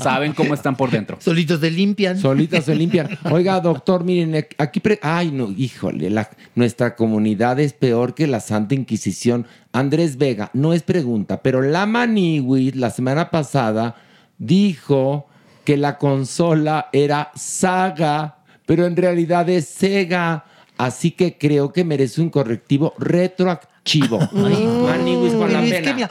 [0.00, 1.18] Saben cómo están por dentro.
[1.20, 2.18] Solitos se limpian.
[2.18, 3.08] Solitas se limpian.
[3.30, 4.80] Oiga, doctor, miren, aquí...
[4.80, 9.46] pre- Ay, no, híjole, la- nuestra comunidad es peor que la Santa Inquisición.
[9.72, 13.94] Andrés Vega, no es pregunta, pero la Maniwis la semana pasada
[14.38, 15.26] dijo
[15.64, 20.44] que la consola era Saga, pero en realidad es Sega.
[20.78, 23.72] Así que creo que merece un correctivo retroactivo.
[24.32, 26.10] Maniwis con la es que mira,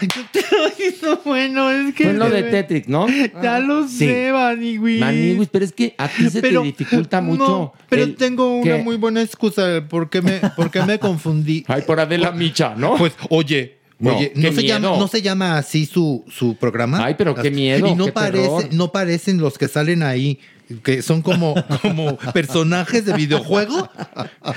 [0.80, 2.06] Eso, bueno, es que.
[2.06, 3.07] Fue lo de Tetris, ¿no?
[3.43, 3.97] Ya lo Sí.
[3.99, 4.99] sé, Maniwis.
[4.99, 7.43] Maniwis, pero es que a ti se Pero, te dificulta mucho.
[7.47, 8.84] No, pero el- tengo una ¿Qué?
[8.84, 11.64] muy buena excusa de por qué me, por qué me confundí.
[11.68, 12.95] Ay, por Adela Micha, ¿no?
[12.97, 13.80] Pues, oye.
[13.97, 14.99] No, Oye, ¿no se, llama, miedo.
[14.99, 17.02] ¿no se llama así su, su programa?
[17.06, 18.68] Ay, pero qué miedo, Y no, qué parece, terror.
[18.73, 20.38] no parecen los que salen ahí,
[20.84, 23.90] que son como, como personajes de videojuego.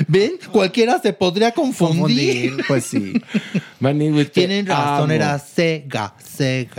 [0.06, 0.32] ¿Ven?
[0.52, 2.56] Cualquiera se podría confundir.
[2.66, 3.14] Pues sí.
[4.32, 5.12] Tienen razón, amo.
[5.12, 6.14] era Sega,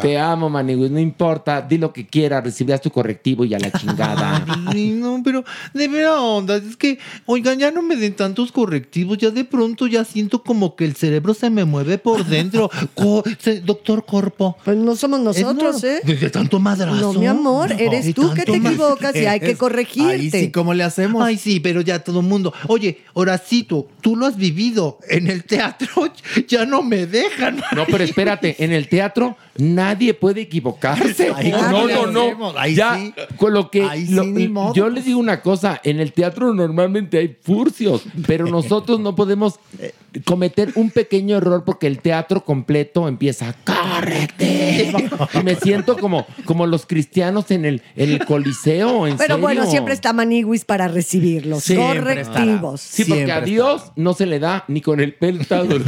[0.02, 3.72] Te amo, Maniwis, no importa, di lo que quieras, recibirás tu correctivo y a la
[3.72, 4.46] chingada.
[4.68, 9.18] Ay, no, pero de veras onda, es que, oigan, ya no me den tantos correctivos,
[9.18, 12.70] ya de pronto ya siento como que el cerebro se me mueve por dentro.
[12.96, 14.58] Co- se- doctor Corpo.
[14.64, 16.02] Pues no somos nosotros, ¿eh?
[16.04, 17.14] De tanto madrazo.
[17.14, 20.12] No, mi amor, eres tú que te equivocas y hay que corregirte.
[20.14, 21.24] Ahí sí, ¿cómo le hacemos?
[21.24, 22.54] Ay, sí, pero ya todo el mundo.
[22.68, 25.88] Oye, Horacito, tú lo has vivido en el teatro,
[26.48, 27.58] ya no me dejan.
[27.76, 31.30] No, pero espérate, en el teatro nadie puede equivocarse.
[31.50, 32.54] No, ¿cómo le no, no.
[32.58, 33.14] Ahí ya, sí.
[33.38, 37.36] con lo que Ahí lo- yo les digo una cosa, en el teatro normalmente hay
[37.42, 39.94] furcios, pero nosotros no podemos eh,
[40.26, 44.92] cometer un pequeño error porque el teatro completo empieza correte.
[45.34, 49.66] Y me siento como, como los cristianos en el, en el coliseo, en Pero bueno,
[49.70, 51.64] siempre está Maniguis para recibirlos.
[51.64, 52.82] Siempre Correctivos.
[52.82, 55.80] Sí, porque a Dios no se le da ni con el pétalo.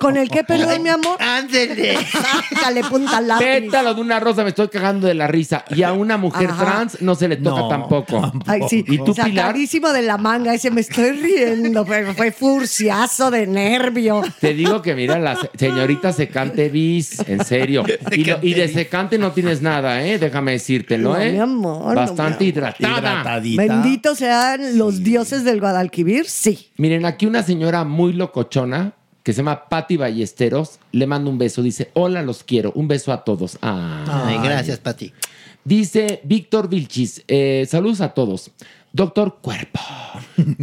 [0.00, 1.16] ¿Con el qué, perdón, mi amor?
[1.20, 1.96] Ándele.
[2.50, 3.44] Sácale punta lápiz.
[3.44, 5.64] Pétalo de una rosa, me estoy cagando de la risa.
[5.70, 6.64] Y a una mujer Ajá.
[6.64, 8.32] trans no se le toca No, tampoco.
[8.46, 8.84] Ay, sí.
[8.86, 9.54] ¿Y tú, Pilar?
[9.56, 11.84] De la manga, ese me estoy riendo.
[11.86, 14.22] Fue, fue furciazo de nervio.
[14.40, 17.84] Te digo que mira, la se- señorita secante bis, en serio.
[18.12, 20.18] Y, lo- y de secante no tienes nada, ¿eh?
[20.18, 21.32] Déjame decírtelo, No, ¿eh?
[21.32, 22.74] mi amor, no, Bastante mi amor.
[22.78, 23.40] hidratada.
[23.40, 26.68] Benditos sean los dioses del Guadalquivir, sí.
[26.76, 28.92] Miren, aquí una señora muy locochona
[29.26, 31.60] que se llama Patti Ballesteros le mando un beso.
[31.60, 32.70] Dice, hola, los quiero.
[32.76, 33.58] Un beso a todos.
[33.60, 35.12] Ay, gracias, Pati.
[35.64, 38.52] Dice Víctor Vilchis, eh, saludos a todos.
[38.92, 39.80] Doctor Cuerpo,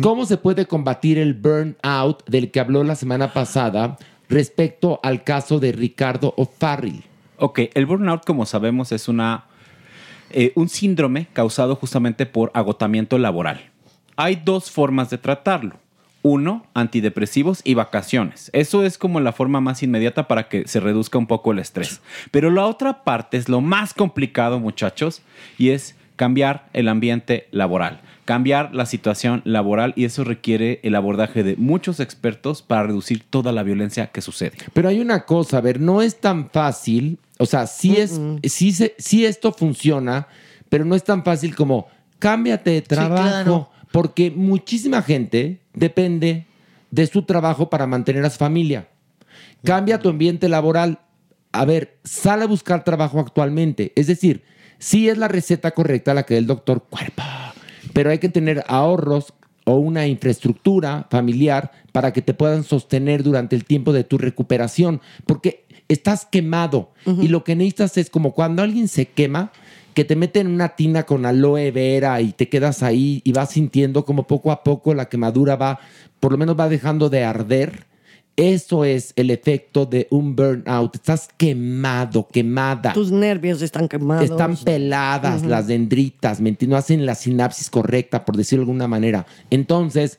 [0.01, 3.97] ¿cómo se puede combatir el burnout del que habló la semana pasada
[4.29, 7.03] respecto al caso de Ricardo O'Farrill?
[7.39, 9.43] Ok, el burnout, como sabemos, es una,
[10.29, 13.59] eh, un síndrome causado justamente por agotamiento laboral.
[14.15, 15.82] Hay dos formas de tratarlo.
[16.23, 18.49] Uno, antidepresivos y vacaciones.
[18.53, 22.01] Eso es como la forma más inmediata para que se reduzca un poco el estrés.
[22.31, 25.21] Pero la otra parte es lo más complicado, muchachos,
[25.57, 31.43] y es cambiar el ambiente laboral, cambiar la situación laboral y eso requiere el abordaje
[31.43, 34.53] de muchos expertos para reducir toda la violencia que sucede.
[34.73, 38.71] Pero hay una cosa, a ver, no es tan fácil, o sea, sí es, sí,
[38.71, 40.27] se- sí esto funciona,
[40.69, 41.87] pero no es tan fácil como
[42.19, 43.69] cámbiate de trabajo, claro.
[43.91, 46.47] porque muchísima gente depende
[46.91, 48.87] de su trabajo para mantener a su familia.
[49.63, 50.99] Cambia tu ambiente laboral.
[51.51, 53.93] A ver, sal a buscar trabajo actualmente.
[53.95, 54.43] Es decir,
[54.77, 57.23] sí es la receta correcta la que da el doctor Cuerpo,
[57.93, 59.33] pero hay que tener ahorros
[59.65, 65.01] o una infraestructura familiar para que te puedan sostener durante el tiempo de tu recuperación,
[65.25, 69.51] porque estás quemado y lo que necesitas es como cuando alguien se quema,
[69.93, 73.51] que te meten en una tina con aloe vera y te quedas ahí y vas
[73.51, 75.79] sintiendo como poco a poco la quemadura va,
[76.19, 77.85] por lo menos va dejando de arder.
[78.35, 80.95] Eso es el efecto de un burnout.
[80.95, 82.93] Estás quemado, quemada.
[82.93, 84.23] Tus nervios están quemados.
[84.23, 86.73] Están peladas las dendritas, ¿me entiendes?
[86.73, 89.27] No hacen la sinapsis correcta, por decirlo de alguna manera.
[89.51, 90.17] Entonces,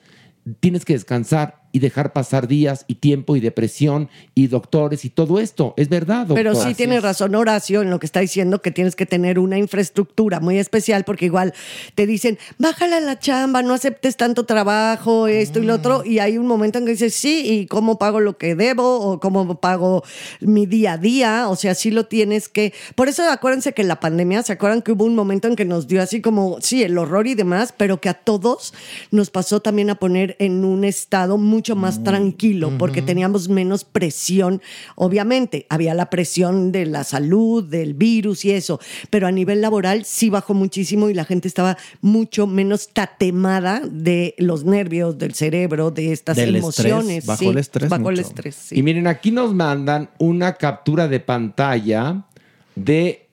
[0.60, 5.40] tienes que descansar y dejar pasar días y tiempo y depresión y doctores y todo
[5.40, 5.74] esto.
[5.76, 6.36] Es verdad, doctor.
[6.36, 9.58] Pero sí tiene razón Horacio en lo que está diciendo que tienes que tener una
[9.58, 11.52] infraestructura muy especial porque igual
[11.96, 16.38] te dicen, bájala la chamba, no aceptes tanto trabajo, esto y lo otro, y hay
[16.38, 19.00] un momento en que dices, sí, ¿y cómo pago lo que debo?
[19.00, 20.04] ¿O cómo pago
[20.40, 21.48] mi día a día?
[21.48, 22.72] O sea, sí lo tienes que...
[22.94, 25.64] Por eso acuérdense que en la pandemia, ¿se acuerdan que hubo un momento en que
[25.64, 28.74] nos dio así como, sí, el horror y demás, pero que a todos
[29.10, 34.60] nos pasó también a poner en un estado mucho más tranquilo porque teníamos menos presión.
[34.96, 40.04] Obviamente, había la presión de la salud, del virus y eso, pero a nivel laboral
[40.04, 45.90] sí bajó muchísimo y la gente estaba mucho menos tatemada de los nervios, del cerebro,
[45.90, 47.26] de estas Del emociones.
[47.26, 48.78] estrés, Sí, el estrés el estrés, sí.
[48.78, 52.26] Y miren, aquí nos mandan una captura de pantalla
[52.74, 53.23] de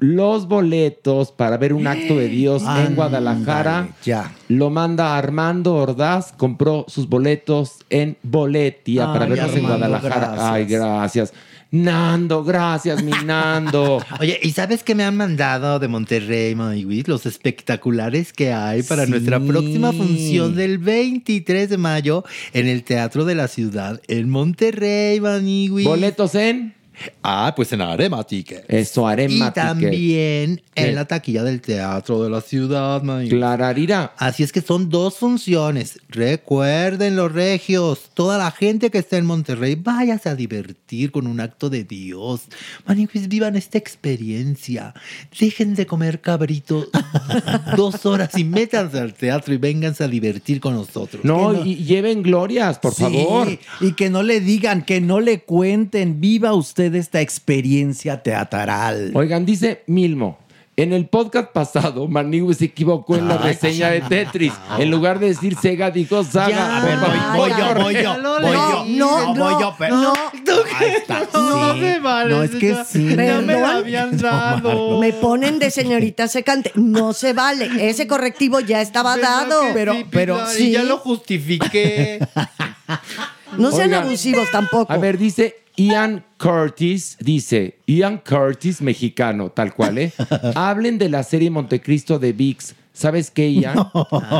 [0.00, 3.88] los boletos para ver un acto de Dios en Guadalajara.
[4.04, 4.32] Ya.
[4.48, 10.26] Lo manda Armando Ordaz, compró sus boletos en Boletia para vernos en Armando, Guadalajara.
[10.26, 10.50] gracias.
[10.50, 11.32] Ay, gracias.
[11.72, 14.02] Nando, gracias, mi Nando.
[14.18, 17.06] Oye, ¿y sabes qué me han mandado de Monterrey, Maniwis?
[17.06, 23.24] Los espectaculares que hay para nuestra próxima función del 23 de mayo en el Teatro
[23.24, 25.86] de la Ciudad en Monterrey, Maniwis.
[25.86, 26.74] ¿Boletos en?
[27.22, 28.64] Ah, pues en Arema Ticket.
[28.68, 30.82] Eso, Arema Y también ¿Qué?
[30.86, 33.30] en la taquilla del Teatro de la Ciudad, Maniwis.
[33.32, 34.12] Clararira.
[34.16, 36.00] Así es que son dos funciones.
[36.08, 41.40] Recuerden los regios, toda la gente que está en Monterrey, váyase a divertir con un
[41.40, 42.42] acto de Dios.
[42.86, 44.94] Maniquis, vivan esta experiencia.
[45.38, 46.86] Dejen de comer cabrito
[47.76, 51.24] dos horas y métanse al teatro y vénganse a divertir con nosotros.
[51.24, 53.48] No, y lleven glorias, por Sí, favor.
[53.80, 56.20] Y que no le digan, que no le cuenten.
[56.20, 59.12] Viva usted esta experiencia teatral.
[59.14, 60.38] Oigan, dice Milmo.
[60.76, 64.52] En el podcast pasado, Manigüe se equivocó en la reseña de Tetris.
[64.78, 66.48] En lugar de decir Sega, dijo Saga.
[66.48, 68.84] Ya, a ver, voy- voy yo, voy yo, voy yo.
[68.86, 70.12] No, No, voy no, yo, pero- no.
[71.34, 73.14] No me vale, No, es que sí.
[73.14, 74.98] ya me la habían dado.
[75.00, 76.72] Me ponen de señorita secante.
[76.76, 77.68] No se vale.
[77.90, 79.60] Ese correctivo ya estaba dado.
[79.74, 80.70] Pero, pero, sí.
[80.70, 82.20] ya lo justifiqué.
[83.58, 84.92] No sean abusivos tampoco.
[84.92, 90.12] A ver, dice Ian Curtis, dice Ian Curtis, mexicano, tal cual, ¿eh?
[90.54, 92.74] Hablen de la serie Montecristo de VIX.
[92.92, 93.78] ¿Sabes qué, Ian?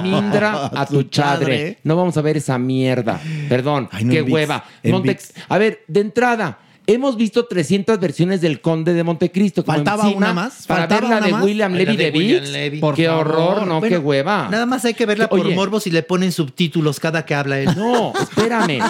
[0.02, 1.78] Mindra a tu chadre.
[1.84, 3.20] No vamos a ver esa mierda.
[3.48, 4.64] Perdón, Ay, no, qué ViX, hueva.
[4.84, 5.18] Monte-.
[5.48, 6.58] A ver, de entrada,
[6.92, 9.64] Hemos visto 300 versiones del Conde de Montecristo.
[9.64, 11.44] como Faltaba una más, Para ver faltaba la de más.
[11.44, 12.44] William Levy de de, William.
[12.44, 12.80] Levy.
[12.96, 14.48] Qué horror, no, qué hueva.
[14.50, 15.54] Nada más hay que verla por Oye.
[15.54, 17.68] morbo si le ponen subtítulos cada que habla él.
[17.76, 18.80] No, espérame.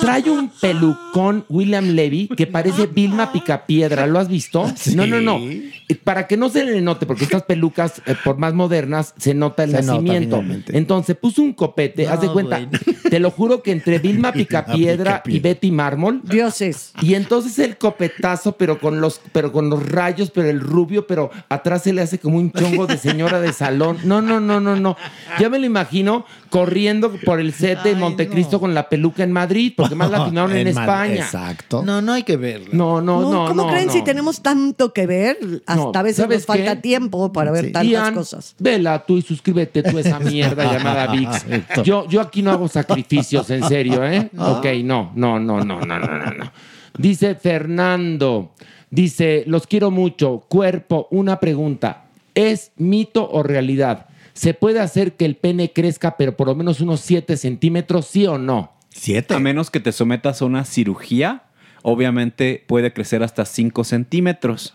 [0.00, 4.06] Trae un pelucón William Levy que parece Vilma Picapiedra.
[4.06, 4.66] ¿Lo has visto?
[4.94, 5.38] No, no, no.
[5.38, 5.70] Eh,
[6.02, 9.64] Para que no se le note, porque estas pelucas, eh, por más modernas, se nota
[9.64, 10.36] el Se nota, nacimiento.
[10.36, 10.78] finalmente.
[10.78, 12.04] Entonces puso un copete.
[12.06, 12.56] No, haz de cuenta.
[12.58, 12.70] bueno.
[13.10, 16.20] Te lo juro que entre Vilma Picapiedra y Betty Mármol.
[16.24, 16.92] Dioses.
[17.02, 21.30] Y entonces el copetazo, pero con los, pero con los rayos, pero el rubio, pero
[21.48, 23.98] atrás se le hace como un chongo de señora de salón.
[24.04, 24.96] No, no, no, no, no.
[25.38, 29.74] Ya me lo imagino corriendo por el set de Montecristo con la peluca en Madrid,
[29.76, 31.16] porque más la filmaron en, España.
[31.16, 31.82] Exacto.
[31.84, 32.68] No, no hay que verla.
[32.72, 33.48] No, no, no.
[33.48, 35.38] ¿Cómo creen si tenemos tanto que ver?
[35.66, 36.82] Hasta a veces nos falta qué?
[36.82, 38.54] tiempo para ver tantas cosas.
[38.58, 41.28] Vela tú y suscríbete tú a esa mierda llamada VIX.
[41.84, 44.30] Yo, yo aquí no hago sacrificios, en serio, ¿eh?
[44.36, 46.52] Ok, no, no, no, no, no, no, no.
[46.98, 48.52] Dice Fernando,
[48.90, 50.44] dice, los quiero mucho.
[50.48, 52.06] Cuerpo, una pregunta.
[52.34, 54.06] ¿Es mito o realidad?
[54.32, 58.26] ¿Se puede hacer que el pene crezca, pero por lo menos unos 7 centímetros, sí
[58.26, 58.72] o no?
[58.90, 59.34] Siete.
[59.34, 61.44] A menos que te sometas a una cirugía,
[61.82, 64.74] obviamente puede crecer hasta 5 centímetros.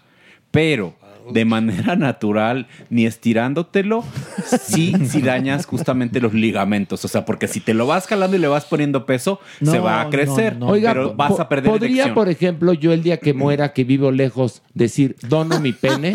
[0.52, 0.96] Pero
[1.32, 4.04] de manera natural, ni estirándotelo,
[4.62, 7.04] sí, sí dañas justamente los ligamentos.
[7.06, 9.80] O sea, porque si te lo vas jalando y le vas poniendo peso, No, se
[9.80, 10.58] va a crecer.
[10.58, 10.68] no.
[10.68, 12.14] Oiga, pero vas a perder ¿podría, erección.
[12.16, 16.14] por ejemplo, yo el día que muera, que vivo lejos, decir, dono mi pene?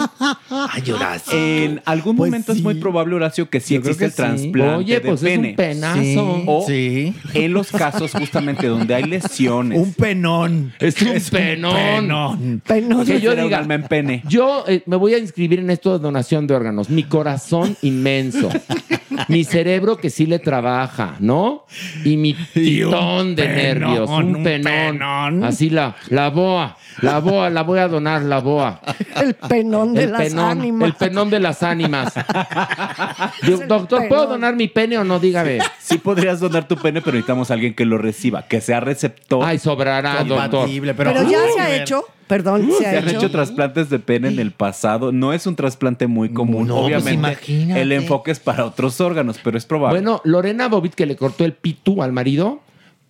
[0.51, 1.33] Ay, Horacio.
[1.39, 4.17] En algún Pues momento es muy probable, Horacio, que sí Yo existe que el sí.
[4.17, 5.49] trasplante Oye, de pues es pene.
[5.51, 6.01] un penazo.
[6.03, 6.45] Sí.
[6.47, 7.15] O Sí.
[7.35, 9.79] en los casos justamente donde hay lesiones.
[9.79, 10.73] Un penón.
[10.79, 11.75] Es un penón.
[11.75, 12.63] penón.
[12.67, 14.23] Pero Que yo diga, alma en pene.
[14.29, 16.91] Yo eh, me voy a inscribir en esto de donación de órganos.
[16.91, 18.49] Mi corazón inmenso.
[19.29, 21.65] Mi cerebro que sí le trabaja, ¿no?
[22.05, 23.57] Y mi Y un pitón de penón,
[23.91, 24.11] nervios.
[24.11, 24.99] Un, un penón.
[24.99, 25.45] penón.
[25.45, 26.77] Así la, la boa.
[27.03, 28.81] La boa, la voy a donar, la boa.
[29.23, 30.89] el penón de El las penón, ánimas.
[30.89, 32.13] el penón de las ánimas.
[33.69, 35.19] Doctor, ¿puedo donar mi pene o no?
[35.19, 35.59] Dígame.
[35.81, 39.45] Sí podrías donar tu pene, pero necesitamos a alguien que lo reciba, que sea receptor.
[39.45, 40.51] Ay, sobrará, doctor.
[40.51, 43.19] Compatible, pero, Pero ya Uh, se ha hecho, perdón, se Se ha han hecho.
[43.19, 45.11] hecho trasplantes de pene en el pasado.
[45.11, 46.69] No es un trasplante muy común.
[46.69, 47.81] No, pues Obviamente, imagínate.
[47.83, 49.99] el enfoque es para otros órganos, pero es probable.
[50.01, 52.61] Bueno, Lorena Bobit, que le cortó el pitu al marido,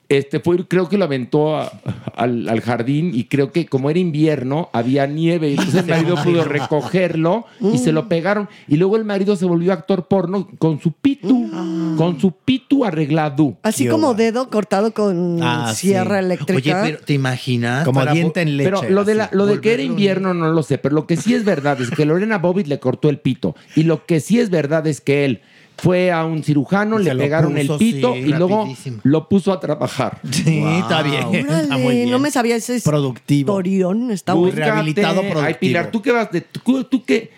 [0.09, 1.70] este fue, creo que lo aventó a-
[2.16, 5.48] al, al jardín y creo que como era invierno, había nieve.
[5.48, 8.48] y Entonces el marido pudo recogerlo y se lo pegaron.
[8.68, 11.51] Y luego el marido se volvió actor porno con su pitu,
[11.97, 13.59] con su pitu arreglado.
[13.62, 16.24] Así Qué como dedo cortado con Ah, sierra sí.
[16.24, 16.82] eléctrica.
[16.82, 17.85] Oye, pero ¿te imaginas?
[17.85, 18.70] como Para diente en leche.
[18.70, 21.16] Pero lo de, la, lo de que era invierno no lo sé, pero lo que
[21.16, 23.55] sí es verdad es que Lorena Bobbitt le cortó el pito.
[23.76, 25.43] Y lo que sí es verdad es que él
[25.78, 28.98] fue a un cirujano, Y le pegaron puso, el pito sí, y luego rapidísimo.
[29.05, 30.18] lo puso a trabajar.
[30.30, 31.24] Sí, está bien.
[31.24, 32.10] Órale, Está muy bien.
[32.10, 33.52] no me sabía ese Productivo.
[33.59, 34.10] historión.
[34.10, 35.59] Está Muy rehabilitado Ay, productivo.
[35.60, 36.40] Pilar, tú que vas de.
[36.40, 37.30] Tú, tú que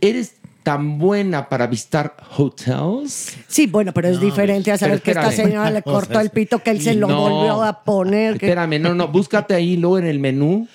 [0.00, 3.36] eres tan buena para visitar hotels.
[3.46, 6.70] Sí, bueno, pero es diferente a saber que esta señora le cortó el pito, que
[6.70, 7.20] él se lo No.
[7.20, 8.38] volvió a poner.
[8.38, 10.66] que- Espérame, no, no, búscate ahí, luego en el menú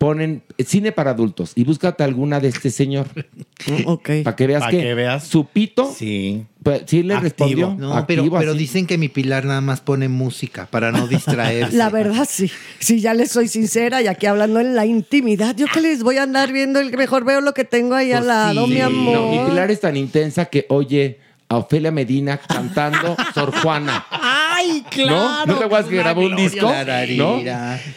[0.00, 3.06] ponen cine para adultos y búscate alguna de este señor.
[3.84, 4.08] Ok.
[4.24, 5.24] Para que veas Pa' que, que veas.
[5.26, 6.46] su pito, Sí.
[6.62, 7.22] pues, sí le Activo.
[7.22, 7.66] respondió.
[7.78, 11.76] No, pero, activo, pero dicen que mi Pilar nada más pone música para no distraerse.
[11.76, 12.50] La verdad, sí.
[12.78, 16.16] Sí, ya les soy sincera y aquí hablando en la intimidad, yo que les voy
[16.16, 18.72] a andar viendo, el mejor veo lo que tengo ahí al Pues lado, sí.
[18.72, 19.14] mi amor.
[19.14, 21.18] No, mi Pilar es tan intensa que oye
[21.50, 24.06] a Ofelia Medina cantando Sor Juana.
[24.08, 25.46] ¡Ay, ¿No?
[25.46, 26.72] ¿No te acuerdas que grabó un disco?
[27.16, 27.40] ¿No?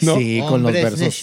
[0.01, 0.15] ¿No?
[0.17, 1.13] Sí, con los versos.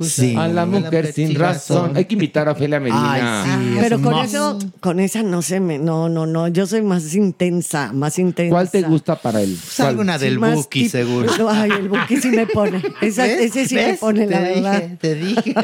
[0.00, 0.34] Sí.
[0.36, 1.96] A la mujer sin razón.
[1.96, 3.44] Hay que invitar a Ofelia Medina.
[3.44, 3.76] Ay, sí.
[3.80, 6.82] Pero es con más- eso, con esa no se me, no, no, no, yo soy
[6.82, 8.50] más intensa, más intensa.
[8.52, 9.56] ¿Cuál te gusta para él?
[9.62, 11.30] Pues alguna del más Buki, tip- seguro.
[11.38, 12.82] No, Ay, el Buki sí me pone.
[13.00, 14.82] Esa- ese sí me pone, la te verdad.
[14.82, 15.54] Dije, te dije.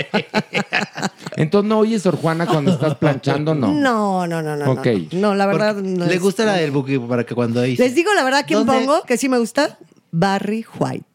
[1.36, 3.72] Entonces no oyes Sor Juana cuando estás planchando, no.
[3.72, 4.70] No, no, no, no.
[4.70, 4.86] Ok.
[5.12, 5.74] No, no la verdad.
[5.74, 7.82] Porque no le es- gusta la del Buki para que cuando dice.
[7.82, 8.84] Les digo la verdad, ¿quién ¿Dónde?
[8.86, 9.02] pongo?
[9.02, 9.78] Que sí me gusta.
[10.14, 11.06] Barry White.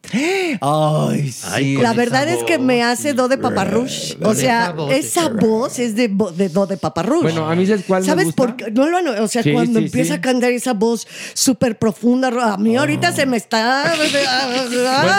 [0.60, 1.46] Ay, sí.
[1.52, 4.14] Ay, La verdad es que me hace do de paparrush.
[4.24, 5.78] O sea, Esa voz.
[5.78, 7.22] es de, do de paparrush.
[7.22, 8.42] Bueno, a mí ¿sabes cuál me ¿Sabes gusta?
[8.42, 8.72] por qué?
[8.72, 10.18] No lo han- O sea, Sí, cuando sí, empieza sí.
[10.18, 13.84] a cantar esa voz súper profunda, a mí ahorita se me está.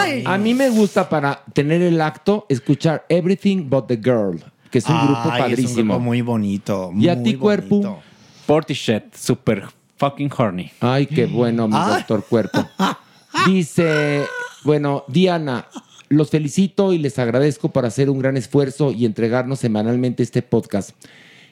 [0.02, 0.24] Ay.
[0.26, 4.86] A mí me gusta para tener el acto escuchar Everything But the Girl, que es
[4.86, 5.94] un grupo Ay, Es un padrísimo.
[5.94, 6.92] grupo muy bonito.
[6.98, 8.02] ¿Y a muy ti, cuerpo?
[8.50, 9.62] Portishead, super
[9.96, 10.72] fucking horny.
[10.80, 11.98] Ay, qué bueno, mi Ah.
[11.98, 12.68] doctor cuerpo.
[13.46, 14.24] Dice,
[14.64, 15.68] bueno, Diana,
[16.08, 20.90] los felicito y les agradezco por hacer un gran esfuerzo y entregarnos semanalmente este podcast.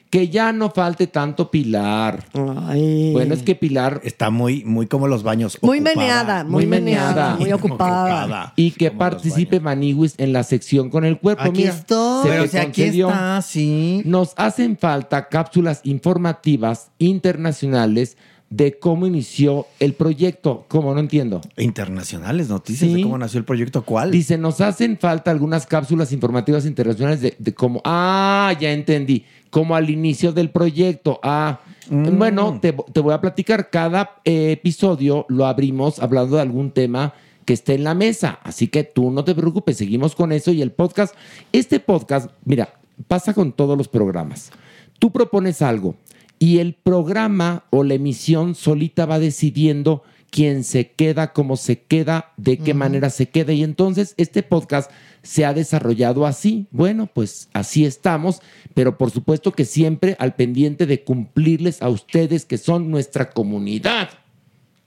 [0.09, 2.25] Que ya no falte tanto Pilar.
[2.33, 5.59] Bueno, es que Pilar está muy, muy como los baños.
[5.61, 8.53] Muy meneada, muy, meneada, muy ocupada.
[8.55, 11.43] Y que participe Maniwis en la sección con el cuerpo.
[11.43, 12.23] Aquí Mira, estoy.
[12.23, 14.01] se Pero si aquí está, sí.
[14.05, 18.17] Nos hacen falta cápsulas informativas internacionales
[18.49, 20.65] de cómo inició el proyecto.
[20.69, 20.93] ¿Cómo?
[20.95, 21.39] No entiendo.
[21.57, 22.95] Internacionales, noticias Sí.
[22.95, 23.83] de cómo nació el proyecto.
[23.83, 24.09] ¿Cuál?
[24.09, 27.79] Dice, nos hacen falta algunas cápsulas informativas internacionales de, de cómo...
[27.85, 29.23] Ah, ya entendí.
[29.49, 31.19] Como al inicio del proyecto.
[31.23, 31.59] Ah,
[31.89, 32.17] Mm.
[32.19, 33.69] bueno, te, te voy a platicar.
[33.71, 37.13] Cada eh, episodio lo abrimos hablando de algún tema
[37.45, 38.39] que esté en la mesa.
[38.43, 40.51] Así que tú no te preocupes, seguimos con eso.
[40.51, 41.15] Y el podcast,
[41.51, 42.69] este podcast, mira,
[43.07, 44.51] pasa con todos los programas.
[44.99, 45.95] Tú propones algo
[46.37, 52.31] y el programa o la emisión solita va decidiendo quién se queda, cómo se queda,
[52.37, 53.53] de qué manera se queda.
[53.53, 54.91] Y entonces este podcast
[55.21, 56.67] se ha desarrollado así.
[56.71, 58.41] Bueno, pues así estamos,
[58.73, 64.09] pero por supuesto que siempre al pendiente de cumplirles a ustedes que son nuestra comunidad.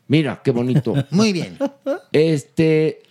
[0.09, 0.95] Mira, qué bonito.
[1.11, 1.59] Muy bien.
[2.13, 3.03] Este,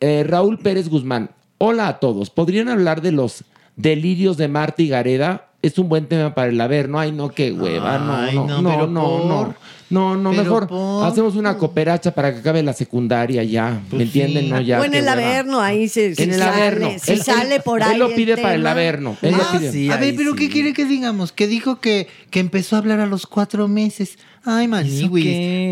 [0.00, 1.30] eh, Raúl Pérez Guzmán.
[1.58, 2.30] Hola a todos.
[2.30, 3.44] ¿Podrían hablar de los
[3.76, 5.50] delirios de Marta y Gareda?
[5.60, 7.00] Es un buen tema para el Averno.
[7.00, 7.98] Ay, no, qué hueva.
[7.98, 9.54] No, no, no, no, pero no, por- no.
[9.90, 13.80] No, no, pero mejor por- hacemos una cooperacha para que acabe la secundaria ya.
[13.90, 14.50] ¿Me entienden?
[14.50, 14.80] No, ya.
[14.80, 15.08] o en el.
[15.08, 16.90] Averno, ahí se, si En el sale, Averno.
[17.02, 17.98] si Él- sale él- por él ahí.
[17.98, 18.66] lo pide para el.
[18.66, 19.16] Averno.
[19.22, 19.90] Él lo Ah, pide.
[19.92, 21.32] a ver, pero ¿qué quiere que digamos?
[21.32, 24.18] Que dijo que, que empezó a hablar a los cuatro meses.
[24.44, 24.68] Ay, qué?
[24.68, 25.08] maniwis.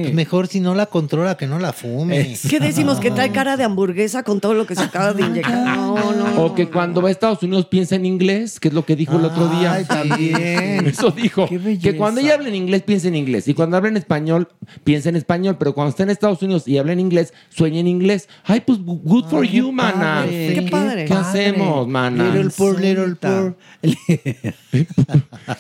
[0.03, 2.37] Pues mejor si no la controla, que no la fume.
[2.51, 2.99] ¿Qué decimos?
[3.01, 5.65] Que trae cara de hamburguesa con todo lo que se acaba de inyectar.
[5.67, 6.45] No, no.
[6.45, 9.19] O que cuando va a Estados Unidos piensa en inglés, que es lo que dijo
[9.19, 9.73] el otro día.
[9.75, 10.87] Ay, también.
[10.87, 11.49] Eso dijo.
[11.49, 13.49] Que cuando ella habla en inglés, piensa en inglés.
[13.49, 14.49] Y cuando habla en español,
[14.85, 15.57] piensa en español.
[15.59, 18.29] Pero cuando está en Estados Unidos y habla en inglés, sueña en inglés.
[18.45, 20.23] Ay, pues good for Ay, qué you, mana.
[20.23, 20.55] padre.
[20.55, 21.05] Qué padre.
[21.07, 22.31] ¿Qué hacemos, mana?
[22.35, 23.57] Little poor, little poor.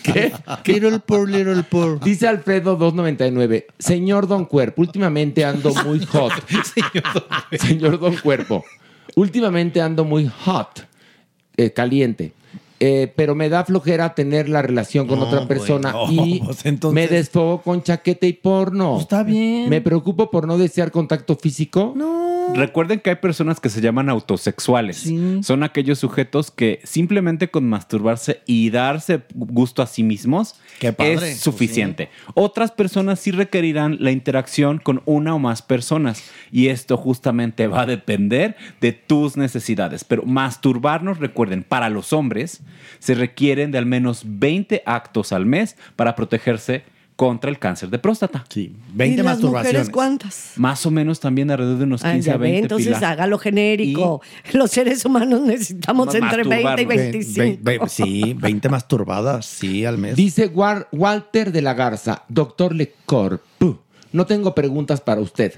[0.03, 0.33] ¿Qué?
[0.67, 2.01] Little poor, little poor.
[2.01, 3.67] Dice Alfredo 299.
[3.79, 6.33] Señor Don Cuerpo, últimamente ando muy hot.
[7.59, 8.65] Señor Don Cuerpo,
[9.15, 10.87] últimamente ando muy hot,
[11.57, 12.33] eh, caliente.
[12.79, 16.67] Eh, pero me da flojera tener la relación con No, otra persona bueno, y pues
[16.67, 18.99] entonces- me desfogo con chaqueta y porno.
[19.01, 19.71] está bien.
[19.71, 21.95] Me preocupo por no desear contacto físico.
[22.55, 25.11] Recuerden que hay personas que se llaman autosexuales.
[25.43, 31.15] Son aquellos sujetos que simplemente con masturbarse y darse gusto a sí mismos Qué padre,
[31.15, 32.09] es pues suficiente.
[32.35, 36.23] Otras personas sí requerirán la interacción con una o más personas
[36.53, 40.05] y esto justamente va a depender de tus necesidades.
[40.05, 42.61] Pero masturbarnos, recuerden, para los hombres
[42.99, 46.85] se requieren de al menos 20 actos al mes para protegerse
[47.17, 48.45] contra el cáncer de próstata.
[48.51, 50.53] Sí, ¿Y las mujeres cuántas?
[50.57, 52.59] Más o menos también alrededor de unos Ay, 15 ya a ve, 20.
[52.61, 53.05] entonces Pilar.
[53.05, 54.21] hágalo genérico.
[54.53, 56.89] Los seres humanos necesitamos entre 20 y masturbarnos.
[57.13, 57.59] 25.
[57.63, 60.15] Ve- ve- sí, 20 masturbadas, sí, al mes.
[60.15, 63.41] Dice War- Walter de la Garza, doctor Lecorp.
[64.13, 65.55] No tengo preguntas para usted.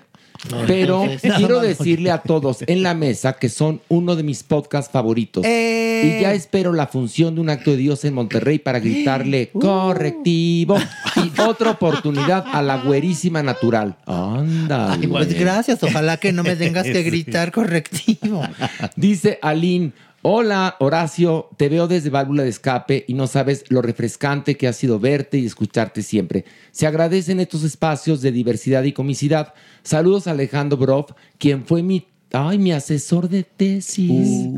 [0.67, 4.91] Pero entonces, quiero decirle a todos en la mesa que son uno de mis podcasts
[4.93, 5.45] favoritos.
[5.45, 6.19] Eh.
[6.19, 9.59] Y ya espero la función de un acto de Dios en Monterrey para gritarle Uh.
[9.61, 10.79] correctivo
[11.17, 13.97] y otra oportunidad a la güerísima natural.
[14.07, 14.93] Anda.
[14.93, 15.83] Ay, pues gracias.
[15.83, 18.43] Ojalá que no me tengas que gritar correctivo.
[18.97, 19.93] Dice Aline,
[20.23, 24.73] hola Horacio, te veo desde válvula de escape y no sabes lo refrescante que ha
[24.73, 26.45] sido verte y escucharte siempre.
[26.71, 29.55] Se agradecen estos espacios de diversidad y comicidad.
[29.83, 34.49] Saludos a Alejandro Broff, quien fue mi, ay, mi asesor de tesis.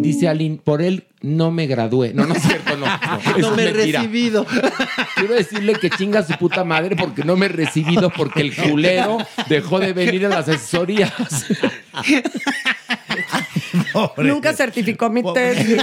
[0.00, 2.12] Dice Aline, por él no me gradué.
[2.14, 2.86] No, no es cierto, no.
[3.40, 4.46] No, me he recibido.
[5.16, 9.18] Quiero decirle que chinga su puta madre porque no me he recibido porque el culero
[9.48, 11.12] dejó de venir a las asesorías.
[14.18, 15.76] Nunca certificó mi tesis.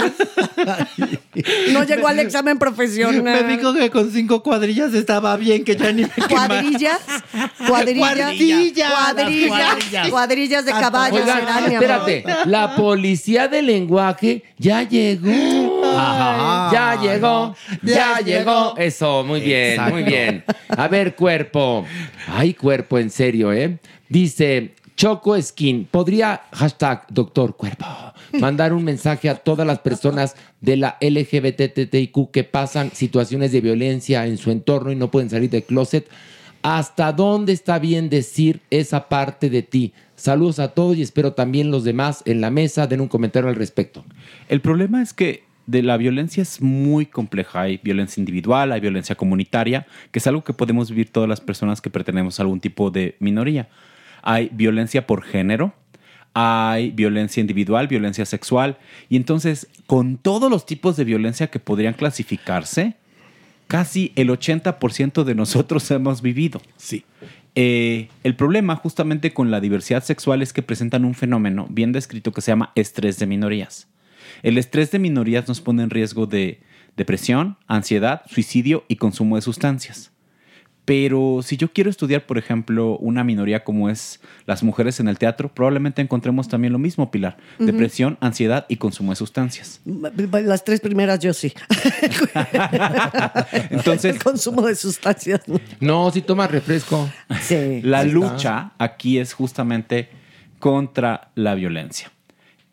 [1.72, 3.22] No llegó al examen profesional.
[3.22, 6.08] Me dijo que con cinco cuadrillas estaba bien, que ya ni me.
[6.28, 7.00] Cuadrillas,
[7.66, 10.08] cuadrillas, Cuadrillas, cuadrillas, cuadrillas.
[10.10, 11.20] cuadrillas de caballos.
[11.20, 15.82] Oigan, espérate, la policía del lenguaje ya llegó.
[15.96, 16.70] Ajá.
[16.72, 18.74] Ya llegó, ya Ya llegó.
[18.74, 18.74] llegó.
[18.78, 19.94] Eso, muy bien, Exacto.
[19.94, 20.44] muy bien.
[20.68, 21.86] A ver, cuerpo.
[22.28, 23.78] Ay, cuerpo, en serio, ¿eh?
[24.08, 27.86] Dice Choco Skin, ¿podría, hashtag doctor cuerpo,
[28.38, 34.26] mandar un mensaje a todas las personas de la LGBTTIQ que pasan situaciones de violencia
[34.26, 36.08] en su entorno y no pueden salir del closet?
[36.62, 39.92] ¿Hasta dónde está bien decir esa parte de ti?
[40.14, 43.56] Saludos a todos y espero también los demás en la mesa den un comentario al
[43.56, 44.04] respecto.
[44.48, 47.62] El problema es que de la violencia es muy compleja.
[47.62, 51.80] Hay violencia individual, hay violencia comunitaria, que es algo que podemos vivir todas las personas
[51.80, 53.68] que pertenecemos a algún tipo de minoría.
[54.24, 55.74] Hay violencia por género,
[56.32, 58.78] hay violencia individual, violencia sexual,
[59.08, 62.96] y entonces con todos los tipos de violencia que podrían clasificarse,
[63.68, 66.60] casi el 80% de nosotros hemos vivido.
[66.76, 67.04] Sí.
[67.54, 72.32] Eh, el problema justamente con la diversidad sexual es que presentan un fenómeno bien descrito
[72.32, 73.86] que se llama estrés de minorías.
[74.42, 76.60] El estrés de minorías nos pone en riesgo de
[76.96, 80.13] depresión, ansiedad, suicidio y consumo de sustancias.
[80.86, 85.16] Pero si yo quiero estudiar, por ejemplo, una minoría como es las mujeres en el
[85.18, 87.38] teatro, probablemente encontremos también lo mismo, Pilar.
[87.58, 89.80] Depresión, ansiedad y consumo de sustancias.
[90.44, 91.54] Las tres primeras yo sí.
[93.70, 95.40] Entonces, el consumo de sustancias.
[95.80, 96.10] ¿no?
[96.10, 97.08] Si tomas refresco.
[97.40, 97.80] Sí.
[97.82, 100.08] La lucha aquí es justamente
[100.58, 102.10] contra la violencia.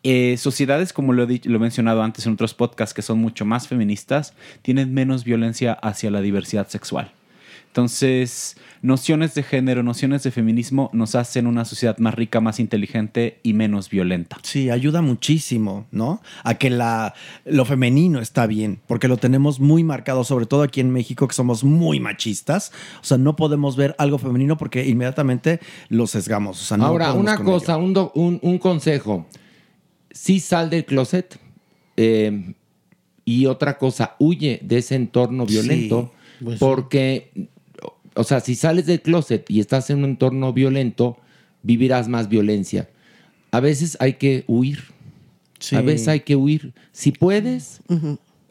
[0.04, 3.18] Eh, sociedades, como lo he, dicho- lo he mencionado antes en otros podcasts, que son
[3.20, 7.12] mucho más feministas, tienen menos violencia hacia la diversidad sexual.
[7.72, 13.40] Entonces, nociones de género, nociones de feminismo nos hacen una sociedad más rica, más inteligente
[13.42, 14.36] y menos violenta.
[14.42, 16.20] Sí, ayuda muchísimo, ¿no?
[16.44, 17.14] A que la,
[17.46, 21.34] lo femenino está bien, porque lo tenemos muy marcado, sobre todo aquí en México, que
[21.34, 22.72] somos muy machistas.
[23.00, 25.58] O sea, no podemos ver algo femenino porque inmediatamente
[25.88, 26.60] lo sesgamos.
[26.60, 29.26] O sea, no Ahora, una cosa, un, do- un- un consejo.
[30.10, 31.38] Sí sal del closet.
[31.96, 32.52] eh,
[33.24, 36.12] y otra cosa, huye de ese entorno Sí, violento.
[36.42, 36.64] pues sí.
[36.64, 37.48] porque,
[38.14, 41.18] o sea, si sales del closet y estás en un entorno violento,
[41.62, 42.88] vivirás más violencia.
[43.50, 44.80] A veces hay que huir.
[45.58, 45.76] Sí.
[45.76, 46.72] A veces hay que huir.
[46.92, 47.80] Si puedes,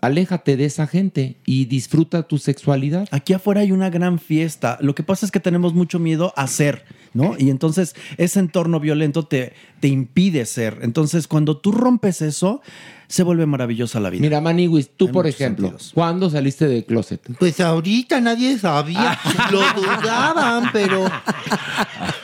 [0.02, 3.08] aléjate de esa gente y disfruta tu sexualidad.
[3.12, 4.78] Aquí afuera hay una gran fiesta.
[4.82, 6.84] Lo que pasa es que tenemos mucho miedo a ser,
[7.14, 7.36] ¿no?
[7.38, 10.80] Y entonces ese entorno violento te, te impide ser.
[10.82, 12.62] Entonces, cuando tú rompes eso,
[13.08, 14.22] se vuelve maravillosa la vida.
[14.22, 15.92] Mira, Maniwis, tú, En por ejemplo, sentidos.
[15.94, 17.22] ¿cuándo saliste del closet?
[17.38, 19.20] Pues ahorita nadie sabía.
[19.52, 21.06] Lo dudaban, pero.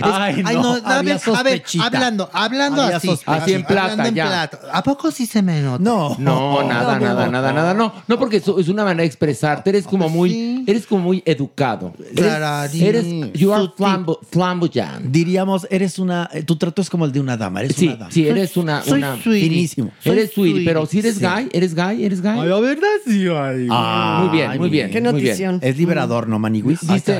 [0.00, 0.74] Ay, no.
[0.74, 3.10] a, había ver, a ver, hablando, hablando Había así.
[3.26, 4.26] Así en plata, hablando en ya.
[4.26, 4.60] plata.
[4.72, 5.82] ¿A poco sí se me nota?
[5.82, 6.16] No.
[6.18, 7.74] No, nada, nada, nada, nada.
[7.74, 9.70] No, no, porque eso es una manera de expresarte.
[9.70, 11.92] Eres como muy, eres como muy educado.
[12.16, 15.06] Eres, eres you are flambo- flamboyant.
[15.06, 16.28] Diríamos, eres una.
[16.32, 17.60] eh, Tu trato es como el de una dama.
[17.60, 18.10] Eres Sí, una dama.
[18.10, 19.48] sí, eres una, Soy una sweetie.
[19.48, 19.90] Finísimo.
[20.02, 20.64] Soy eres sweetie.
[20.64, 21.20] pero si eres Sí.
[21.24, 22.36] gay, eres gay, eres gay.
[22.46, 23.66] la verdad sí, ay.
[23.70, 24.90] Ah, muy bien, muy bien.
[24.90, 25.58] Qué notición.
[25.62, 26.38] Es liberador, ¿no,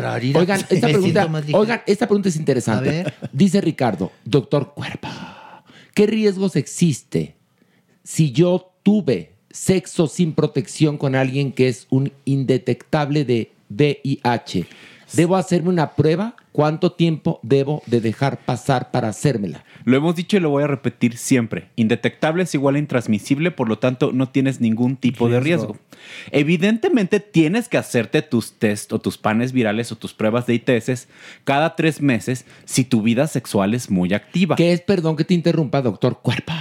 [0.00, 0.40] tararira.
[0.40, 3.10] oigan, esta pregunta, oigan, esta pregunta es A interesante.
[3.20, 3.30] ver.
[3.32, 5.08] Dice Ricardo, doctor Cuerpo,
[5.94, 7.36] ¿qué riesgos existe
[8.02, 14.66] si yo tuve sexo sin protección con alguien que es un indetectable de VIH?
[15.12, 16.36] ¿Debo hacerme una prueba?
[16.58, 19.64] ¿Cuánto tiempo debo de dejar pasar para hacérmela?
[19.84, 21.68] Lo hemos dicho y lo voy a repetir siempre.
[21.76, 25.76] Indetectable es igual a intransmisible, por lo tanto no tienes ningún tipo de Riesgo.
[26.32, 31.06] Evidentemente tienes que hacerte tus test o tus panes virales o tus pruebas de ITS
[31.44, 34.56] cada tres meses si tu vida sexual es muy activa.
[34.56, 36.54] ¿Qué es, perdón que te interrumpa, doctor Cuerpo?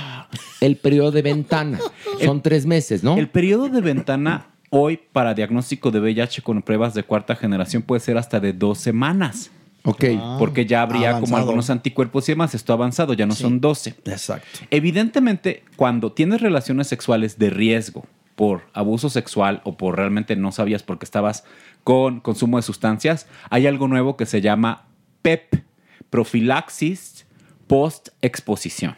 [0.61, 1.79] El periodo de ventana.
[2.23, 3.17] Son tres meses, ¿no?
[3.17, 8.01] El periodo de ventana hoy para diagnóstico de VIH con pruebas de cuarta generación puede
[8.01, 9.49] ser hasta de dos semanas.
[9.83, 10.05] Ok.
[10.39, 12.55] Porque ya habría como algunos anticuerpos y demás.
[12.55, 13.95] Esto ha avanzado, ya no son 12.
[14.05, 14.47] Exacto.
[14.69, 18.05] Evidentemente, cuando tienes relaciones sexuales de riesgo
[18.35, 21.43] por abuso sexual o por realmente no sabías porque estabas
[21.83, 24.85] con consumo de sustancias, hay algo nuevo que se llama
[25.21, 25.63] PEP,
[26.09, 27.25] profilaxis
[27.67, 28.95] post-exposición.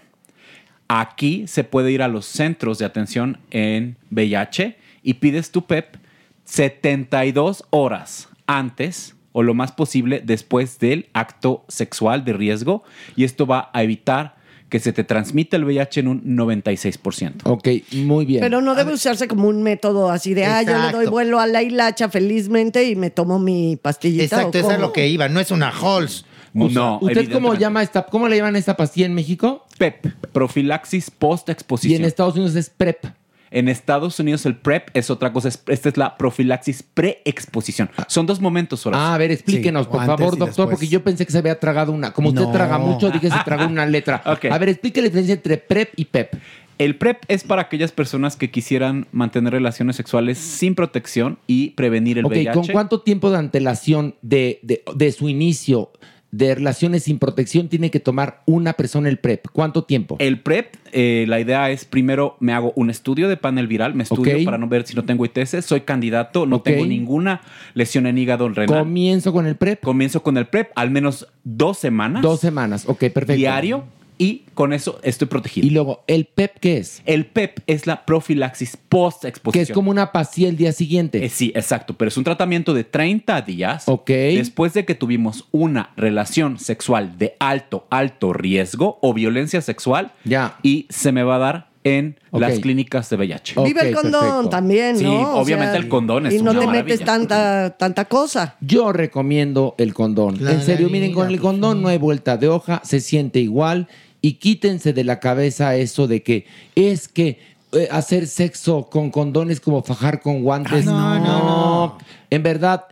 [0.88, 5.98] Aquí se puede ir a los centros de atención en VIH y pides tu PEP
[6.46, 12.84] 72 horas antes o lo más posible después del acto sexual de riesgo
[13.16, 14.36] y esto va a evitar
[14.70, 17.42] que se te transmita el VIH en un 96%.
[17.46, 17.68] Ok,
[18.06, 18.40] muy bien.
[18.42, 21.12] Pero no debe usarse como un método así de, ah, yo le doy Exacto.
[21.12, 24.24] vuelo a la hilacha felizmente y me tomo mi pastillita.
[24.24, 25.28] Exacto, ¿o eso es lo que iba.
[25.28, 26.26] No es una Halls.
[26.54, 29.66] No, ¿Usted cómo llama esta, cómo le llaman esta pastilla en México?
[29.78, 32.02] PEP, profilaxis Y post-exposición.
[32.02, 33.06] en Estados Unidos es PrEP.
[33.52, 35.48] En Estados Unidos el PrEP es otra cosa.
[35.50, 37.90] es- Esta es la profilaxis pre-exposición.
[38.08, 39.04] Son dos momentos, Horacio.
[39.06, 40.70] Ah, a ver, explíquenos, Sí, por favor, doctor, después.
[40.70, 42.12] porque yo pensé que se había tragado una.
[42.12, 42.52] Como usted No.
[42.52, 44.22] traga mucho, dije se tragó una letra.
[44.52, 46.36] A ver, explique la diferencia entre PrEP y PEP.
[46.78, 52.18] El PrEP es para aquellas personas que quisieran mantener relaciones sexuales sin protección y prevenir
[52.20, 52.52] el ok, VIH.
[52.54, 55.92] ¿con cuánto tiempo de antelación de, de- de su inicio
[56.32, 59.48] de relaciones sin protección tiene que tomar una persona el PrEP?
[59.52, 60.16] ¿Cuánto tiempo?
[60.20, 64.04] El PrEP, eh, la idea es primero me hago un estudio de panel viral, me
[64.04, 67.42] estudio para no ver si no tengo ITS, soy candidato, no tengo ninguna
[67.74, 68.80] lesión en hígado renal.
[68.80, 69.82] Comienzo con el PrEP.
[69.82, 72.22] Comienzo con el PrEP al menos dos semanas.
[72.22, 73.34] Dos semanas, ok, perfecto.
[73.34, 73.86] Diario
[74.20, 75.66] y con eso estoy protegido.
[75.66, 77.02] Y luego, ¿el PEP qué es?
[77.06, 79.66] el PEP es la profilaxis post-exposición.
[79.66, 81.26] Que es como una pastilla el día siguiente.
[81.26, 84.10] Eh, sí, exacto, pero es un tratamiento de 30 días Ok.
[84.10, 90.58] después de que tuvimos una relación sexual de alto, alto riesgo o violencia sexual Ya.
[90.64, 93.56] y se me va a dar en las clínicas de VIH.
[93.64, 95.00] Vive el condón también, ¿no?
[95.00, 96.84] Sí, O obviamente sea, el condón es Y no una te maravilla.
[96.96, 98.58] metes tanta, tanta cosa.
[98.60, 100.44] Yo recomiendo el condón.
[100.44, 103.88] La en serio, miren, con el condón no hay vuelta de hoja, se siente igual
[104.22, 107.40] y quítense de la cabeza eso de que es que
[107.72, 110.86] eh, hacer sexo con condón es como fajar con guantes.
[110.86, 111.98] no, no,
[112.30, 112.86] En verdad,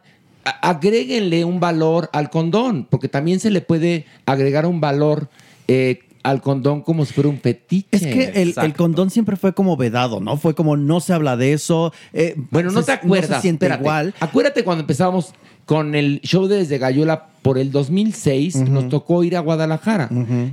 [0.62, 5.30] agréguenle un valor al condón, porque también se le puede agregar un valor
[5.68, 7.88] eh, al condón como si fuera un fetiche.
[7.91, 10.38] Es que el, el condón siempre fue como vedado, ¿no?
[10.38, 11.94] Fue como no se habla de eso.
[12.14, 13.38] eh, Bueno, no se- te acuerdas.
[13.38, 13.84] se siente espérate.
[13.84, 14.14] igual.
[14.20, 15.34] Acuérdate cuando empezábamos
[15.68, 20.10] con el show de Desde Gallola por el 2006, nos tocó ir a Guadalajara.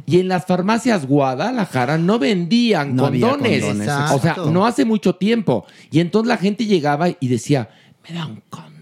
[0.07, 3.65] Y en las farmacias Guadalajara no vendían No condones.
[3.65, 5.65] condones, O sea, no hace mucho tiempo.
[5.93, 7.71] Y entonces la gente llegaba y decía,
[8.07, 8.74] me da un condón.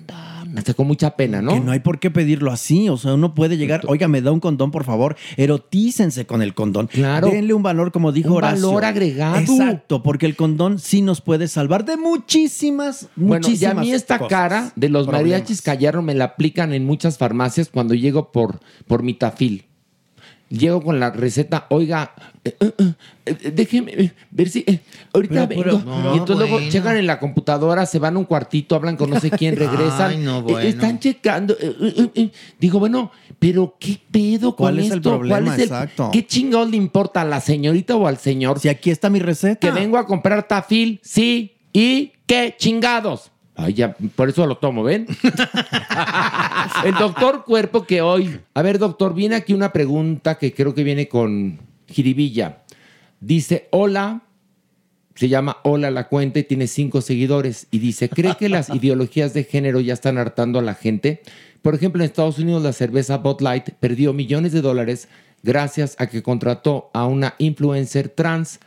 [0.56, 1.54] Hasta con mucha pena, ¿no?
[1.54, 2.88] Que no hay por qué pedirlo así.
[2.88, 5.16] O sea, uno puede llegar, oiga, me da un condón, por favor.
[5.36, 6.88] Erotícense con el condón.
[6.88, 7.28] Claro.
[7.28, 8.66] Denle un valor, como dijo Un Horacio.
[8.68, 9.36] valor agregado.
[9.38, 13.92] Exacto, porque el condón sí nos puede salvar de muchísimas, Bueno, y muchísimas a mí
[13.92, 14.30] esta cosas.
[14.30, 15.22] cara de los Problemas.
[15.30, 19.64] mariachis callaron me la aplican en muchas farmacias cuando llego por, por mi tafil.
[20.52, 22.12] Llego con la receta, oiga,
[22.44, 22.72] eh, eh,
[23.24, 24.62] eh, déjeme ver si
[25.14, 25.90] ahorita Pero, pero, vengo.
[26.02, 26.70] no, y entonces luego bueno.
[26.70, 30.10] checan en la computadora, se van a un cuartito, hablan con no sé quién, regresan.
[30.10, 30.58] Ay, no, bueno.
[30.60, 31.56] están checando.
[32.60, 35.08] Digo, bueno, pero ¿qué pedo con ¿Cuál es el esto?
[35.08, 35.38] problema?
[35.40, 36.10] ¿Cuál es el- Exacto.
[36.12, 38.60] ¿Qué chingados le importa a la señorita o al señor?
[38.60, 39.58] Si aquí está mi receta.
[39.58, 43.31] Que vengo a comprar tafil, sí, y qué chingados.
[43.54, 45.06] Ay, ya, por eso lo tomo, ¿ven?
[46.84, 48.40] El doctor Cuerpo que hoy.
[48.54, 52.62] A ver, doctor, viene aquí una pregunta que creo que viene con jiribilla.
[53.20, 54.22] Dice: Hola,
[55.14, 57.66] se llama Hola la cuenta y tiene cinco seguidores.
[57.70, 61.20] Y dice: ¿Cree que las ideologías de género ya están hartando a la gente?
[61.60, 65.08] Por ejemplo, en Estados Unidos la cerveza Bud Light perdió millones de dólares
[65.42, 68.60] gracias a que contrató a una influencer trans.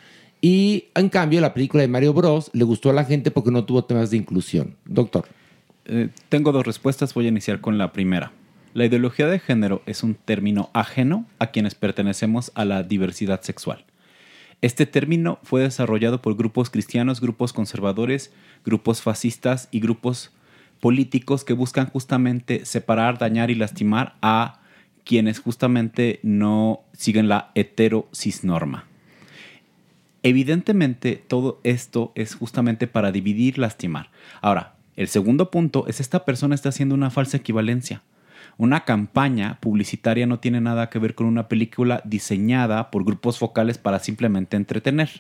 [0.47, 2.51] Y en cambio, la película de Mario Bros.
[2.53, 4.76] le gustó a la gente porque no tuvo temas de inclusión.
[4.85, 5.26] Doctor.
[5.85, 8.31] Eh, tengo dos respuestas, voy a iniciar con la primera.
[8.76, 13.85] La ideología de género es un término ajeno a quienes pertenecemos a la diversidad sexual.
[14.61, 18.31] Este término fue desarrollado por grupos cristianos, grupos conservadores,
[18.63, 20.31] grupos fascistas y grupos
[20.80, 24.61] políticos que buscan justamente separar, dañar y lastimar a
[25.05, 28.85] quienes justamente no siguen la heterocisnorma.
[30.26, 34.10] Evidentemente, todo esto es justamente para dividir, lastimar.
[34.41, 38.02] Ahora, el segundo punto es esta persona está haciendo una falsa equivalencia.
[38.57, 43.77] Una campaña publicitaria no tiene nada que ver con una película diseñada por grupos focales
[43.77, 45.11] para simplemente entretener.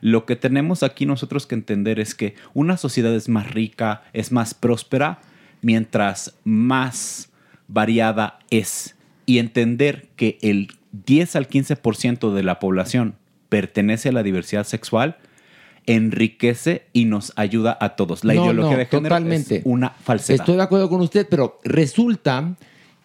[0.00, 4.32] Lo que tenemos aquí nosotros que entender es que una sociedad es más rica, es
[4.32, 5.20] más próspera,
[5.62, 7.30] mientras más
[7.68, 8.96] variada es.
[9.26, 13.14] Y entender que el 10 al 15% de la población
[13.54, 15.16] pertenece a la diversidad sexual,
[15.86, 18.24] enriquece y nos ayuda a todos.
[18.24, 19.56] La No, ideología no, de género totalmente.
[19.58, 20.40] es una falsedad.
[20.40, 22.56] Estoy de acuerdo con usted, pero resulta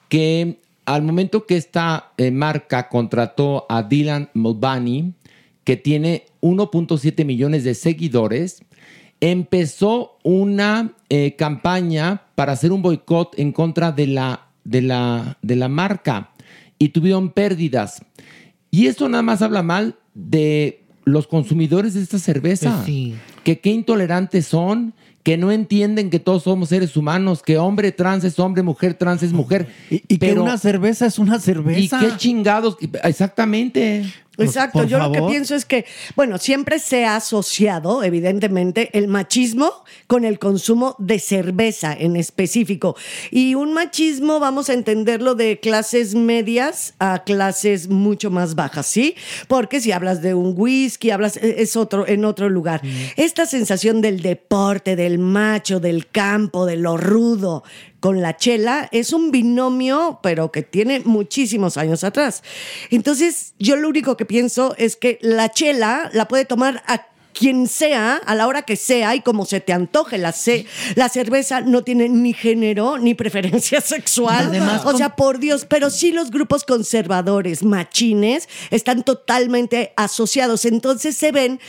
[0.08, 5.14] que al momento que esta eh, marca contrató a Dylan Mulvaney,
[5.64, 8.64] que tiene 1.7 millones de seguidores,
[9.22, 15.56] empezó una eh, campaña para hacer un boicot en contra de la, de, la, de
[15.58, 16.32] la marca
[16.80, 18.04] y tuvieron pérdidas.
[18.72, 22.74] Y esto nada más habla mal de los consumidores de esta cerveza.
[22.76, 23.16] Pues sí.
[23.44, 28.24] Que qué intolerantes son, que no entienden que todos somos seres humanos, que hombre trans
[28.24, 29.68] es hombre, mujer trans es mujer.
[29.90, 31.80] Y, y que una cerveza es una cerveza.
[31.80, 32.78] ¿Y qué chingados?
[33.04, 34.06] Exactamente.
[34.44, 35.86] Exacto, yo lo que pienso es que,
[36.16, 39.72] bueno, siempre se ha asociado, evidentemente, el machismo
[40.08, 42.96] con el consumo de cerveza en específico.
[43.32, 49.16] Y un machismo, vamos a entenderlo, de clases medias a clases mucho más bajas, ¿sí?
[49.48, 52.82] Porque si hablas de un whisky, hablas, e, es otro, en otro lugar.
[53.16, 57.64] Esta sensación del deporte, del macho, del campo, de lo rudo,
[58.00, 62.44] con la chela es un binomio, pero que tiene muchísimos años atrás.
[62.92, 67.68] Entonces, yo lo único que pienso es que la chela la puede tomar a quien
[67.68, 70.18] sea, a la hora que sea y como se te antoje.
[70.18, 70.66] La, ce-
[70.96, 74.48] la cerveza no tiene ni género ni preferencia sexual.
[74.48, 80.66] Además, o sea, por Dios, pero sí los grupos conservadores, machines, están totalmente asociados.
[80.66, 81.60] Entonces se ven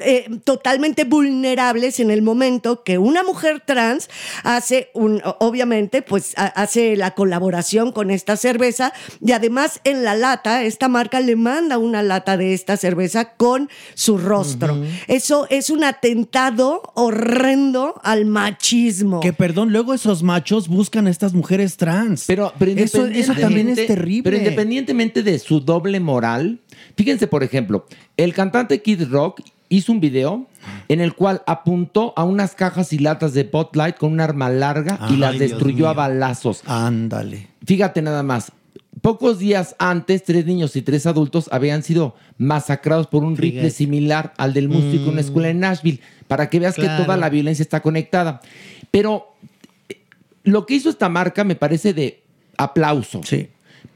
[0.00, 4.08] eh, totalmente vulnerables en el momento que una mujer trans
[4.44, 8.92] hace un, obviamente, pues ha- hace la colaboración con esta cerveza
[9.24, 13.68] y además en la lata, esta marca le manda una lata de esta cerveza con
[13.94, 14.78] su rostro.
[15.08, 19.20] Eso es un atentado horrendo al machismo.
[19.20, 22.24] Que perdón, luego esos machos buscan a estas mujeres trans.
[22.26, 24.22] Pero, pero eso, eso también es terrible.
[24.24, 26.60] Pero independientemente de su doble moral,
[26.96, 27.86] fíjense, por ejemplo,
[28.16, 29.40] el cantante Kid Rock
[29.70, 30.46] hizo un video
[30.88, 34.50] en el cual apuntó a unas cajas y latas de Bud Light con un arma
[34.50, 36.62] larga y las destruyó a balazos.
[36.66, 37.46] Ándale.
[37.64, 38.52] Fíjate nada más.
[39.00, 44.34] Pocos días antes, tres niños y tres adultos habían sido masacrados por un rifle similar
[44.36, 46.98] al del músico en una escuela en Nashville, para que veas Claro.
[46.98, 48.42] que toda la violencia está conectada.
[48.90, 49.28] Pero
[49.88, 50.02] eh,
[50.42, 52.22] lo que hizo esta marca me parece de
[52.58, 53.22] aplauso.
[53.24, 53.48] Sí.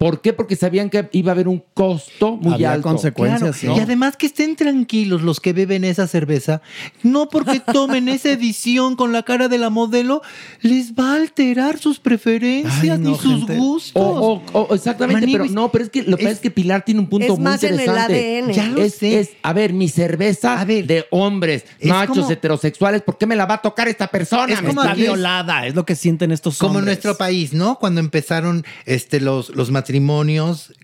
[0.05, 0.35] ¿Por qué?
[0.35, 2.89] Porque sabían que iba a haber un costo muy Había alto.
[2.91, 6.61] consecuencias, Claro, Y además que estén tranquilos los que beben esa cerveza,
[7.03, 10.21] no porque tomen esa edición con la cara de la modelo,
[10.61, 13.57] les va a alterar sus preferencias Ay, no, ni sus gente.
[13.57, 14.03] gustos.
[14.03, 16.85] O- o- o- exactamente, pero no, pero es que lo que pasa es que Pilar
[16.85, 18.43] tiene un punto es muy más en el interesante.
[18.43, 18.53] ADN.
[18.53, 19.21] Ya lo es, sé.
[19.21, 23.47] es, a ver, mi cerveza de hombres, es machos como- heterosexuales, ¿por qué me la
[23.47, 24.53] va a tocar esta persona?
[24.53, 26.97] Es como Está violada, es lo que sienten estos Como en hombres.
[26.99, 27.79] nuestro país, ¿no?
[27.79, 29.94] Cuando empezaron este, los, los matrimonios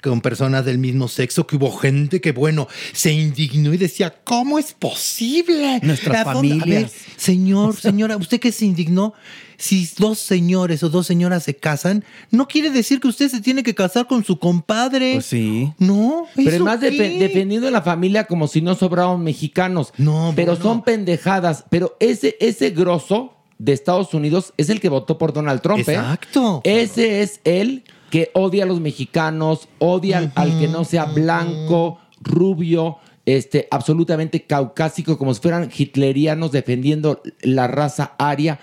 [0.03, 4.59] con personas del mismo sexo, que hubo gente que, bueno, se indignó y decía, ¿cómo
[4.59, 5.81] es posible?
[5.83, 6.83] Nuestras ¿A dónde- a familias.
[6.83, 9.15] ver, señor, señora, usted que se indignó,
[9.57, 13.63] si dos señores o dos señoras se casan, no quiere decir que usted se tiene
[13.63, 15.15] que casar con su compadre.
[15.15, 15.71] Pues sí.
[15.79, 16.91] No, Pero es ¿eso más qué?
[16.91, 19.93] defendiendo a la familia como si no sobraban mexicanos.
[19.99, 20.63] No, pero bueno.
[20.71, 21.65] son pendejadas.
[21.69, 25.87] Pero ese, ese grosso de Estados Unidos es el que votó por Donald Trump.
[25.87, 25.93] ¿eh?
[25.93, 26.63] Exacto.
[26.65, 31.99] Ese es el que odia a los mexicanos, odia al- al que no sea blanco,
[32.21, 38.59] rubio, este, absolutamente caucásico, como si fueran hitlerianos defendiendo la raza aria.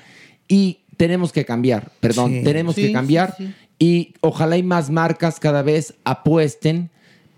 [0.48, 2.44] Y tenemos que cambiar, perdón, Sí.
[2.44, 3.36] tenemos Sí, que cambiar.
[3.38, 3.54] sí.
[3.80, 6.90] Y ojalá y más marcas cada vez apuesten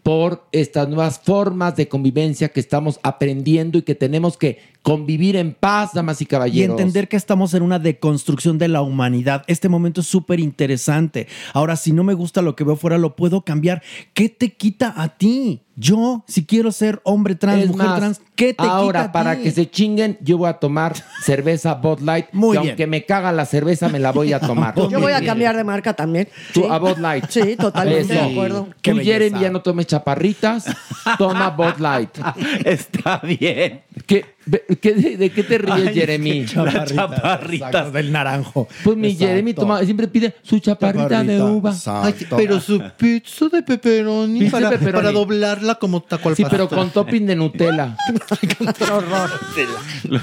[0.04, 5.54] por estas nuevas formas de convivencia que estamos aprendiendo y que tenemos que convivir en
[5.54, 6.78] paz, damas y Y caballeros.
[6.80, 9.44] entender que estamos en una deconstrucción de la humanidad.
[9.48, 11.28] Este momento es súper interesante.
[11.54, 13.82] Ahora, si no me gusta lo que veo fuera, lo puedo cambiar.
[14.14, 15.62] ¿Qué te quita a ti?
[15.76, 19.12] Yo, si quiero ser hombre trans, Es mujer más, trans, ¿qué te ahora, quita a
[19.14, 19.44] para ti?
[19.44, 20.94] que se chinguen, yo voy a tomar
[21.24, 22.26] cerveza Bud Light.
[22.34, 22.70] Muy y bien.
[22.72, 24.76] aunque me caga la cerveza, me la voy a tomar.
[24.90, 26.28] Yo voy a cambiar de marca también.
[26.54, 26.68] Tú, Sí.
[26.70, 27.26] a Bud Light.
[27.30, 28.68] Sí, totalmente de acuerdo.
[28.82, 30.66] Tú, Jeremy, ya no tomes chaparritas,
[31.18, 32.10] toma Bud Light.
[32.66, 33.82] Está bien.
[34.06, 36.46] ¿Qué, qué- de, de qué te ríes, Ay, Jeremy?
[36.46, 37.42] chaparritas.
[37.52, 38.68] exacto, del naranjo.
[38.84, 39.28] Pues mi Exacto.
[39.28, 41.76] Jeremy toma, siempre pide su chaparrita, de Chaparrita, uva.
[42.04, 44.96] Ay, pero su pizza de pepperoni Pizza de para, pepperoni.
[45.04, 46.68] para doblarla como taco al Sí, pastor.
[46.68, 47.96] pero con topping de Nutella.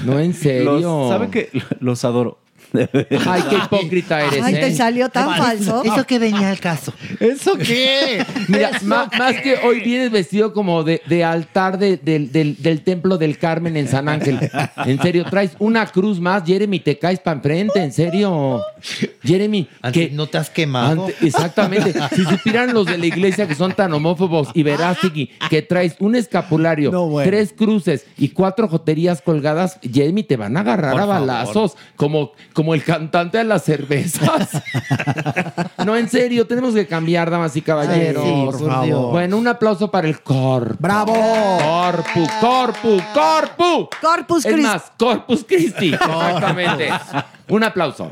[0.05, 0.79] No, en serio.
[0.79, 1.49] Los- ¿Sabe que
[1.79, 2.39] los adoro?
[2.73, 4.59] Ay, qué hipócrita eres, Ay, ¿eh?
[4.59, 5.83] te salió tan falso.
[5.83, 6.93] Eso que venía al caso.
[7.19, 8.25] ¿Eso qué?
[8.47, 9.09] Mira, más
[9.41, 13.75] que hoy vienes vestido como de, de altar de- del, del- del templo del Carmen
[13.77, 14.39] en San Ángel.
[14.85, 18.61] En serio, traes una cruz más, Jeremy, te caes para enfrente, en serio.
[19.23, 21.05] Jeremy, Antes que no te has quemado.
[21.07, 21.93] ante- exactamente.
[22.15, 26.15] Si supieran los de la iglesia que son tan homófobos y Verástegui, que traes un
[26.15, 27.29] escapulario, No, bueno.
[27.29, 31.19] tres cruces y cuatro joterías colgadas, Jeremy, te van a agarrar Por a favor.
[31.27, 34.49] balazos, como, como el cantante de las cervezas.
[35.85, 38.23] no, en serio, tenemos que cambiar, damas y caballeros.
[38.25, 39.11] Ay, sí, por favor.
[39.11, 40.75] Bueno, un aplauso para el corpo.
[40.79, 41.13] ¡Bravo!
[41.13, 43.89] Corpu, corpu, corpu.
[44.01, 44.67] Corpus Es Christi.
[44.69, 45.93] más, Corpus Christi.
[45.93, 46.89] Exactamente.
[47.49, 48.11] Un aplauso.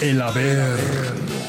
[0.00, 1.41] El haber.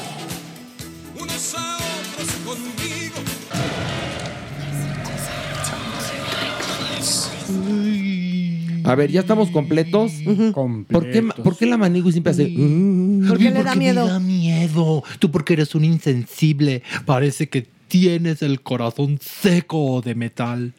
[8.84, 10.12] A ver, ya estamos completos.
[10.90, 12.44] ¿Por qué, por qué la manigua siempre hace?
[12.56, 13.26] "Uh"?
[13.28, 14.04] ¿Por qué le da Porque miedo?
[14.06, 15.02] Me da miedo.
[15.18, 16.82] Tú porque eres un insensible.
[17.06, 20.72] Parece que tienes el corazón seco de metal.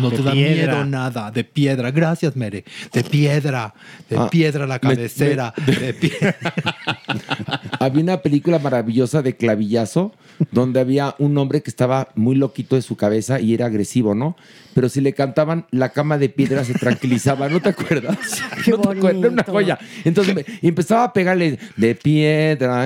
[0.00, 0.72] No De te da piedra.
[0.74, 1.30] miedo nada.
[1.30, 1.90] De piedra.
[1.90, 2.64] Gracias, Mere.
[2.92, 3.72] De piedra.
[4.10, 5.54] De Ah, piedra la me- cabecera.
[5.64, 6.36] de piedra.
[7.80, 10.12] Había una película maravillosa de clavillazo
[10.52, 14.36] donde había un hombre que estaba muy loquito de su cabeza y era agresivo, ¿no?
[14.74, 18.16] Pero si le cantaban La cama de piedra se tranquilizaba, ¿no te acuerdas?
[18.64, 19.22] Qué ¿No te acuerdas?
[19.24, 19.78] Era una joya.
[20.04, 22.84] Entonces me- y empezaba a pegarle de piedra,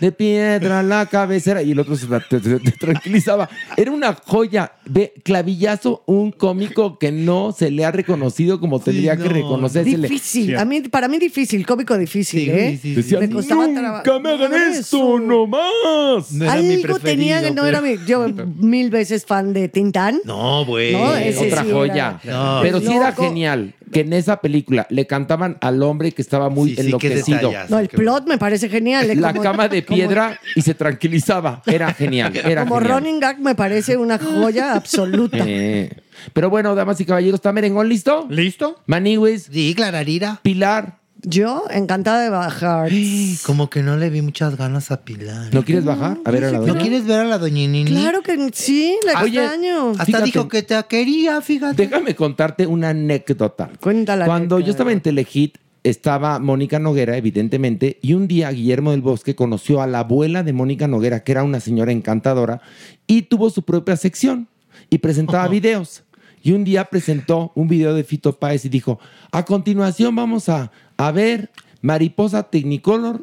[0.00, 3.48] de piedra la cabecera y el otro se tra- te- te- te tranquilizaba.
[3.76, 4.72] Era una joya.
[4.86, 10.08] Ve, clavillazo, un cómico que no se le ha reconocido como tendría que no, reconocérsele.
[10.08, 10.56] Difícil.
[10.56, 12.70] A mí, para mí difícil, cómico difícil, Sí, ¿eh?
[12.80, 12.94] sí, sí.
[12.94, 15.18] Decía, Me costaba nunca me hagan No, esto, eso.
[15.18, 16.32] no más.
[16.32, 18.26] No era mi tenía, preferido, no era mi, yo
[18.58, 20.20] mil veces fan de Tintán.
[20.24, 20.92] No, güey.
[20.92, 22.20] No, ese Otra sí joya.
[22.22, 22.58] era- No.
[22.62, 23.22] Pero sí era Loco.
[23.22, 26.86] genial que en esa película le cantaban al hombre que estaba muy Sí, sí, qué
[26.86, 27.38] enloquecido.
[27.50, 27.74] detallazo.
[27.74, 29.08] No, el plot me parece genial.
[29.10, 29.14] ¿eh?
[29.16, 31.62] la Como- cama de como- piedra y se tranquilizaba.
[31.66, 32.32] Era genial.
[32.44, 32.98] Era Como genial.
[33.00, 35.38] running gag me parece una joya absoluta.
[35.46, 35.90] Eh,
[36.32, 38.26] Pero bueno, damas y caballeros, ¿está Merengón listo?
[38.30, 38.80] ¿Listo?
[38.86, 40.40] Maniwis, Sí, Clararira.
[40.42, 40.98] Pilar,
[41.28, 42.88] Yo, encantada de bajar.
[43.44, 45.52] Como que no le vi muchas ganas a Pilar.
[45.52, 46.18] ¿No quieres bajar?
[46.24, 46.80] A ver a la ¿No doña.
[46.80, 47.84] quieres ver a la doña Nini?
[47.84, 49.90] Claro que sí, la Oye, extraño.
[49.90, 50.24] Hasta Fíjate.
[50.24, 51.82] dijo que te quería, fíjate.
[51.82, 53.70] Déjame contarte una anécdota.
[53.80, 54.24] Cuéntala.
[54.24, 59.34] Cuando yo estaba en Telehit, estaba Mónica Noguera, evidentemente, y un día Guillermo del Bosque
[59.34, 62.60] conoció a la abuela de Mónica Noguera, que era una señora encantadora,
[63.08, 64.46] y tuvo su propia sección
[64.90, 66.04] y presentaba videos.
[66.40, 69.00] Y un día presentó un video de Fito Páez y dijo,
[69.32, 71.50] a continuación vamos a, a ver
[71.82, 73.22] Mariposa Technicolor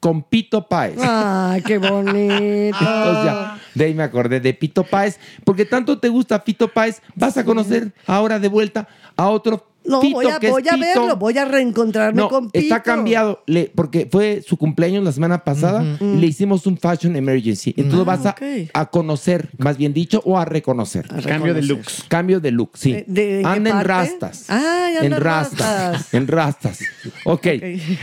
[0.00, 0.98] con Pito Páez.
[1.00, 2.76] Ay, qué bonito.
[2.80, 7.00] Entonces ya, de ahí me acordé de Pito Páez, porque tanto te gusta Pito Páez,
[7.14, 8.86] vas a conocer ahora de vuelta
[9.16, 12.50] a otro No, Pito voy a, que voy a verlo, voy a reencontrarme No, con
[12.50, 12.58] Pito.
[12.62, 17.14] está cambiado, le- porque fue su cumpleaños la semana pasada y le hicimos un fashion
[17.16, 17.74] emergency.
[17.76, 21.06] Entonces Ah, vas a, conocer, más bien dicho, o a reconocer.
[21.26, 22.04] Cambio de looks.
[22.08, 22.92] Cambio de look, sí.
[22.94, 24.46] Eh, ¿de- anda en rastas.
[24.48, 25.92] Ah, ya en anda en rastas.
[25.92, 26.14] rastas.
[26.14, 26.78] En rastas.
[27.24, 27.46] ok.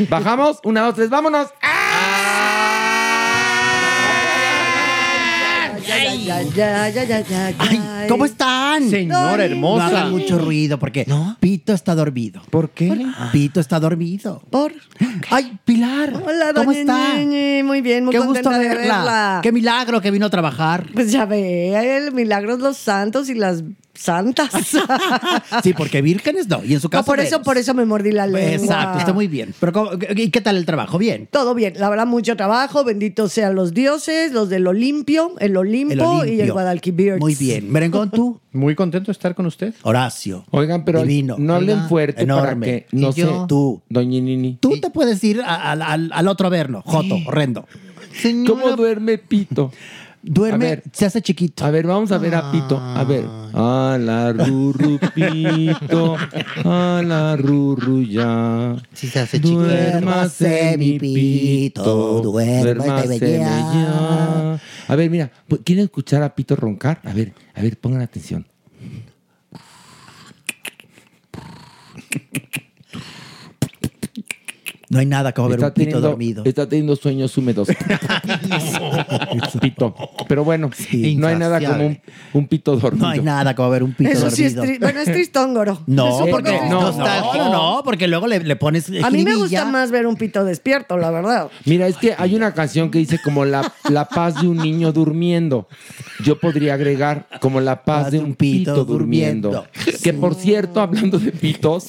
[0.10, 0.60] Bajamos.
[0.64, 1.10] Una, dos, tres.
[1.10, 1.48] Vámonos.
[1.62, 2.31] Ya,
[6.26, 8.90] ya, ya, ya, ya, ya, Ay, ¿cómo están?
[8.90, 9.90] Señora Ay, hermosa.
[9.90, 11.06] No hagan mucho ruido porque
[11.40, 12.42] Pito está dormido.
[12.50, 13.06] ¿Por qué?
[13.32, 14.42] Pito está dormido.
[14.50, 14.74] Por.
[15.30, 16.14] Ay, Pilar.
[16.26, 17.16] Hola, ¿Cómo doña está?
[17.64, 18.84] Muy bien, muy Qué gusto contenta de verla.
[18.98, 19.40] verla.
[19.44, 20.88] Qué milagro que vino a trabajar.
[20.94, 23.64] Pues ya ve, el milagros los santos y las
[24.02, 24.50] santas.
[25.64, 26.64] Sí, porque vírgenes no.
[26.64, 27.02] Y en su caso.
[27.02, 28.52] No, por eso, por eso me mordí la lengua.
[28.54, 29.54] Exacto, está muy bien.
[29.60, 30.98] Pero ¿cómo- ¿y qué tal el trabajo?
[30.98, 31.28] Bien.
[31.32, 32.84] Todo bien, la verdad, mucho trabajo.
[32.84, 36.34] Benditos sean los dioses, los del Olimpio, el Olimpo, El Olimpio.
[36.34, 37.18] y el Guadalquivir.
[37.20, 37.72] Muy bien.
[37.72, 38.40] Merengón, tú.
[38.54, 39.74] Muy contento de estar con usted.
[39.84, 40.44] Horacio.
[40.52, 41.36] Oigan, pero Divino.
[41.38, 42.66] no hablen fuerte para Enorme.
[42.66, 43.22] que no ¿Y sé.
[43.22, 43.46] yo?
[43.48, 43.82] Tú.
[43.90, 44.58] Doña Nini.
[44.60, 46.82] Tú te puedes ir a- al- al al otro a verlo.
[46.86, 47.68] Joto, horrendo.
[48.48, 49.72] ¿Cómo duerme Pito?
[50.24, 50.84] Duerme, ver.
[50.92, 51.66] se hace chiquito.
[51.66, 52.78] A ver, vamos a ver a Pito.
[52.78, 53.26] A ver.
[53.54, 56.16] A la rurru Pito.
[56.64, 58.76] A la rurru ya.
[58.94, 59.62] Sí se hace chiquito.
[59.62, 62.22] Duérmase mi Pito.
[62.22, 64.60] duérmase ya.
[64.88, 65.32] A ver, mira.
[65.64, 67.02] ¿Quieren escuchar a Pito roncar?
[67.04, 68.46] A ver, a ver, pongan atención.
[74.92, 76.44] No hay nada como ver Está un pito teniendo, dormido.
[76.46, 77.68] está teniendo sueños húmedos.
[79.62, 79.96] Pito.
[80.28, 80.70] Pero bueno,
[81.18, 82.00] no hay nada como un,
[82.34, 83.06] un pito dormido.
[83.08, 84.76] No hay nada como ver un pito Eso sí es dormido.
[84.76, 85.82] tri- bueno, es tristóngoro.
[85.88, 89.66] No, Es porque no, no, no, porque luego le, le pones A mí me gusta
[89.66, 91.50] más ver un pito despierto, la verdad.
[91.66, 94.92] Mira, es que hay una canción que dice como la, la paz de un niño
[94.92, 95.68] durmiendo.
[96.24, 99.66] Yo podría agregar como la paz de un pito, durmiendo.
[100.04, 101.86] Que por cierto, hablando de pitos,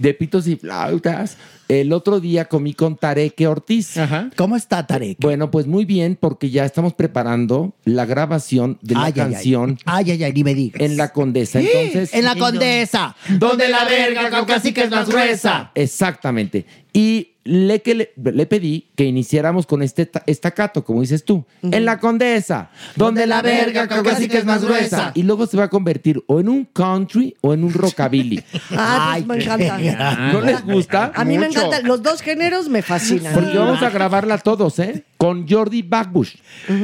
[0.00, 1.36] de pitos y flautas,
[1.68, 3.94] el otro día comí con Tareque Ortiz.
[4.36, 5.18] ¿Cómo está Tarek?
[5.20, 9.32] Bueno, pues muy bien, porque ya estamos preparando la grabación de la Ay, ay, ay.
[9.32, 10.80] canción Ay, ay, ay, ni me digas.
[10.82, 11.60] en la Condesa.
[11.60, 15.70] Entonces, En la Condesa, donde la verga caucásica es más gruesa.
[15.74, 16.66] Exactamente.
[16.92, 21.42] Y le, que le, le pedí que iniciáramos con este ta- estacato, como dices tú,
[21.62, 25.12] en la Condesa, donde la verga caucásica es más gruesa.
[25.14, 28.44] Y luego se va a convertir o en un country o en un rockabilly.
[28.72, 30.32] Ah, pues me encanta.
[30.34, 31.12] ¿No les gusta?
[31.14, 31.60] A mí me Mucho.
[31.60, 31.86] encantan.
[31.88, 33.32] Los dos géneros me fascinan.
[33.32, 35.04] Porque vamos a grabarla todos, ¿eh?
[35.16, 36.34] Con Jordi Backbush.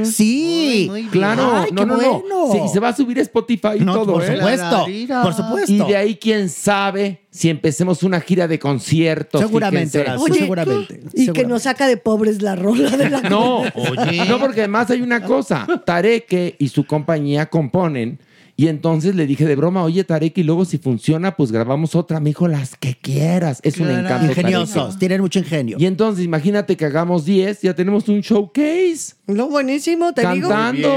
[0.05, 0.91] Sí.
[1.11, 2.21] Claro, Ay, no, qué no, no.
[2.21, 2.53] bueno.
[2.53, 4.37] Sí, y se va a subir a Spotify y No, todo, por ¿eh?
[4.37, 4.87] supuesto,
[5.23, 5.73] por supuesto.
[5.73, 9.41] Y de ahí, quién sabe si empecemos una gira de conciertos.
[9.41, 10.01] Seguramente.
[10.01, 11.01] Horacio, seguramente.
[11.15, 15.03] Y que nos saca de pobres la rola de la No, no, porque además hay
[15.03, 15.67] una cosa.
[15.85, 18.21] Tareque y su compañía componen.
[18.59, 22.21] Y entonces le dije de broma, oye Tareque, y luego si funciona, pues grabamos otra.
[22.21, 23.59] Me dijo, las que quieras.
[23.65, 24.27] Es un encanto.
[24.27, 25.79] Ingeniosos, tienen mucho ingenio.
[25.81, 29.17] Y entonces imagínate que hagamos 10, ya tenemos un showcase.
[29.27, 30.49] No, buenísimo, te digo.
[30.49, 30.89] Cantando.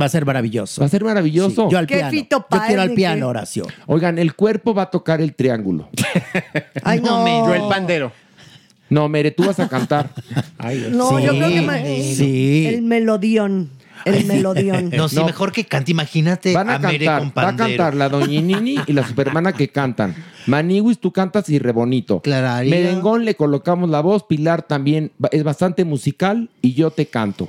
[0.00, 0.82] Va a ser maravilloso.
[0.82, 1.64] Va a ser maravilloso.
[1.64, 2.10] Sí, yo al ¿Qué piano.
[2.12, 3.26] Fito Yo quiero al piano?
[3.26, 3.66] Horacio.
[3.86, 5.88] Oigan, el cuerpo va a tocar el triángulo.
[6.84, 7.48] Ay, no.
[7.48, 8.12] Yo el pandero.
[8.94, 10.10] No, Mere, tú vas a cantar.
[10.92, 12.66] No, yo creo que me- sí.
[12.66, 13.70] el melodión.
[14.04, 14.90] El melodión.
[14.94, 15.24] No, sí, No.
[15.26, 15.90] mejor que cante.
[15.90, 19.52] Imagínate Van a a Mere cantar, con va a cantar la Doñinini y la Supermana
[19.52, 20.14] que cantan.
[20.46, 22.20] Maniwis, tú cantas y re bonito.
[22.20, 22.70] Clararía.
[22.70, 27.48] Merengón le colocamos la voz, Pilar también es bastante musical y yo te canto.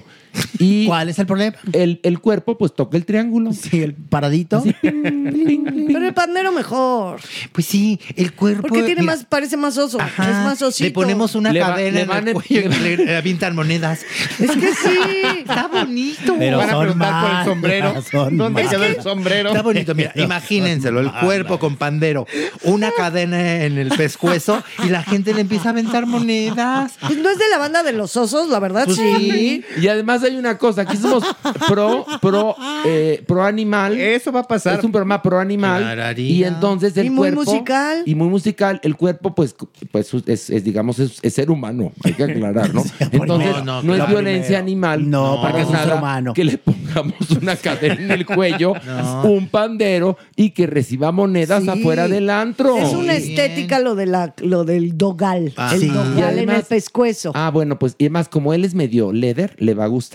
[0.60, 1.56] Y ¿Cuál es el problema?
[1.74, 3.52] el, el cuerpo, pues toca el triángulo.
[3.53, 4.57] Sí, el paradito.
[4.57, 5.86] Así, ping, ping, ping.
[5.88, 7.20] Pero el pandero mejor.
[7.52, 8.62] Pues sí, el cuerpo.
[8.64, 9.99] Porque tiene mira, más, parece más oso.
[9.99, 10.86] ajá, es más osito.
[10.86, 13.56] Le ponemos una Le va- cadena le en van el a- cuello y le avientan
[13.56, 14.02] monedas.
[14.40, 15.40] Es que sí.
[15.40, 16.36] Está bonito.
[16.38, 18.02] Pero Van a preguntar por el sombrero.
[18.12, 18.72] son ¿Dónde mal.
[18.72, 19.49] quedó el sombrero?
[19.49, 22.26] Está bonito, mira, imagínenselo, el cuerpo con pandero,
[22.64, 26.94] una cadena en el pescuezo y la gente le empieza a aventar monedas.
[26.99, 29.64] Pues no es de la banda de los osos, la verdad, Pues sí.
[29.82, 31.23] Y además hay una cosa, aquí somos
[31.68, 33.99] pro, pro, eh, pro animal.
[33.99, 34.80] Eso va a pasar.
[34.80, 35.81] Es un programa pro animal.
[35.81, 36.30] Clararía.
[36.30, 37.52] Y entonces el Y muy cuerpo.
[37.52, 38.03] musical.
[38.06, 38.80] Y muy musical.
[38.84, 39.56] El cuerpo, pues,
[39.91, 41.91] pues es, es, digamos, es, es ser humano.
[42.03, 42.84] Hay que aclarar, ¿no?
[42.99, 44.11] Entonces, No, no, no, es claro.
[44.11, 45.10] violencia animal.
[45.10, 46.34] No, para porque es un ser nada humano.
[46.34, 49.23] Que le pongamos una cadena en el cuello, No.
[49.23, 51.69] un pandero y que reciba monedas Sí.
[51.69, 52.77] afuera del antro.
[52.77, 53.30] Es una Bien.
[53.30, 55.53] estética lo, de la, lo del dogal.
[55.57, 55.88] Ah, el sí.
[55.89, 57.31] dogal en el pescuezo.
[57.35, 60.15] Ah, bueno, pues, y además, como él es medio leather, le va a gustar.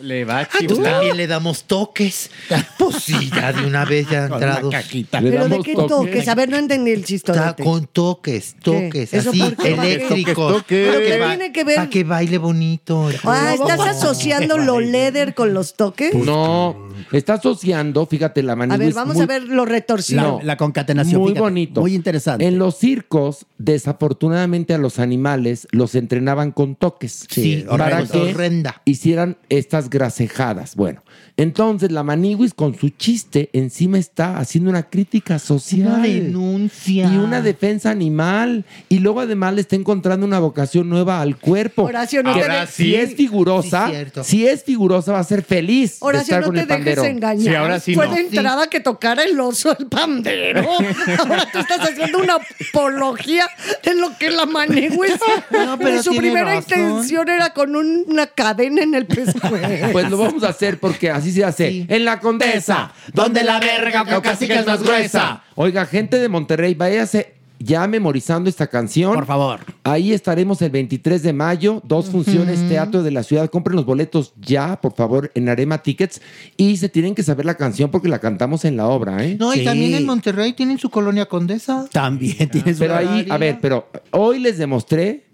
[0.00, 0.92] Le va a Ah, chiflar.
[0.92, 2.30] también le damos toques.
[2.78, 4.74] Pues sí, ya de una vez ya entrados.
[5.10, 6.28] ¿Pero de qué toques.
[6.28, 7.62] A ver, no entendí el Está chistorete.
[7.64, 9.42] con toques, toques, ¿Eso así?
[9.56, 10.34] ¿Para eléctricos.
[10.34, 10.88] Toques, toques.
[10.92, 11.88] ¿Pero qué Para tiene que ver?
[11.88, 13.08] que baile bonito.
[13.24, 13.54] Ah.
[13.54, 16.14] ¿estás asociando lo leather con los toques?
[16.14, 16.76] No,
[17.12, 20.40] está asociando, fíjate, la A manigua ver, vamos muy- a ver lo retorcido.
[20.42, 21.20] La, concatenación.
[21.20, 21.80] Muy fíjate, bonito.
[21.80, 22.46] Muy interesante.
[22.46, 27.26] En los circos, desafortunadamente a los animales los entrenaban con toques.
[27.30, 28.82] Sí, para horrenda, que horrenda.
[29.12, 30.74] Hicieran estas grasejadas.
[30.74, 31.02] Bueno,
[31.36, 35.86] entonces la maniguis con su chiste encima está haciendo una crítica social.
[35.88, 37.10] Una denuncia.
[37.12, 38.64] Y una defensa animal.
[38.88, 41.82] Y luego además le está encontrando una vocación nueva al cuerpo.
[41.82, 44.24] Horacio, no te de- si es figurosa, Sí, cierto.
[44.24, 46.78] si es figurosa va a ser feliz de Horacio, estar no con te el dejes
[46.84, 47.04] pandero.
[47.04, 47.42] engañar.
[47.52, 48.14] Sí, ahora sí Fue no.
[48.14, 50.62] de entrada que tocara el oso el pandero.
[51.18, 52.38] Ahora tú estás haciendo una
[52.70, 53.46] apología
[53.84, 55.12] de lo que la manigües.
[55.50, 56.62] No, pero de su primera razón.
[56.80, 59.92] intención era con un- una cadena en el pescuezo.
[59.92, 61.86] Pues lo vamos a hacer porque así se hace.
[61.88, 65.42] En la Condesa, Donde la verga caucásica es más gruesa.
[65.54, 67.34] Oiga, gente de Monterrey, váyase
[67.64, 69.14] ya memorizando esta canción.
[69.14, 69.60] Por favor.
[69.84, 73.48] Ahí estaremos el 23 de mayo, dos funciones, Teatro de la Ciudad.
[73.50, 76.20] Compren los boletos ya, por favor, en Arema Tickets.
[76.56, 79.36] Y se tienen que saber la canción porque la cantamos en la obra, ¿eh?
[79.38, 79.64] No, y Sí.
[79.64, 81.86] también en Monterrey tienen su colonia condesa.
[81.92, 85.26] También tienes Pero una- ahí, a ver, pero hoy les demostré,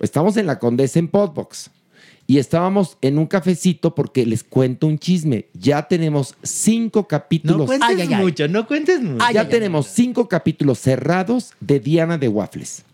[0.00, 1.70] estamos en la Condesa en Podbox.
[2.30, 5.46] Y estábamos en un cafecito porque les cuento un chisme.
[5.54, 7.66] Ya tenemos cinco No capítulos.
[7.66, 8.22] cuentes Ay, ay, ay.
[8.22, 9.24] mucho, no cuentes mucho.
[9.24, 9.50] Ay, ya ay, ay.
[9.50, 12.84] tenemos cinco capítulos cerrados de Diana de Waffles.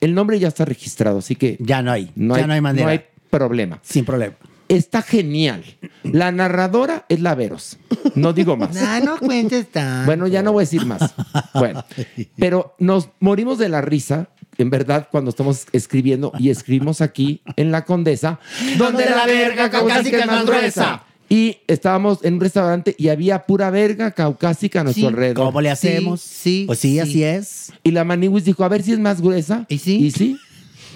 [0.00, 2.12] El nombre ya está registrado, así que Ya no hay.
[2.14, 2.84] no, ya hay, no hay manera.
[2.86, 3.00] no hay
[3.30, 3.80] problema.
[3.82, 4.36] Sin problema.
[4.68, 5.62] Está genial.
[6.04, 7.76] La narradora es la Veros.
[8.14, 8.74] No digo más.
[8.74, 10.06] Nah, no cuentes tan.
[10.06, 11.14] Bueno, ya no voy a decir más.
[11.54, 11.84] Bueno,
[12.36, 14.28] pero nos morimos de la risa,
[14.58, 18.38] en verdad, cuando estamos escribiendo y escribimos aquí en La Condesa,
[18.78, 21.02] Donde la verga caucásica es más gruesa.
[21.28, 25.46] Y estábamos en un restaurante y había pura verga caucásica a nuestro Sí, alrededor.
[25.46, 26.20] ¿Cómo le hacemos?
[26.20, 27.00] sí, Pues sí, sí.
[27.00, 27.72] así es.
[27.82, 29.64] Y la Maniwis dijo, a ver si es más gruesa.
[29.68, 29.96] ¿Y sí?
[29.96, 30.36] Y sí.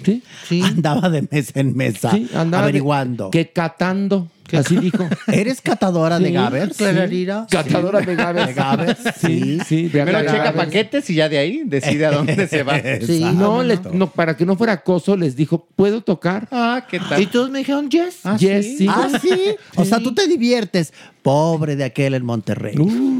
[0.03, 0.23] Sí.
[0.47, 0.61] Sí.
[0.65, 2.11] Andaba de mesa en mesa.
[2.11, 3.29] sí, de- averiguando.
[3.31, 4.27] que catando.
[4.51, 5.07] Así dijo.
[5.27, 6.75] ¿Eres catadora de Sí, Gavers?
[6.77, 7.45] Clararira.
[7.51, 8.47] Catadora de Gavers.
[8.47, 9.59] De Gavers, sí.
[9.63, 9.89] sí.
[9.91, 10.31] Primero Gavers.
[10.33, 12.79] checa paquetes y ya de ahí decide a dónde se va.
[13.05, 13.23] Sí.
[13.35, 16.47] No, les- no, para que no fuera acoso, les dijo, ¿puedo tocar?
[16.51, 17.29] Ah, ¿qué Y tal?
[17.29, 18.21] todos me dijeron, yes.
[18.39, 18.87] yes, sí.
[18.89, 19.55] Ah, sí.
[19.75, 20.93] O sea, tú te diviertes.
[21.21, 22.73] Pobre de aquel en Monterrey.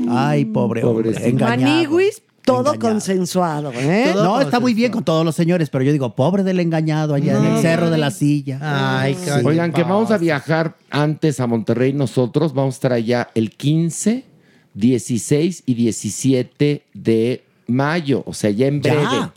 [0.10, 1.12] Ay, pobre hombre.
[1.12, 1.28] pobrecito.
[1.28, 1.74] Engañado.
[1.74, 2.80] Maniguis, todo Engañado.
[2.80, 4.12] consensuado, ¿eh?
[4.14, 7.14] Todo No, está muy bien con todos los señores, pero yo digo, pobre del engañado
[7.14, 8.60] allá en el cerro de la silla.
[8.62, 12.54] Ay, qué Oigan, que vamos a viajar antes a Monterrey nosotros.
[12.54, 14.26] Vamos a estar allá el 15,
[14.74, 18.94] 16 y 17 de mayo, o sea, ya en Ya.
[18.94, 19.32] breve.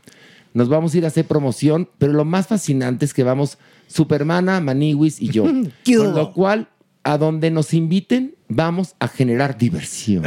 [0.55, 3.59] Nos vamos a ir a hacer promoción, pero lo más fascinante es que vamos
[3.89, 5.45] Supermana, Maniwis y yo.
[5.85, 6.69] ¿Qué Con lo cual,
[7.05, 10.23] a donde nos inviten, vamos a generar diversión.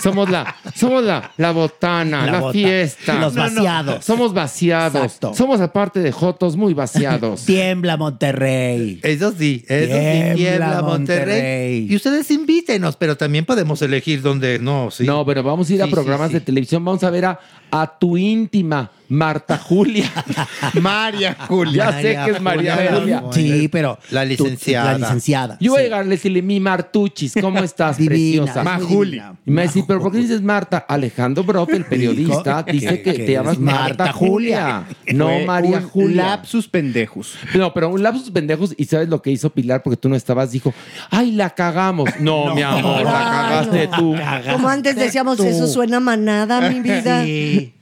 [0.00, 3.14] somos la, somos la, la botana, la, La bota- fiesta.
[3.20, 4.04] Los vaciados.
[4.04, 5.02] Somos vaciados.
[5.04, 5.34] Exacto.
[5.34, 7.44] Somos aparte de Jotos muy vaciados.
[7.44, 9.00] Tiembla Monterrey.
[9.02, 10.88] Eso sí, eso Tiembla sí, tiembla Monterrey.
[10.88, 11.86] Monterrey.
[11.90, 15.04] Y ustedes invítenos, pero también podemos elegir dónde no, sí.
[15.04, 16.34] No, pero vamos a ir a Sí, programas sí.
[16.34, 16.84] de televisión.
[16.84, 17.40] Vamos a ver a,
[17.70, 20.10] a tu íntima, Marta Julia.
[20.80, 21.90] María Julia.
[21.90, 23.22] ya sé que es María Julia.
[23.30, 23.98] Sí, pero.
[24.10, 24.92] La licenciada.
[24.92, 25.58] la licenciada.
[25.60, 25.84] Yo voy a sí.
[25.84, 28.62] llegar a decirle, mi Martuchis, ¿cómo estás, Divina, preciosa?
[28.64, 29.10] muy Majuli.
[29.10, 29.36] divina.
[29.44, 30.86] Y me va a decir, ¿pero por qué dices Marta?
[30.88, 34.84] Alejandro Broff, el periodista, dice que, te llamas Marta, Julia.
[35.12, 36.22] No María un Julia.
[36.28, 37.34] Lapsus pendejos.
[37.54, 38.74] No, pero un lapsus pendejos.
[38.78, 39.82] ¿Y sabes lo que hizo Pilar?
[39.82, 40.52] Porque tú no estabas.
[40.52, 40.72] Dijo,
[41.10, 42.08] ¡ay, la cagamos!
[42.18, 43.96] No, mi amor, la cagaste no.
[43.98, 44.16] tú.
[44.52, 45.44] Como antes decíamos, tú.
[45.44, 47.24] eso suena manada, mi vida.
[47.24, 47.74] Sí.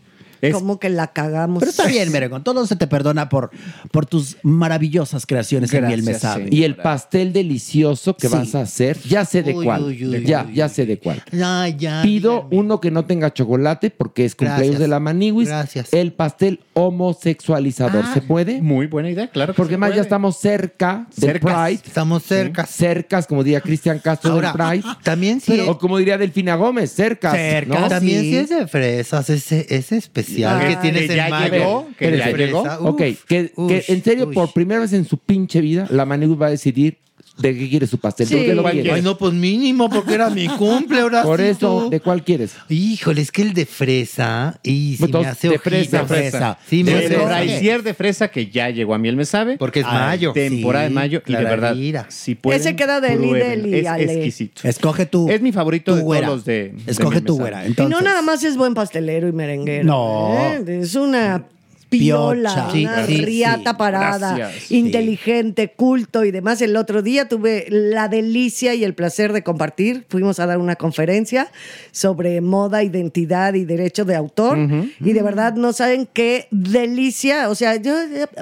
[0.52, 1.60] Como que la cagamos.
[1.60, 2.44] Pero está bien, Merengón.
[2.44, 3.50] Todo se te perdona por,
[3.92, 6.48] por tus maravillosas creaciones que miel me sabe.
[6.50, 8.34] Y el pastel delicioso que Sí.
[8.34, 9.82] vas a hacer, ya sé de Uy, cuál.
[9.84, 11.22] uy, uy, ya, uy, ya sé de cuál.
[11.32, 12.00] Ya.
[12.02, 14.80] Pido uno que no tenga chocolate porque es cumpleaños Gracias.
[14.80, 15.48] de la Maniwis.
[15.48, 15.92] Gracias.
[15.92, 18.04] El pastel homosexualizador.
[18.06, 18.10] Ah.
[18.14, 18.60] ¿Se puede?
[18.62, 19.54] Muy buena idea, claro.
[19.54, 21.64] Porque más ya estamos cerca del Cercas.
[21.68, 21.82] Pride.
[21.86, 22.66] Estamos cerca.
[22.66, 24.94] Cercas, como diría Cristian Castro Ahora, del Pride.
[25.02, 25.60] También sí.
[25.68, 27.36] O como diría Delfina Gómez, cercas.
[27.66, 27.88] ¿no?
[27.88, 31.52] También sí es de fresas, ese, ese especial Ah, que tienes que en ya mayo.
[31.52, 32.62] llegó, que de ya llegó.
[32.62, 32.80] fresa.
[32.80, 36.04] Ok, Uf, que, ush, que en serio, por primera vez en su pinche vida, la
[36.04, 36.98] Maniwis va a decidir
[37.40, 38.28] de qué quiere su pastel.
[38.28, 38.92] ¿De qué lo quiere?
[38.92, 41.88] Ay, no, pues mínimo, porque era mi cumple, ahora Por sí eso.
[41.90, 42.54] ¿de cuál quieres?
[42.68, 46.58] Híjole, es que el de fresa, y si Entonces, me hace de fresa, fresa.
[46.68, 49.56] Sí, me de hace de fresa que ya llegó a miel me sabe.
[49.56, 50.32] Porque es mayo.
[50.32, 51.58] Temporada Sí, de mayo y de verdad.
[51.58, 52.06] clararira.
[52.08, 53.66] Si pueden, Ese queda deli, pruébenlo.
[53.68, 54.12] deli, Es Ale.
[54.12, 54.68] exquisito.
[54.68, 55.28] Escoge tú.
[55.30, 56.26] Es mi favorito de güera.
[56.26, 56.72] todos los de.
[56.84, 57.64] de Escoge tu güera.
[57.64, 59.84] y Entonces, no nada más es buen pastelero y merenguero.
[59.84, 60.36] No.
[60.38, 60.80] ¿eh?
[60.82, 61.44] Es una
[61.90, 62.70] piola, Piocha.
[62.72, 63.76] Sí, una sí, riata sí.
[63.76, 64.70] parada, Gracias.
[64.70, 66.62] inteligente, culto y demás.
[66.62, 70.06] El otro día tuve la delicia y el placer de compartir.
[70.08, 71.48] Fuimos a dar una conferencia
[71.90, 74.56] sobre moda, identidad y derecho de autor.
[75.00, 77.48] Y de verdad no saben qué delicia.
[77.50, 77.92] O sea, yo...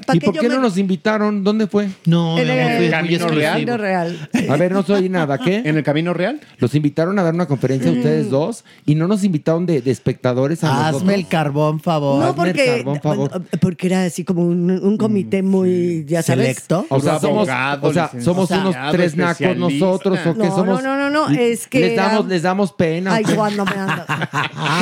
[0.07, 1.43] ¿para ¿Y por yo qué me- no nos invitaron?
[1.45, 1.89] ¿Dónde fue?
[2.07, 3.29] No, En el Camino.
[3.29, 3.53] Real.
[3.55, 4.29] Camino Real.
[4.49, 5.63] A ver, no soy nada, ¿qué?
[5.65, 6.41] ¿En el Camino Real?
[6.59, 9.91] Los invitaron a dar una conferencia a ustedes dos y no nos invitaron de, de
[9.91, 11.15] espectadores a hazme nosotros.
[11.15, 12.19] el carbón, favor.
[12.23, 13.38] No, Hazme el porque, carbón, favor.
[13.61, 16.45] Porque era así como un, un comité muy, ya sabes.
[16.47, 16.87] Selecto.
[16.91, 17.49] O sea, somos,
[17.83, 20.83] o sea, somos unos tres nacos nosotros o que No, somos.
[20.83, 23.15] no, no, no, no, es que les damos, era- les damos pena.
[23.15, 23.35] Ay, ¿o qué?
[23.35, 24.07] cuando me andas.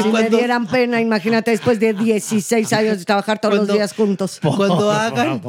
[0.03, 3.93] si me dieran pena, imagínate, después de 16 años de trabajar todos Cuando- los días
[3.95, 4.41] juntos.
[4.43, 5.41] Cuando hagan,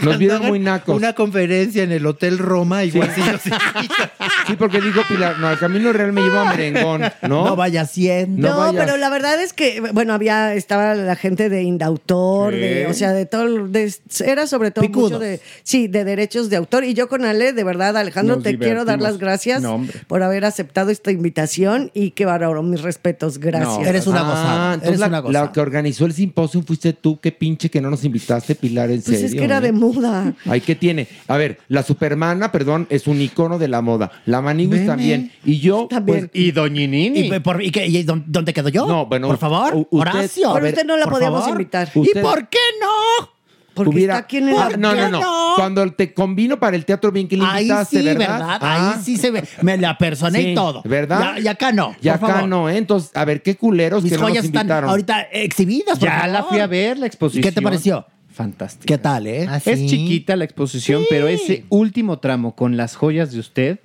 [0.00, 0.96] Nos vieron muy nacos.
[0.96, 3.50] una conferencia en el Hotel Roma, igual sí, yo sí.
[4.46, 7.44] Sí, porque dijo Pilar, no, al camino real me lleva a merengón, ¿no?
[7.46, 8.48] No vaya siendo.
[8.48, 8.84] No, vayas.
[8.84, 13.12] pero la verdad es que, bueno, había, estaba la gente de Indautor, De, o sea,
[13.12, 13.92] de todo, de-
[14.24, 15.12] era sobre todo Picudos.
[15.12, 16.84] mucho de, sí, de derechos de autor.
[16.84, 20.22] Y yo con Ale, de verdad, Alejandro, Nos te quiero dar las gracias No, por
[20.22, 23.78] haber aceptado esta invitación y que bárbaro, mis respetos, gracias.
[23.80, 24.74] No, Eres una Ah, gozada.
[24.74, 25.52] entonces Eres la, una la gozada.
[25.52, 29.18] que organizó el simposio fuiste tú, qué pinche que no nos invitaste, Pilar, en pues
[29.20, 29.26] serio.
[29.26, 29.62] es que era ¿eh?
[29.62, 30.34] de muda.
[30.46, 31.06] Ay, ¿qué tiene?
[31.28, 34.10] A ver, la Supermana, perdón, es un icono de la moda.
[34.26, 35.32] La Maniguis también.
[35.44, 36.30] Y yo, También.
[36.32, 37.20] Y Doñinini.
[37.28, 38.86] ¿Y, por, y, qué- y dónde- dónde quedo yo?
[38.86, 40.52] No, bueno, Por favor, u- usted- Horacio.
[40.54, 41.60] Pero usted no la podíamos favor.
[41.60, 41.88] invitar.
[41.94, 43.30] ¿Y Usted- por qué no?
[43.74, 44.56] Porque hubiera- está aquí en el...
[44.56, 45.52] Ah, no, no, no, no?
[45.56, 48.28] Cuando te convino para el teatro bien que le Ahí invitaste, sí, ¿verdad?
[48.38, 48.58] ¿verdad?
[48.60, 49.42] Ah, Ahí sí se ve.
[49.62, 50.80] Me la personé Sí, y todo.
[50.84, 51.34] ¿verdad?
[51.36, 51.96] Ya- Y, acá no.
[52.00, 52.48] Y acá favor.
[52.48, 52.76] no, ¿eh?
[52.76, 55.98] Entonces, a ver, qué culeros Mis que no nos joyas están ahorita exhibidas.
[55.98, 56.50] por Ya la favor.
[56.50, 57.42] fui a ver, la exposición.
[57.42, 58.06] ¿Qué te pareció?
[58.32, 58.84] Fantástica.
[58.86, 59.46] ¿Qué tal, eh?
[59.48, 63.80] Ah, Es chiquita la exposición, pero ese último tramo con las joyas de usted.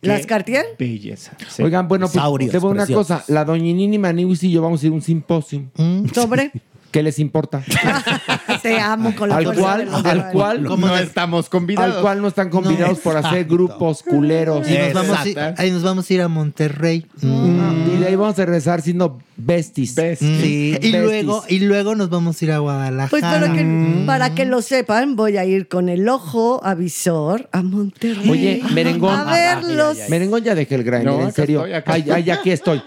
[0.00, 0.64] ¿Las Cartier?
[0.78, 1.32] Belleza.
[1.48, 1.62] Sí.
[1.62, 3.24] Oigan, bueno, pues Saurios te voy a una cosa.
[3.28, 5.64] La doñinini Maniwis y yo vamos a ir a un simposio.
[6.14, 6.52] Sobre.
[6.94, 7.60] ¿Qué les importa?
[8.62, 11.96] Te amo con la al cual, al cual, no estamos convidados.
[11.96, 14.64] al cual no están convidados por hacer grupos culeros.
[14.70, 15.60] Y nos vamos a ir- Exacto.
[15.62, 17.04] ahí nos vamos a ir a Monterrey.
[17.20, 19.96] Y de ahí vamos a regresar siendo besties.
[19.96, 20.40] Besties.
[20.40, 21.02] Sí, y Besties.
[21.02, 23.10] luego, y luego nos vamos a ir a Guadalajara.
[23.10, 27.62] Pues para que, para que lo sepan, voy a ir con el ojo avisor a
[27.62, 28.30] Monterrey.
[28.30, 29.18] Oye, Merengón.
[29.18, 29.98] A verlos.
[30.08, 31.58] Merengón ya dejé el grinder, No, en serio.
[31.66, 32.80] estoy, acá ay, aquí estoy.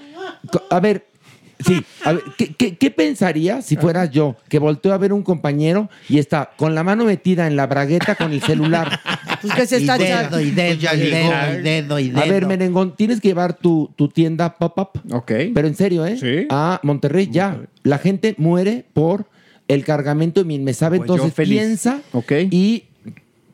[0.69, 1.07] A ver,
[1.59, 5.23] sí, a ver, ¿qué, qué, qué pensaría si fuera yo que volteo a ver un
[5.23, 8.99] compañero y está con la mano metida en la bragueta con el celular?
[9.41, 12.21] Pues que se Y está dedo, y dedo, Ya y dedo, y dedo, y dedo.
[12.21, 14.99] A ver, Merengón, tienes que llevar tu, tu tienda pop-up.
[15.11, 15.31] Ok.
[15.53, 16.17] Pero en serio, ¿eh?
[16.17, 16.47] Sí.
[16.49, 17.59] A Monterrey, ya.
[17.83, 19.25] La gente muere por
[19.67, 20.97] el cargamento de Mil Me Sabe.
[20.97, 21.59] Pues Entonces feliz.
[21.59, 22.31] piensa Ok.
[22.51, 22.85] y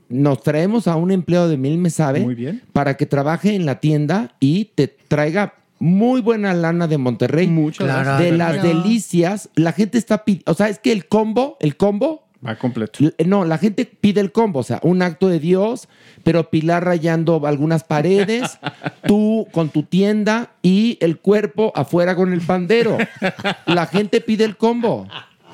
[0.10, 2.62] nos traemos a un empleado de Mil Me Sabe Muy bien.
[2.72, 7.48] para que trabaje en la tienda y te traiga muy buena lana de Monterrey.
[7.48, 8.04] Muchas Claro.
[8.06, 8.32] gracias.
[8.32, 9.50] de las delicias.
[9.56, 13.00] La gente está pidiendo, o sea, es que el combo, el combo, Va completo.
[13.26, 15.88] no, la gente pide el combo, o sea, un acto de Dios,
[16.24, 18.60] pero Pilar rayando algunas paredes,
[19.08, 22.98] tú con tu tienda y el cuerpo afuera con el pandero.
[23.66, 25.08] La gente pide el combo.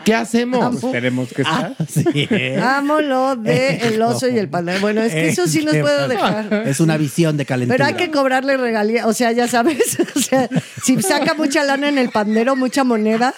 [0.09, 0.79] ¿Qué hacemos?
[0.79, 1.75] Pues tenemos que estar.
[1.87, 2.27] Sí.
[2.61, 4.73] Amo lo de el oso y el panda.
[4.79, 6.63] Bueno, es que eso sí nos puedo dejar.
[6.67, 7.77] Es una visión de calentura.
[7.77, 10.49] Pero hay que cobrarle regalía, o sea, ya sabes, o sea,
[10.83, 13.35] si saca mucha lana en el pandero, mucha moneda,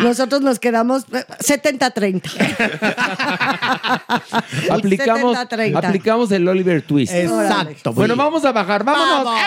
[0.00, 2.22] nosotros nos quedamos eh, 70-30.
[4.70, 5.84] aplicamos, 70-30.
[5.84, 7.12] aplicamos el Oliver Twist.
[7.12, 7.92] Exacto.
[7.92, 9.24] Bueno, vamos a bajar, vámonos.
[9.24, 9.40] Vamos.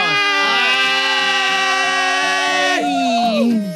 [2.73, 3.70] Ay,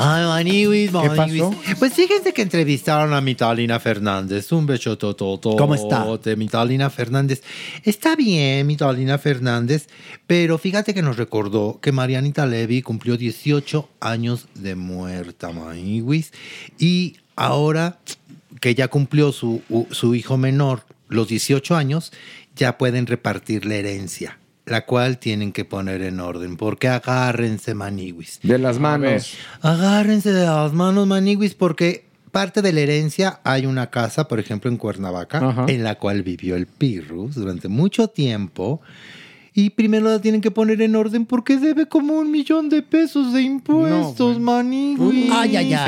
[0.00, 0.90] ¿Qué Maniwis.
[0.90, 1.54] pasó?
[1.78, 4.50] Pues fíjense que entrevistaron a Mitalina Fernández.
[4.50, 5.56] Un beso tototo.
[5.56, 6.06] ¿Cómo está?
[6.16, 7.42] De Mitalina Fernández.
[7.84, 9.88] Está bien, Mitalina Fernández,
[10.26, 16.32] pero fíjate que nos recordó que Marianita Levy cumplió 18 años de muerta, Maniwis.
[16.78, 17.98] Y ahora
[18.60, 22.10] que ya cumplió su, su hijo menor los 18 años,
[22.56, 24.39] ya pueden repartir la herencia.
[24.70, 28.38] La cual tienen que poner en orden, porque agárrense, maniwis.
[28.42, 29.34] De las manos.
[29.60, 34.70] Agárrense de las manos, maniwis, porque parte de la herencia hay una casa, por ejemplo,
[34.70, 38.80] en Cuernavaca, en la cual vivió el Pirrus durante mucho tiempo.
[39.52, 43.32] Y primero la tienen que poner en orden porque debe como un millón de pesos
[43.32, 45.32] de impuestos, maniwis.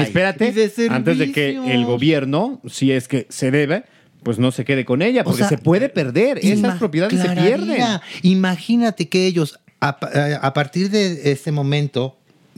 [0.03, 3.85] Espérate, Y de antes de que el gobierno, si es que se debe,
[4.23, 6.39] pues no se quede con ella, O porque sea, se puede perder.
[6.39, 7.77] Esas propiedades se pierden.
[8.23, 12.17] Imagínate que ellos, a, pa- a partir de este momento,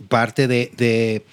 [0.09, 1.25] parte de, de-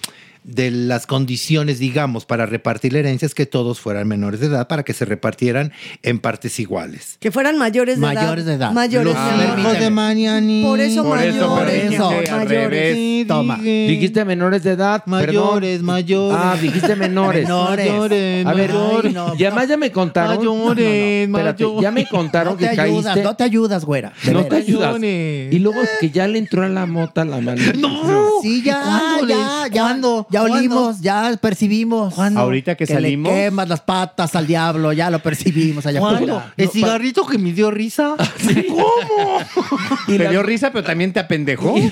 [0.44, 4.66] de las condiciones, digamos, para repartir la herencia es que todos fueran menores de edad
[4.66, 7.16] para que se repartieran en partes iguales.
[7.20, 8.14] Que fueran mayores de edad.
[8.14, 8.72] Mayores de edad.
[8.72, 9.58] Mayores Los de edad.
[9.58, 10.62] hijos de Mariani.
[10.64, 11.82] Por eso Por eso, mayores.
[11.90, 12.48] dijiste al mayores.
[12.70, 13.26] revés.
[13.28, 13.56] Toma.
[13.58, 15.02] Dijiste menores de edad.
[15.06, 15.34] Mayores,
[15.78, 15.84] perdón.
[15.84, 16.38] mayores.
[16.42, 17.42] Ah, dijiste menores.
[17.44, 17.86] Menores.
[17.88, 19.14] Mayores, A ver, mayores.
[19.14, 19.34] no.
[19.38, 20.36] y además ya me contaron.
[20.38, 23.22] Mayores, No, no, espérate, ya me contaron que ayudas, caíste.
[23.22, 24.12] no te ayudas, güera.
[24.32, 24.96] no te ayudas.
[25.02, 27.62] Y luego que ya le entró a la mota la mano.
[27.82, 30.26] No, sí, ya, ¿Cuándo le- ya, ya, cuándo?
[30.32, 30.56] Ya ¿Cuándo?
[30.58, 32.18] olimos, ya percibimos.
[32.18, 33.32] Ahorita que salimos.
[33.32, 36.36] Le quemas las patas al diablo, ya lo percibimos allá ¿Cuándo?
[36.38, 36.54] afuera.
[36.56, 38.16] ¿El cigarrito que me dio risa?
[38.68, 39.38] ¿Cómo?
[40.06, 41.74] Te dio risa, pero también te apendejó.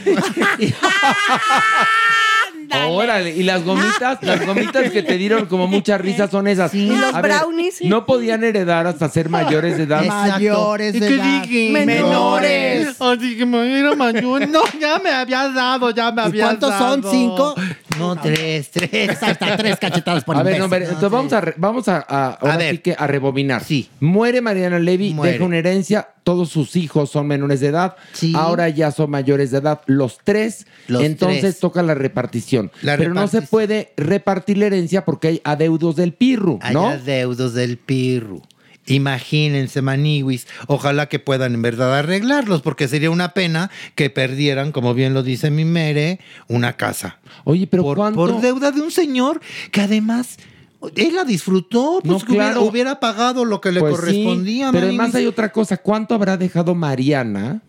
[2.88, 6.72] Órale, y las gomitas, las gomitas que te dieron como mucha risa son esas.
[6.72, 7.82] ¿Y los A ver, brownies?
[7.82, 10.04] No podían heredar hasta ser mayores de edad.
[10.04, 11.42] Mayores ¿Y de qué edad.
[11.42, 11.84] dije?
[11.84, 13.00] Menores.
[13.00, 14.48] Así que me era mayor.
[14.48, 17.02] No, ya me habías dado, ya me ¿Y habías cuántos dado.
[17.02, 17.10] son?
[17.10, 17.54] ¿Cinco?
[18.00, 19.22] No, tres, tres.
[19.22, 22.04] Hasta tres cachetadas por A ver, no, a ver, entonces vamos a, re- vamos a,
[22.08, 22.72] a- ahora ver.
[22.76, 23.62] sí que a rebobinar.
[23.62, 23.88] Sí.
[24.00, 25.32] Muere Mariana Levy, Muere.
[25.34, 28.32] deja una herencia, todos sus hijos son menores de edad, Sí.
[28.36, 31.60] ahora ya son mayores de edad, los tres, Los entonces tres.
[31.60, 32.70] toca la repartición.
[32.82, 36.88] La Pero no se puede repartir la herencia porque hay adeudos del pirru, ¿no?
[36.88, 38.42] Hay adeudos del pirru.
[38.86, 40.46] Imagínense, maniwis.
[40.66, 45.22] Ojalá que puedan en verdad arreglarlos, porque sería una pena que perdieran, como bien lo
[45.22, 47.18] dice mi mere, una casa.
[47.44, 48.16] Oye, pero por, ¿cuánto?
[48.18, 49.40] por deuda de un señor
[49.70, 50.38] que además
[50.96, 52.62] él la disfrutó, pues No, que hubiera- claro.
[52.62, 54.70] hubiera, pagado lo que le Pues sí, correspondía.
[54.72, 54.98] pero maniwis.
[55.00, 55.76] además hay otra cosa.
[55.76, 57.62] ¿Cuánto habrá dejado Mariana?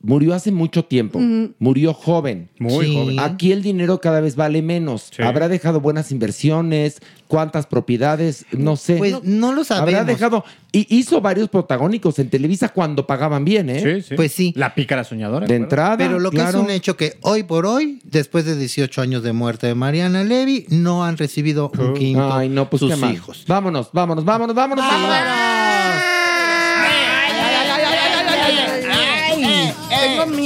[0.00, 1.18] Murió hace mucho tiempo.
[1.58, 2.48] Murió joven.
[2.60, 2.94] Muy Sí.
[2.94, 3.18] joven.
[3.18, 5.10] Aquí el dinero cada vez vale menos.
[5.14, 5.22] Sí.
[5.22, 8.96] Habrá dejado buenas inversiones, cuántas propiedades, no sé.
[8.96, 9.88] Pues no lo sabemos.
[9.94, 10.44] Habrá dejado.
[10.70, 13.80] Y hizo varios protagónicos en Televisa cuando pagaban bien, ¿eh?
[13.82, 14.14] Sí, sí.
[14.14, 14.52] Pues sí.
[14.54, 15.46] La pícara soñadora.
[15.48, 15.96] De entrada.
[15.96, 19.32] Pero lo que es un hecho que hoy por hoy, después de 18 años de
[19.32, 23.12] muerte de Mariana Levy, no han recibido un quinto Ay, no, pues sus qué mal.
[23.14, 23.44] hijos.
[23.48, 24.84] Vámonos, vámonos, vámonos, vámonos.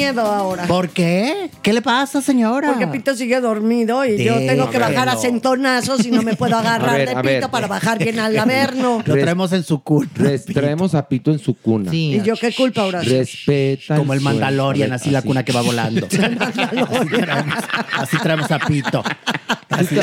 [0.02, 0.64] Miedo ahora.
[0.66, 1.50] ¿Por qué?
[1.62, 2.68] ¿Qué le pasa, señora?
[2.68, 6.56] Porque Pito sigue dormido y yo tengo que bajar a centonazos y no me puedo
[6.58, 7.50] agarrar A ver, de a Pito ver.
[7.50, 9.02] para bajar bien al averno.
[9.06, 10.08] Lo traemos en su cuna.
[10.14, 11.90] Res- traemos a Pito en su cuna.
[11.90, 12.14] Sí.
[12.16, 13.18] ¿Y yo qué culpa, Horacio?
[13.18, 13.96] Respeta.
[13.96, 14.20] Como el.
[14.22, 16.06] Mandalorian, ver, así la cuna que va volando.
[16.06, 16.16] así,
[17.08, 17.54] traemos,
[17.98, 19.02] así traemos a Pito.
[19.68, 20.00] ¿Tú te, tú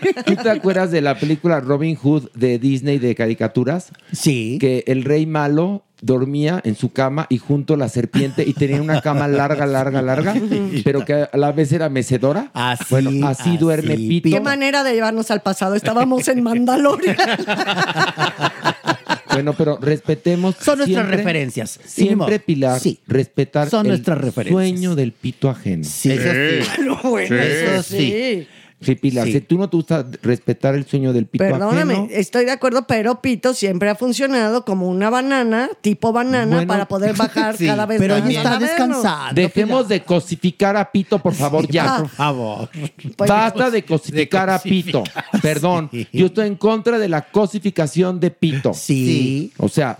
[0.00, 3.90] te- tú te acuerdas de la película Robin Hood de Disney de caricaturas?
[4.12, 4.58] Sí.
[4.60, 8.80] Que el rey malo dormía en su cama y junto a la serpiente y tenía
[8.82, 10.34] una cama larga, larga, larga,
[10.84, 12.50] pero que a la vez era mecedora.
[12.52, 14.28] Así, bueno, así, así, duerme Pito.
[14.30, 15.74] Qué manera de llevarnos al pasado.
[15.74, 17.16] Estábamos en Mandalorian.
[19.32, 20.54] Bueno, pero respetemos.
[20.60, 21.80] Son nuestras siempre- referencias.
[21.84, 22.38] Siempre.
[22.38, 23.00] Pilar, Sí.
[23.08, 24.52] respetar Son el nuestras referencias.
[24.54, 25.82] sueño del pito ajeno.
[25.82, 26.12] Sí.
[26.12, 26.88] Eso sí.
[27.02, 27.96] Bueno, Eso sí.
[27.96, 27.98] sí.
[28.12, 28.46] Sí,
[28.94, 29.32] Pilar, Sí.
[29.32, 32.08] si tú no te gusta respetar el sueño del pito Perdóname, ajeno.
[32.10, 36.86] estoy de acuerdo, pero Pito siempre ha funcionado como una banana, tipo banana, Bueno, para
[36.86, 39.34] poder bajar sí, cada vez Pero más ella está descansando.
[39.34, 41.98] Dejemos de cosificar a Pito, por favor, ya.
[41.98, 42.68] Por favor.
[43.16, 45.02] Pues, Basta de cosificar a Pito.
[45.42, 48.74] Perdón, yo estoy en contra de la cosificación de Pito.
[48.74, 49.52] Sí.
[49.58, 49.98] O sea,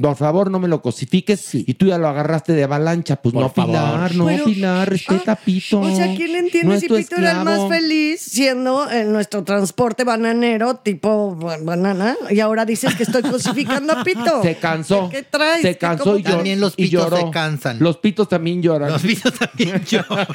[0.00, 3.16] por favor, no me lo cosifiques y tú ya lo agarraste de avalancha.
[3.16, 3.70] Pues Por no, favor.
[3.72, 5.80] Pilar, no, Pero- Pilar, respeta a Pito.
[5.80, 9.12] O sea, ¿quién le entiende No es si Pito era el más feliz siendo en
[9.12, 12.16] nuestro transporte bananero tipo ba- banana?
[12.30, 14.42] Y ahora dices que estoy cosificando a Pito.
[14.42, 15.08] Se cansó.
[15.10, 15.62] ¿Qué traes?
[15.62, 17.16] Se ¿Qué- cansó y, lloró, También los pitos lloró.
[17.16, 17.78] se cansan.
[17.80, 18.92] Los pitos también lloran.
[18.92, 20.26] Los pitos también lloran.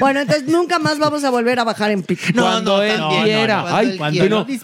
[0.00, 2.22] Bueno, entonces nunca más vamos a volver a bajar en Pito.
[2.34, 3.56] No, cuando no, él también, quiera.
[3.62, 4.60] no, no, Ay, cuando él pero quiera.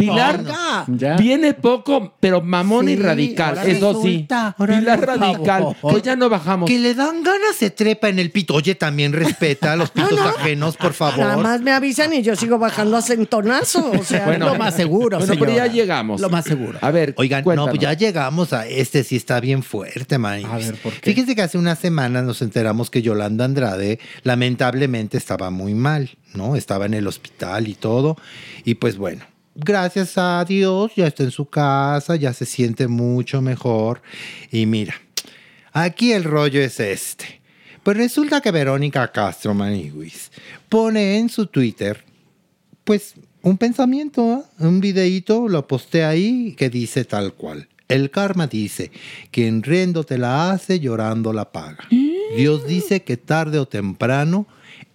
[0.86, 3.58] Pilar viene poco, pero mamón y Sí, radical.
[3.58, 3.62] ahora
[3.92, 4.26] Eso sí.
[4.58, 5.76] Pilar Radical.
[5.80, 6.68] Pues ya no bajamos.
[6.68, 8.54] Que le dan ganas, se trepa en el pito.
[8.54, 11.18] Oye, también respeta a los pitos ajenos, por favor.
[11.20, 13.90] Nada más me avisan y yo sigo bajando a centonazo.
[13.92, 14.56] O sea, Bueno, no.
[14.56, 16.20] bueno, pero ya llegamos.
[16.20, 16.78] Lo más seguro.
[16.80, 17.70] A ver, Oigan, no, cuéntanos.
[17.70, 20.44] pues ya llegamos a este, sí está bien fuerte, man.
[20.44, 21.10] A ver, ¿por qué?
[21.10, 26.56] Fíjense que hace unas semanas nos enteramos que Yolanda Andrade lamentablemente estaba muy mal, ¿no?
[26.56, 28.16] Estaba en el hospital y todo.
[28.64, 33.40] Y pues bueno, gracias a Dios ya está en su casa, ya se siente mucho
[33.40, 34.02] mejor.
[34.50, 34.94] Y mira,
[35.72, 37.40] aquí el rollo es este.
[37.82, 40.30] Pues resulta que Verónica Castro Maniguis
[40.68, 42.04] pone en su Twitter
[42.84, 44.64] pues un pensamiento, ¿eh?
[44.64, 47.68] un videíto, lo posté ahí que dice tal cual.
[47.88, 48.90] El karma dice,
[49.30, 51.86] quien riendo te la hace, llorando la paga.
[52.36, 54.46] Dios dice que tarde o temprano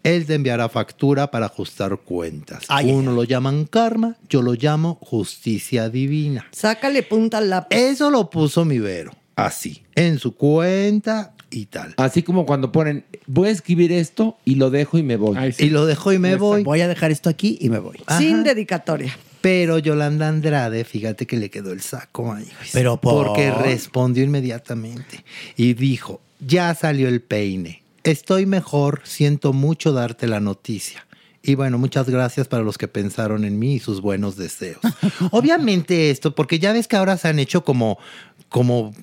[0.04, 2.64] Él te enviará factura para ajustar cuentas.
[2.92, 6.48] Uno lo llaman karma, yo lo llamo justicia divina.
[6.52, 7.76] Sácale punta al lápiz.
[7.76, 11.94] Eso lo puso mi Vero, así, en su cuenta y tal.
[11.98, 15.38] Así como cuando ponen, voy a escribir esto y lo dejo y me voy.
[15.60, 16.64] Y lo dejo y me voy.
[16.64, 17.98] Voy a dejar esto aquí y me voy.
[18.18, 19.18] Sin dedicatoria.
[19.42, 22.48] Pero Yolanda Andrade, fíjate que le quedó el saco ahí.
[22.74, 25.24] Pero por- Porque respondió inmediatamente
[25.56, 27.82] y dijo, ya salió el peine.
[28.08, 31.06] Estoy mejor, siento mucho darte la noticia.
[31.44, 34.80] Y bueno, muchas gracias para los que pensaron en mí y sus buenos deseos.
[35.32, 38.00] Obviamente esto, porque ya ves que ahora se han hecho como,
[38.48, 38.96] como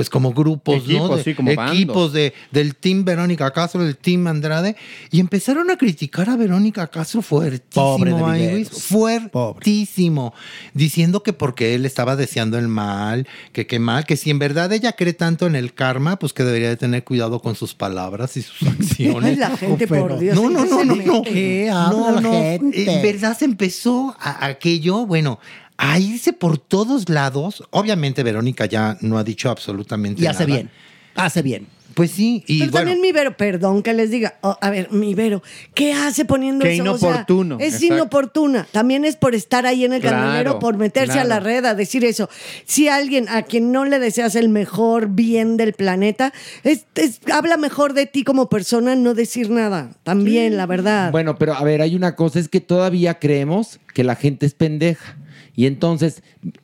[0.00, 0.80] pues como grupos, ¿no?
[0.94, 2.12] Equipos, De- sí, como equipos bandos.
[2.14, 4.74] de, del team Verónica Castro, del team Andrade,
[5.10, 8.52] y empezaron a criticar a Verónica Castro fuertísimo, Pobre de ay, Viveros.
[8.70, 10.32] Luis, fuertísimo,
[10.74, 14.72] diciendo que porque él estaba deseando el mal, que qué mal, que si en verdad
[14.72, 18.36] ella cree tanto en el karma, pues que debería de tener cuidado con sus palabras
[18.38, 19.36] y sus acciones.
[19.36, 20.34] La gente, por Dios.
[20.34, 21.22] No, no, ¿en qué no, no, no.
[21.22, 22.90] ¿Qué habla No, no, gente?
[22.90, 25.38] En verdad se empezó a- aquello, bueno,
[25.82, 27.64] a irse por todos lados.
[27.70, 30.36] Obviamente Verónica ya no ha dicho absolutamente Y nada.
[30.36, 30.70] hace bien.
[31.14, 31.66] Hace bien.
[31.94, 34.92] Pues sí, y Pero bueno, también mi Vero, perdón que les diga, oh, a ver,
[34.92, 35.42] mi Vero,
[35.74, 36.82] ¿qué hace poniendo Qué eso?
[36.92, 37.94] O sea, inoportuno, es exacto.
[37.94, 38.66] inoportuna.
[38.70, 41.74] También es por estar ahí en el Claro, candelero, por meterse a la red a
[41.74, 42.28] decir eso.
[42.64, 46.32] Si alguien a quien no le deseas el mejor bien del planeta,
[46.62, 49.90] es, es- habla mejor de ti como persona no decir nada.
[50.04, 51.10] También, la verdad.
[51.10, 54.54] Bueno, pero a ver, hay una cosa, es que todavía creemos que la gente es
[54.54, 55.16] pendeja.
[55.56, 56.22] Y entonces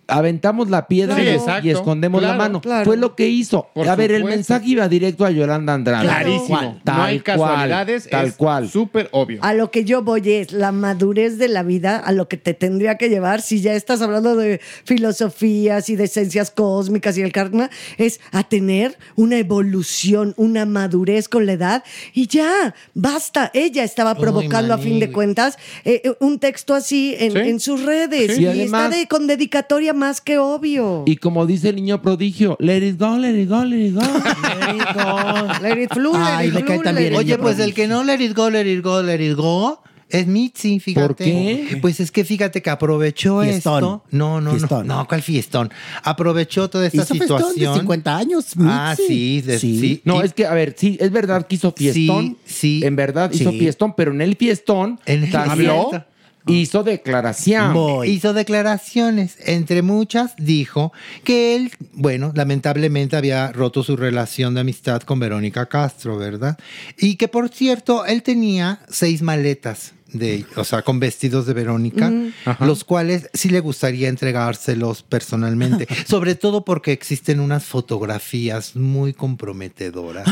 [0.09, 1.23] aventamos la piedra Sí,
[1.67, 2.61] y- escondemos la mano.
[2.61, 2.85] claro.
[2.85, 3.69] Fue lo que hizo.
[3.75, 6.07] Por a ver, el mensaje iba directo a Yolanda Andrade.
[6.07, 6.81] Clarísimo.
[6.85, 8.09] Tal no hay cual, casualidades.
[8.09, 8.69] Tal es cual.
[8.69, 9.41] Súper obvio.
[9.43, 12.55] A lo que yo voy es la madurez de la vida, a lo que te
[12.55, 17.33] tendría que llevar, si ya estás hablando de filosofías y de esencias cósmicas y el
[17.33, 23.51] karma, es a tener una evolución, una madurez con la edad y ya, basta.
[23.55, 27.39] Ella estaba Uy, provocando a fin de cuentas eh, eh, un texto así en, Sí.
[27.39, 28.43] en sus redes Sí.
[28.43, 31.03] y, Y además- está de, con dedicatoria más que obvio.
[31.07, 34.01] Y como dice el niño prodigio, let it go, let it go, let it go.
[35.63, 37.87] Let it flew, let Ay, it me cae let también it Oye, pues el que
[37.89, 41.07] no let it go, let it go, let it go, es Mitzi, fíjate.
[41.07, 41.79] ¿Por qué?
[41.83, 43.75] Pues es que fíjate que aprovechó Fiestón.
[43.83, 44.05] esto.
[44.13, 44.87] No, no, Fiestón.
[44.87, 44.99] no.
[44.99, 45.71] No, ¿cuál fiestón?
[46.05, 47.81] Aprovechó toda esta Hizo festón de situación.
[47.81, 48.47] 50 años.
[48.61, 50.01] Ah, sí, de- sí.
[50.05, 52.37] No, Y- es que, a ver, sí, es verdad que hizo fiestón.
[52.45, 52.87] Sí, sí.
[52.87, 56.05] En verdad hizo fiestón, pero en el fiestón En el fiestón.
[56.47, 57.73] Hizo declaración.
[57.73, 58.11] Voy.
[58.11, 60.93] Hizo declaraciones, entre muchas dijo
[61.25, 66.59] que él, bueno, lamentablemente había roto su relación de amistad con Verónica Castro, ¿verdad?
[66.99, 72.13] Y que por cierto, él tenía seis maletas de, o sea, con vestidos de Verónica,
[72.61, 80.29] los cuales sí le gustaría entregárselos personalmente, sobre todo porque existen unas fotografías muy comprometedoras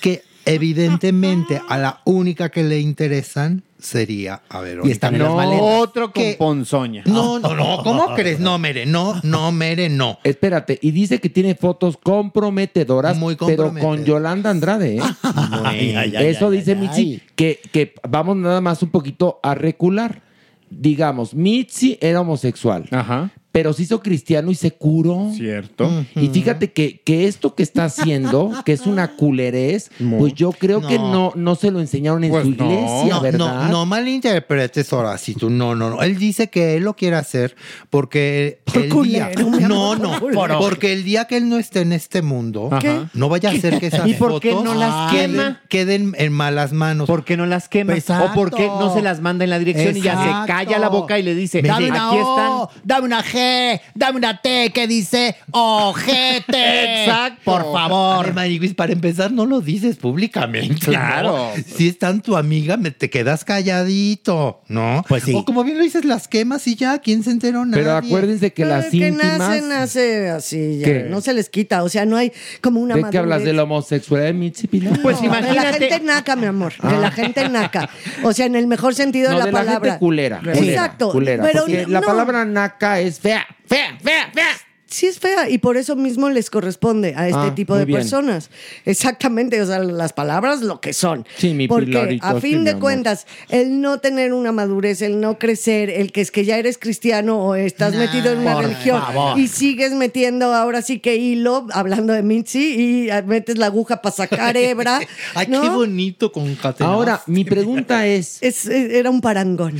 [0.00, 4.88] que evidentemente a la única que le interesan sería a Verónica.
[4.88, 5.62] Y están en las No, maletas.
[5.62, 6.36] otro con ¿Qué?
[6.38, 7.02] ponzoña.
[7.06, 8.40] No, no, no, ¿cómo crees?
[8.40, 10.18] No, Mere, no, no, Mere, no.
[10.24, 14.04] Espérate, y dice que tiene fotos comprometedoras, Muy pero con.
[14.04, 14.96] Yolanda Andrade.
[14.96, 15.02] ¿eh?
[15.64, 17.22] Ay, ay, ay, Eso ay, dice ay, Mitzi, ay.
[17.36, 20.22] que, que vamos nada más un poquito a recular.
[20.70, 23.30] Digamos, Mitzi era homosexual, Ajá.
[23.58, 25.32] Pero se hizo cristiano y se curó.
[25.34, 25.90] Cierto.
[26.14, 30.80] Y fíjate que, que esto que está haciendo, que es una culerez, pues yo creo
[30.80, 31.32] que No.
[31.34, 33.38] no, se lo enseñaron en Pues su iglesia, No, ¿verdad?
[33.64, 35.50] no, no malinterpretes Horacito.
[35.50, 36.02] No, no, no.
[36.04, 37.56] Él dice que él lo quiere hacer
[37.90, 39.30] porque Por el día.
[39.34, 40.20] culero, No, no.
[40.20, 40.56] por.
[40.58, 43.10] Porque el día que él no esté en este mundo, Ajá.
[43.12, 45.60] no vaya a ser que esas ¿Y por qué fotos no las queden, quema?
[45.68, 47.08] queden en malas manos.
[47.08, 47.94] ¿Por qué no las quema?
[47.94, 48.30] Exacto.
[48.30, 50.88] ¿O por qué no se las manda en la dirección y ya se calla la
[50.88, 52.50] boca y le dice, Dame aquí una están?
[52.50, 57.02] O, dame una G, té, dame una té que dice ojete.
[57.04, 57.40] Exacto.
[57.44, 58.34] Por favor.
[58.76, 60.74] Para empezar, no lo dices públicamente.
[60.86, 61.52] Claro.
[61.56, 61.62] ¿no?
[61.76, 65.04] Si es tan tu amiga, me te quedas calladito, ¿no?
[65.08, 65.34] Pues sí.
[65.34, 67.64] O como bien lo dices, las quemas y ya, ¿quién se enteró?
[67.64, 67.82] Nadie.
[67.82, 69.38] Pero acuérdense que las que íntimas...
[69.38, 70.86] nace, nace así, ya.
[70.86, 71.06] ¿Qué?
[71.08, 71.82] No se les quita.
[71.82, 73.38] O sea, no hay como una ¿De qué hablas?
[73.38, 73.46] madurez.
[73.46, 74.98] ¿De la homosexualidad de Mitzi Pilar?
[75.02, 76.74] Pues De la gente naca, mi amor.
[76.82, 77.88] De la gente naca.
[78.22, 79.72] O sea, en el mejor sentido No, de la de palabra.
[79.80, 80.38] la gente culera.
[80.40, 81.12] culera, Exacto.
[81.12, 82.06] culera, pero porque la no.
[82.06, 84.67] palabra naca es fea, fea, fea, fea.
[84.90, 88.48] Sí es fea y por eso mismo les corresponde a este Ah, tipo de personas.
[88.86, 91.26] Exactamente, o sea, las palabras lo que son.
[91.36, 95.38] Sí, mi Porque Pilarito, a fin de cuentas, el no tener una madurez, el no
[95.38, 99.00] crecer, el que es que ya eres cristiano o estás Nah, metido en una religión
[99.02, 99.38] favor.
[99.38, 104.14] y sigues metiendo ahora sí que hilo, hablando de Mitzi, y metes la aguja para
[104.16, 105.00] sacar hebra.
[105.34, 105.60] Ay, ¿no?
[105.60, 106.92] qué bonito concatenar.
[106.94, 108.38] Ahora, mi pregunta es...
[108.40, 109.74] Es- es- era un parangón.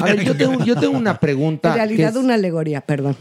[0.00, 1.68] A ver, yo tengo, yo tengo una pregunta.
[1.68, 3.14] En realidad, que es- una alegoría, perdón.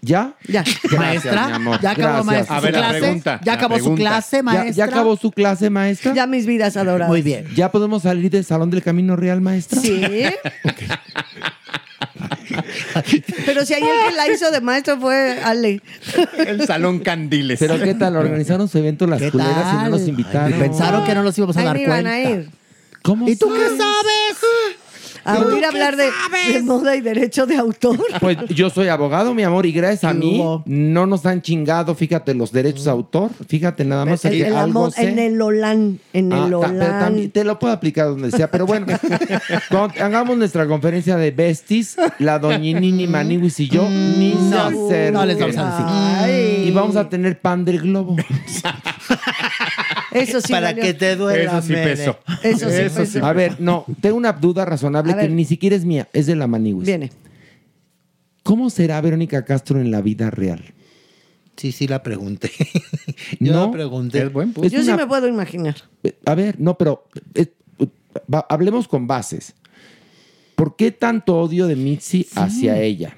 [0.00, 0.34] ¿Ya?
[0.46, 0.64] Ya.
[0.96, 1.80] Maestra, mi amor.
[1.80, 2.26] ya acabó Gracias.
[2.26, 2.98] maestra A su ver, la clase.
[3.00, 4.00] pregunta, ya la acabó su pregunta.
[4.02, 4.70] clase, ¿Ya, maestra.
[4.72, 6.14] ya acabó su clase, maestra?
[6.14, 7.08] Ya mis vidas adoradas.
[7.08, 7.46] Muy bien.
[7.56, 9.80] ¿Ya podemos salir del Salón del Camino Real, maestra?
[9.80, 10.00] Sí.
[13.46, 15.80] Pero si el que la hizo de maestro fue Ale.
[16.38, 17.58] El Salón Candiles.
[17.58, 18.16] Pero ¿qué tal?
[18.16, 19.90] Organizaron su evento las ¿Qué culeras y no tal?
[19.90, 20.52] nos invitaron.
[20.54, 22.10] Ay, pensaron que no nos íbamos a Ahí dar me iban cuenta.
[22.28, 22.50] a ir.
[23.02, 24.38] ¿Cómo ¿Y tú qué sabes?
[25.28, 26.10] A ¿Y tú oír hablar de,
[26.62, 27.98] moda y derecho de autor.
[28.20, 30.62] Pues yo soy abogado, mi amor, y gracias a ¿Qué mí hubo?
[30.66, 33.30] no nos han chingado, fíjate, los derechos de autor.
[33.46, 35.08] Fíjate, nada más El- que el algo amor- sé.
[35.08, 35.98] en el Olán.
[36.12, 37.00] En Ah, el ta- pero Olán.
[37.00, 38.50] también te lo puedo aplicar donde sea.
[38.50, 38.86] Pero bueno,
[39.70, 45.12] cuando hagamos nuestra conferencia de besties, la doñinini Maniwis y yo, ni se no, acerquen.
[45.14, 45.84] no les vamos a decir.
[45.88, 46.64] Ay.
[46.68, 48.16] Y vamos a tener pan del globo.
[50.12, 50.82] Eso sí Para valió.
[50.82, 51.58] que te duela.
[51.58, 51.96] Eso sí Mere.
[51.96, 52.18] pesó.
[52.42, 53.18] Eso sí, Eso sí.
[53.22, 55.30] A ver, no, tengo una duda razonable A que ver.
[55.30, 56.86] ni siquiera es mía, es de la Maniwis.
[56.86, 57.10] Viene.
[58.42, 60.62] ¿Cómo será Verónica Castro en la vida real?
[61.56, 62.50] Sí, sí, la pregunté.
[63.40, 64.22] Yo No, la pregunté.
[64.22, 64.66] Es buen punto.
[64.66, 65.74] Es Yo sí una- me puedo imaginar.
[66.24, 67.04] A ver, no, pero
[67.34, 67.46] eh,
[68.32, 69.54] va- hablemos con bases.
[70.54, 73.16] ¿Por qué tanto odio de Mitzi hacia ella?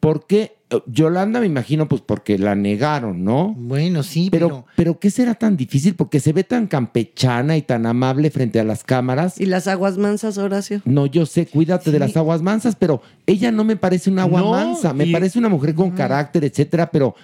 [0.00, 0.56] ¿Por qué?
[0.86, 3.54] Yolanda me imagino pues porque la negaron, ¿no?
[3.56, 4.66] Bueno, sí, Pero, pero...
[4.76, 5.94] pero ¿qué será tan difícil?
[5.94, 9.40] Porque se ve tan campechana y tan amable frente a las cámaras.
[9.40, 10.80] ¿Y las aguas mansas, Horacio?
[10.84, 14.40] No, yo sé, cuídate de las aguas mansas, pero ella no me parece una agua
[14.40, 17.14] No, mansa, me y- parece una mujer con carácter, etcétera, pero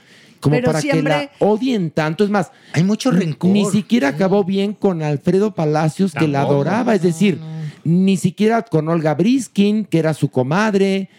[0.41, 2.25] como Pero para que la odien tanto.
[2.25, 3.51] Es más, Hay mucho rencor.
[3.51, 7.39] ni siquiera acabó bien con Alfredo Palacios, que la adoraba, es decir,
[7.85, 11.11] ni siquiera con Olga Briskin, que era su comadre.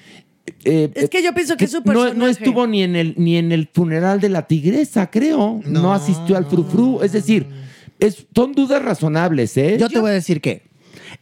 [0.63, 2.15] Eh, Es que yo pienso que es su no, personaje.
[2.17, 5.59] no estuvo ni en el ni en el funeral de la tigresa, creo.
[5.65, 7.01] No, asistió al frufru.
[7.01, 7.47] Es decir,
[7.99, 9.77] es, son dudas razonables, ¿eh?
[9.79, 10.69] Yo te voy a decir que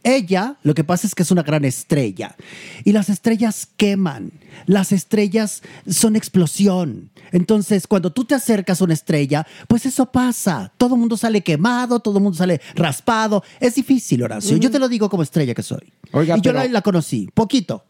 [0.02, 2.36] ella, lo que pasa es que es una gran estrella.
[2.84, 4.32] Y las estrellas queman.
[4.66, 7.10] Las estrellas son explosión.
[7.32, 10.72] Entonces, cuando tú te acercas a una estrella, pues eso pasa.
[10.78, 13.42] Todo el mundo sale quemado, todo el mundo sale raspado.
[13.58, 14.56] Es difícil, Horacio.
[14.56, 15.92] Yo te lo digo como estrella que soy.
[16.12, 17.84] Oiga, y yo pero- la, la conocí, poquito.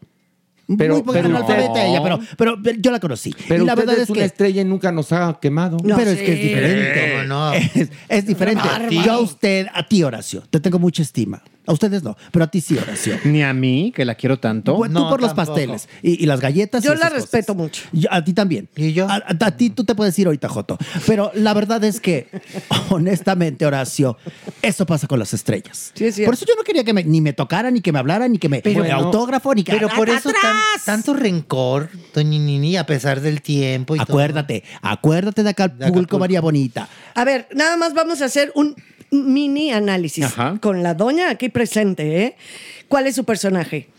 [0.77, 3.33] Pero- Muy poquito pero analfabeta usted- ella, pero, pero, pero yo la conocí.
[3.47, 5.77] Pero y la verdad es, es una que estrella y nunca nos ha quemado.
[5.83, 6.47] No, pero es que es sí.
[6.47, 7.11] diferente.
[7.11, 7.53] ¿Cómo no?
[7.53, 8.63] Es, es diferente.
[8.89, 11.41] Yo a usted, a ti, Horacio, te tengo mucha estima.
[11.67, 13.17] A ustedes no, pero a ti sí, Horacio.
[13.23, 14.73] Ni a mí, que la quiero tanto.
[14.75, 15.53] Bueno, tú por los tampoco.
[15.55, 16.83] pasteles y, y las galletas.
[16.83, 17.13] y Yo la cosas.
[17.13, 17.83] respeto mucho.
[17.91, 18.67] Yo- a ti también.
[18.75, 19.07] ¿Y yo?
[19.07, 20.77] A, a- a ti tú te puedes ir ahorita, Joto.
[21.05, 22.27] Pero la verdad es que,
[22.89, 24.17] honestamente, Horacio,
[24.61, 25.91] eso pasa con las estrellas.
[25.93, 26.27] Sí, es cierto.
[26.29, 28.37] por eso yo no quería que me- ni me tocaran, ni que me hablaran, ni
[28.37, 29.71] que me Pero- ni autógrafo, ni que.
[29.73, 30.55] Pero por ¡Ah, eso tan-
[30.85, 34.13] tanto rencor, doña Nini, a pesar del tiempo y todo.
[34.13, 36.19] Acuérdate, acuérdate de Acapulco, Acapulco.
[36.19, 36.87] María Bonita.
[37.13, 38.75] A ver, nada más vamos a hacer un
[39.11, 40.57] mini análisis Ajá.
[40.61, 42.35] con la doña aquí presente, ¿eh?
[42.87, 43.89] ¿Cuál es su personaje?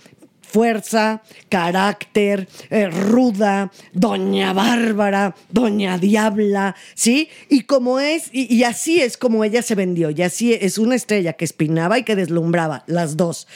[0.41, 7.31] Fuerza, carácter, eh, ruda, doña Bárbara, doña Diabla, ¿sí?
[7.49, 10.95] Y como es, y, y así es como ella se vendió, y así es una
[10.95, 13.47] estrella que espinaba y que deslumbraba, las dos.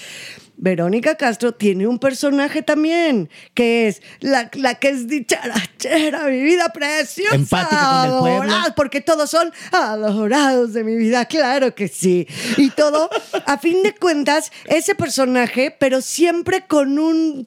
[0.59, 6.71] Verónica Castro tiene un personaje también, que es la, la que es dicharachera, mi vida
[6.71, 7.35] preciosa.
[7.35, 8.55] Empática con el pueblo.
[8.75, 12.27] porque todos son adorados de mi vida, claro que sí.
[12.57, 13.11] Y todo,
[13.47, 17.47] a fin de cuentas, ese personaje, pero siempre con un,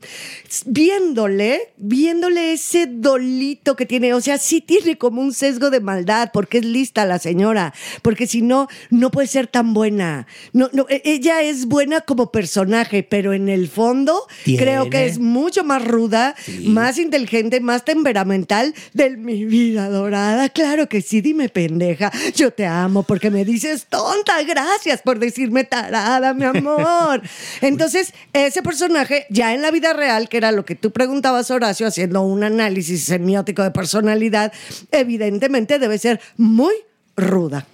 [0.65, 6.30] viéndole, viéndole ese dolito que tiene, o sea, sí tiene como un sesgo de maldad,
[6.34, 10.27] porque es lista la señora, porque si no, no puede ser tan buena.
[10.53, 14.63] No, no, e- ella es buena como personaje, personaje, pero en el fondo Tiene.
[14.63, 16.35] creo que es mucho más ruda,
[16.65, 20.49] más inteligente, más temperamental de mi vida dorada.
[20.49, 22.11] Claro que sí, dime pendeja.
[22.35, 24.41] Yo te amo porque me dices tonta.
[24.43, 27.21] Gracias por decirme tarada, mi amor.
[27.61, 31.88] Entonces, ese personaje, ya en la vida real, que era lo que tú preguntabas, Horacio,
[31.88, 34.51] haciendo un análisis semiótico de personalidad,
[34.91, 36.73] evidentemente debe ser muy
[37.15, 37.65] ruda.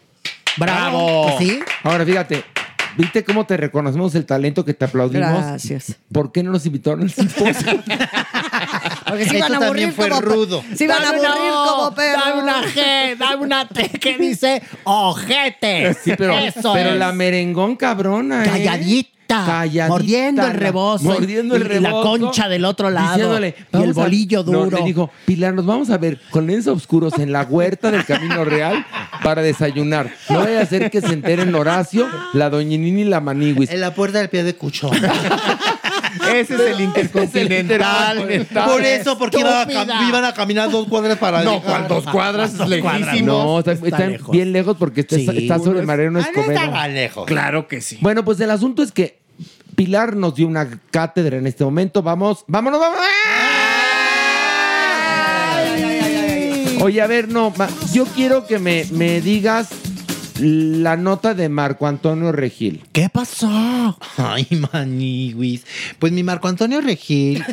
[0.57, 1.37] Bravo.
[1.37, 1.59] Sí.
[1.83, 2.43] Ahora fíjate,
[2.97, 5.29] ¿viste cómo te reconocemos el talento que te aplaudimos?
[5.29, 5.95] Gracias.
[6.11, 7.83] ¿Por qué no nos invitaron al simposio?
[9.07, 12.23] Porque se iban a aburrir como Se iban a Dame aburrir una O, como perros.
[12.25, 15.93] Dame una G, dame una T que dice ojete.
[15.93, 16.99] Sí, pero, Eso pero es.
[16.99, 18.69] la merengón cabrona, ¿eh?
[19.27, 19.45] Calladita.
[19.45, 21.03] Calladita, mordiendo el la- rebozo.
[21.05, 22.09] Mordiendo el y- y la rebozo.
[22.09, 23.39] concha del otro lado.
[23.39, 24.77] Y el bolillo No, duro.
[24.77, 28.45] le dijo, Pilar, nos vamos a ver con lentes oscuros en la huerta del Camino
[28.45, 28.85] Real
[29.23, 30.11] para desayunar.
[30.29, 33.69] No vaya a ser que se enteren Horacio, la Doñinini y la Maniwis.
[33.71, 34.91] En la puerta del pie de cuchón.
[36.33, 38.27] Ese es el intercontinental.
[38.65, 41.63] Por eso, porque iban a, iban caminar dos cuadras para No, llegar.
[41.65, 42.57] ¿cuál dos cuadras?
[42.57, 42.99] Dos cuadras.
[43.01, 43.43] Lejísimos.
[43.45, 44.31] No, está, Está está lejos.
[44.31, 45.27] bien lejos porque está, Sí.
[45.33, 46.59] está sobre Mariano Ah, no Escobedo.
[46.59, 47.25] está tan lejos.
[47.25, 47.97] Claro que sí.
[48.01, 49.19] Bueno, pues el asunto es que
[49.75, 52.01] Pilar nos dio una cátedra en este momento.
[52.01, 53.03] Vamos, vámonos, vámonos.
[56.81, 57.51] Oye, a ver, no,
[57.93, 59.69] yo quiero que me, me digas
[60.39, 62.83] la nota de Marco Antonio Regil.
[62.91, 63.97] ¿Qué pasó?
[64.17, 65.65] Ay, maniwis.
[65.99, 67.43] Pues mi Marco Antonio Regil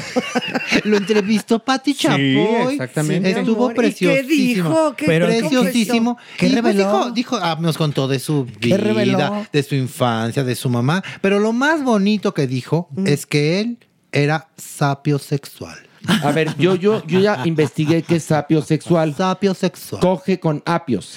[0.84, 2.72] lo entrevistó Pati Chapoy.
[2.72, 3.30] exactamente.
[3.30, 4.68] Estuvo ¿y qué preciosísimo.
[4.70, 4.94] dijo?
[4.96, 6.18] ¿Qué- Pero preciosísimo.
[6.38, 6.78] ¿Qué Y reveló?
[6.78, 11.02] dijo, dijo, ah, nos contó de su vida, de su infancia, de su mamá.
[11.20, 13.06] Pero lo más bonito que dijo Mm.
[13.06, 13.78] es que él
[14.12, 15.78] era sapio sexual.
[16.22, 19.14] A ver, yo, yo, yo ya investigué que es sapio sexual.
[19.16, 20.00] Sapio sexual.
[20.00, 21.16] Coge con apios.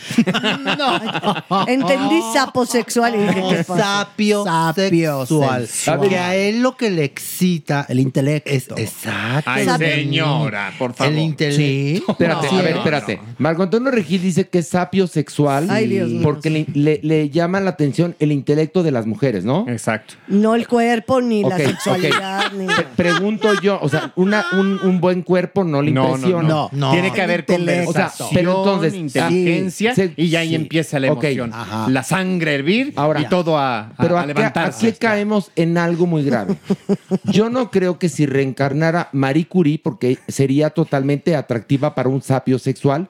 [1.67, 3.83] Entendí sapo sexual y dije, ¿qué pasa?
[4.05, 5.67] Sapio, Sapio sexual.
[5.67, 6.09] sexual.
[6.09, 8.49] Que a él lo que le excita El intelecto.
[8.75, 9.49] es exacto.
[9.51, 11.13] Ay, señora, por favor.
[11.13, 12.11] El intelecto.
[12.11, 13.21] Espérate, No, a ver, no, espérate.
[13.37, 16.21] Marco Antonio Regil dice que es sapio sexual Ay, Dios mío.
[16.23, 19.65] porque le, le- le llama la atención el intelecto de las mujeres, ¿no?
[19.67, 20.15] Exacto.
[20.27, 24.99] No el cuerpo, ni la sexualidad, ni Pre- pregunto yo, o sea, una, un, un
[25.01, 26.47] buen cuerpo no le No, no, impresiona.
[26.49, 26.69] no.
[26.71, 26.91] No.
[26.91, 27.45] Tiene que haber.
[27.87, 30.55] O sea, pero entonces, inteligencia se- y ya ahí sí.
[30.55, 31.51] empieza la emoción.
[31.87, 34.87] La sangre a hervir Ahora, y todo a, a- Pero a aquí, levantarse.
[34.87, 36.55] aquí caemos en algo muy grave.
[37.25, 42.59] Yo no creo que si reencarnara Marie Curie, porque sería totalmente atractiva para un sapio
[42.59, 43.09] sexual,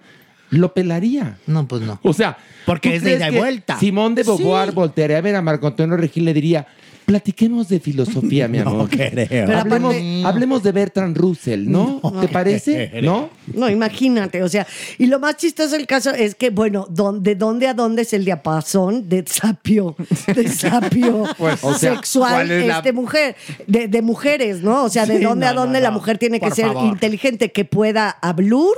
[0.51, 1.37] lo pelaría.
[1.45, 1.99] No, pues no.
[2.03, 3.77] O sea, Porque ¿tú es de ida y vuelta.
[3.79, 4.75] Simón de Beauvoir Sí.
[4.75, 6.67] voltearía a ver a Marco Antonio Regil y le diría,
[7.09, 8.87] platiquemos de filosofía, mi amor.
[8.89, 9.11] creo.
[9.27, 9.95] Pero hablemos,
[10.25, 11.99] hablemos de Bertrand Russell, ¿no?
[12.21, 13.01] ¿Te parece?
[13.01, 13.29] ¿No?
[13.53, 14.67] No, imagínate, o sea,
[14.99, 18.13] y lo más chistoso del caso es que, bueno, don- ¿de dónde a dónde es
[18.13, 19.95] el diapasón de sapio,
[20.35, 24.83] de sapio Pues, o sea, sexual ¿cuál es la- este mujer, de, de mujeres, ¿no?
[24.83, 25.95] O sea, ¿de Sí, dónde no, a dónde no, la no.
[25.95, 26.85] mujer tiene que ser favor.
[26.85, 28.77] inteligente, que pueda hablur?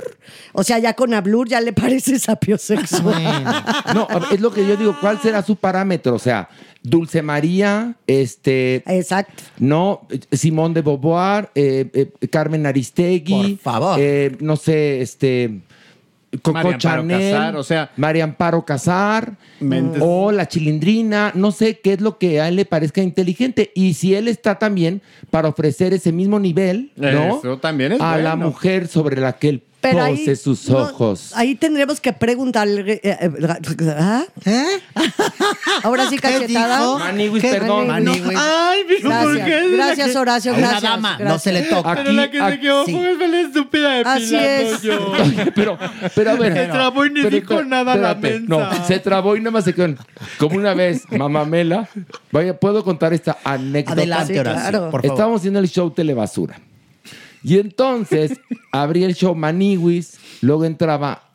[0.52, 3.44] O sea, ya con hablur ya le parece sapio sexual.
[3.94, 6.14] No, es lo que yo digo, ¿cuál será su parámetro?
[6.14, 6.48] O sea,
[6.82, 9.42] Dulce María, este, Exacto.
[9.58, 13.98] no, Simón de Beauvoir, eh, eh, Carmen Aristegui, Por favor.
[14.00, 15.60] eh, no sé, este,
[16.40, 19.36] Coco María Amparo Chanel, Casar, o sea- María Amparo Casar,
[20.00, 23.70] o la Chilindrina, no sé qué es lo que a él le parezca inteligente.
[23.74, 27.38] Y si él está también para ofrecer ese mismo nivel, ¿no?
[27.38, 30.78] Eso también es a la mujer sobre la que él Pero pose ahí, sus no,
[30.78, 31.32] ojos.
[31.34, 33.00] ahí tendremos que preguntarle.
[33.02, 34.24] eh, eh, ¿ah?
[34.44, 34.64] ¿Eh?
[35.82, 36.98] Ahora sí, ¿Qué cachetada.
[36.98, 37.88] Maniwis, ¿Qué- perdón.
[37.88, 38.22] Maniwis.
[38.38, 39.68] Ay, ¿por Gracias, qué?
[39.72, 40.90] gracias Horacio, A una gracias.
[40.92, 41.42] dama no gracias.
[41.42, 41.90] se le toca.
[41.92, 42.92] Aquí, Pero la que se aquí- equivocó sí.
[43.18, 44.84] fue la estúpida de Así Pilar, es.
[44.84, 45.12] no
[45.54, 45.78] pero,
[46.14, 46.52] pero a ver.
[46.54, 48.76] Se trabó y ni pero- dijo pero- nada la espérate, mensa.
[48.78, 49.98] No, se trabó y nada más se quedó en-
[50.38, 51.88] Como una vez, mamamela.
[52.30, 53.94] Vaya, puedo contar esta anécdota.
[54.00, 54.90] Adelante, Horacio, claro.
[54.90, 55.06] por favor.
[55.06, 56.56] Estábamos haciendo el show Telebasura.
[57.42, 58.40] Y entonces
[58.70, 61.28] abrí el show Maniwis, luego entraba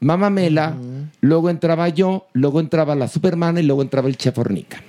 [0.00, 0.76] Mamamela,
[1.20, 4.82] luego entraba yo, luego entraba la Superman y luego entraba el Chef Hornica.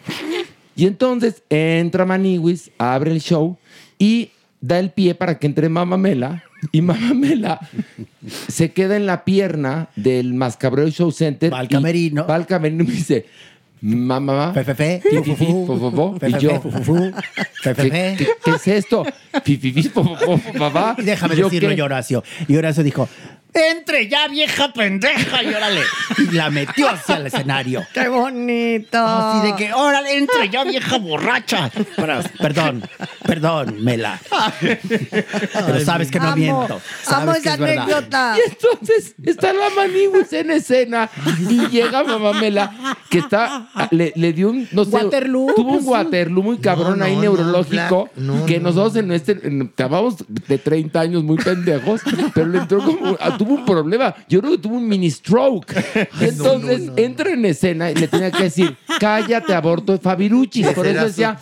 [0.76, 3.58] Y entonces entra Maniwis, abre el show
[3.98, 6.44] y da el pie para que entre Mamamela.
[6.72, 7.60] Y Mamamela
[8.50, 11.54] se queda en la pierna del Mascabreo Show Center.
[11.54, 12.26] Va al camerino.
[12.28, 13.26] Va al camerino y me dice,
[13.94, 16.28] mamá, Fefe, fi, fi, fi, fo, fo, fo".
[16.28, 16.62] y yo,
[17.64, 19.04] ¿qué, qué- qué es esto?
[19.44, 19.90] Fi, fi, fi,
[20.58, 20.96] papá.
[20.98, 22.24] Déjame ¿Y yo decirlo yo, Horacio.
[22.48, 23.08] Y Horacio dijo,
[23.56, 25.82] entre ya, vieja pendeja, y órale.
[26.18, 27.86] Y la metió hacia el escenario.
[27.94, 28.98] ¡Qué bonito!
[29.00, 31.72] Así de que, órale, entre ya, vieja borracha.
[31.96, 32.84] Pero, perdón,
[33.26, 34.20] perdón, Mela.
[34.62, 36.82] Pero sabes que no Amo, miento.
[37.04, 37.84] Sabes amo que esa es verdad.
[37.84, 38.36] anécdota.
[38.38, 41.10] Y entonces está la manigüis en escena
[41.50, 45.86] y llega Mamamela que está, le, le dio un, no sé, Waterloo, tuvo un.
[45.88, 48.70] Waterloo muy cabrón No, ahí no, neurológico no, Black, no, que no.
[48.70, 52.02] nosotros en este, en- acabamos de 30 años muy pendejos,
[52.34, 55.74] pero le entró como, ah, tuvo un problema, yo creo que tuvo un mini stroke.
[56.20, 60.88] Y entonces entra en escena y le tenía que decir, cállate aborto de Fabiruchis, por
[60.88, 61.38] eso decía.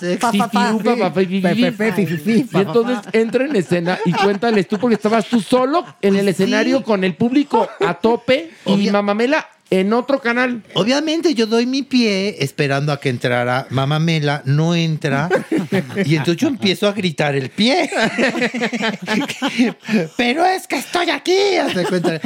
[2.59, 6.83] Y entonces entra en escena y cuéntales tú, porque estabas tú solo en el escenario
[6.83, 10.61] con el público a tope y Mamamela en otro canal.
[10.73, 15.29] Obviamente yo doy mi pie esperando a que entrara Mamamela, no entra
[16.05, 17.89] y entonces yo empiezo a gritar el pie.
[20.17, 21.31] Pero es que estoy aquí.
[21.33, 22.19] Eh,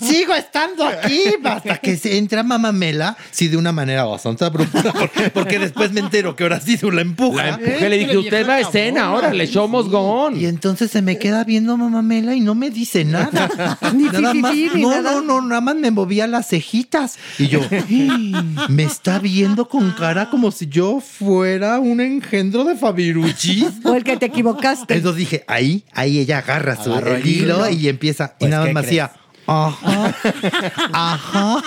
[0.00, 5.30] sigo estando aquí hasta que se entra Mamamela, sí de una manera bastante abrupta, porque,
[5.30, 7.42] porque después me entero que ahora sí se la empuja.
[7.42, 9.12] La empujé, le dije, usted va a escena,
[9.46, 10.36] show must go on.
[10.38, 13.78] Y entonces se me queda viendo Mamamela y no me dice nada.
[13.94, 15.12] Ni nada más, ni no, nada.
[15.12, 17.18] no, no, nada más me movía las cejitas.
[17.38, 17.60] Y yo,
[18.68, 23.66] me está viendo con cara como si yo fuera un engendro de Fabiruchis.
[23.84, 24.94] O el que te equivocaste.
[24.94, 27.70] Entonces dije, ahí, ahí ella agarra su Agarró el el hilo hilo.
[27.70, 28.34] y empieza.
[28.38, 29.02] Pues, y nada ¿qué más crees?
[29.02, 29.20] hacía.
[29.48, 30.12] Ajá,
[30.92, 31.62] ajá.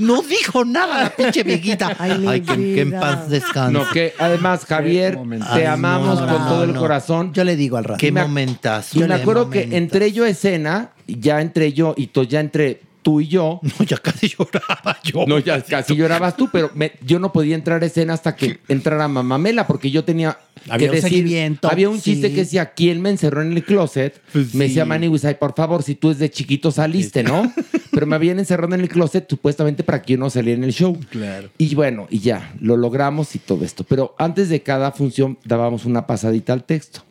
[0.00, 1.94] No dijo nada la pinche viejita.
[1.98, 3.00] Ay, mi Ay, que, que en vida.
[3.00, 3.72] paz descanse.
[3.72, 6.80] No, que además, Javier, te Ay, amamos no, con todo el no.
[6.80, 7.34] corazón.
[7.34, 7.98] Yo le digo al rato.
[7.98, 8.98] Qué me ac- momentazo.
[8.98, 12.80] Y me acuerdo que entré yo a escena, ya entré yo, y to- ya entré
[13.08, 13.58] tú y yo.
[13.78, 15.24] No, ya casi lloraba yo.
[15.26, 18.58] No, ya casi llorabas tú, pero me- yo no podía entrar a escena hasta que
[18.68, 22.34] entrara Mamamela, porque yo tenía Había que un decir, había un chiste sí.
[22.34, 24.20] que decía, ¿quién me encerró en el closet?
[24.30, 24.84] Pues me decía.
[24.84, 27.50] Manny ay, por favor, si tú desde chiquito saliste, ¿no?
[27.92, 30.72] pero me habían encerrado en el closet supuestamente para que yo no saliera en el
[30.74, 30.98] show.
[31.10, 31.48] Claro.
[31.56, 33.84] Y bueno, y ya, lo logramos y todo esto.
[33.84, 37.04] Pero antes de cada función dábamos una pasadita al texto.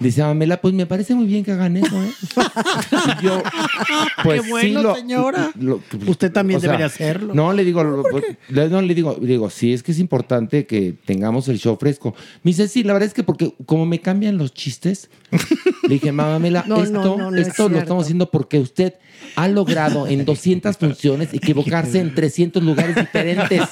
[0.00, 2.10] Dice Mamela, pues me parece muy bien que hagan eso, ¿eh?
[3.20, 3.42] Y yo,
[4.22, 5.50] pues Qué bueno, sí, lo- señora.
[5.58, 7.34] lo- Usted también o sea, debería hacerlo.
[7.34, 8.04] No, le digo, lo-
[8.48, 12.14] le, no, le digo, digo, sí, es que es importante que tengamos el show fresco.
[12.44, 15.10] Me dice, sí, la verdad es que porque como me cambian los chistes,
[15.82, 18.94] le dije, no, esto, no, no es esto lo estamos haciendo porque usted
[19.34, 23.62] ha logrado en 200 funciones equivocarse en 300 lugares diferentes.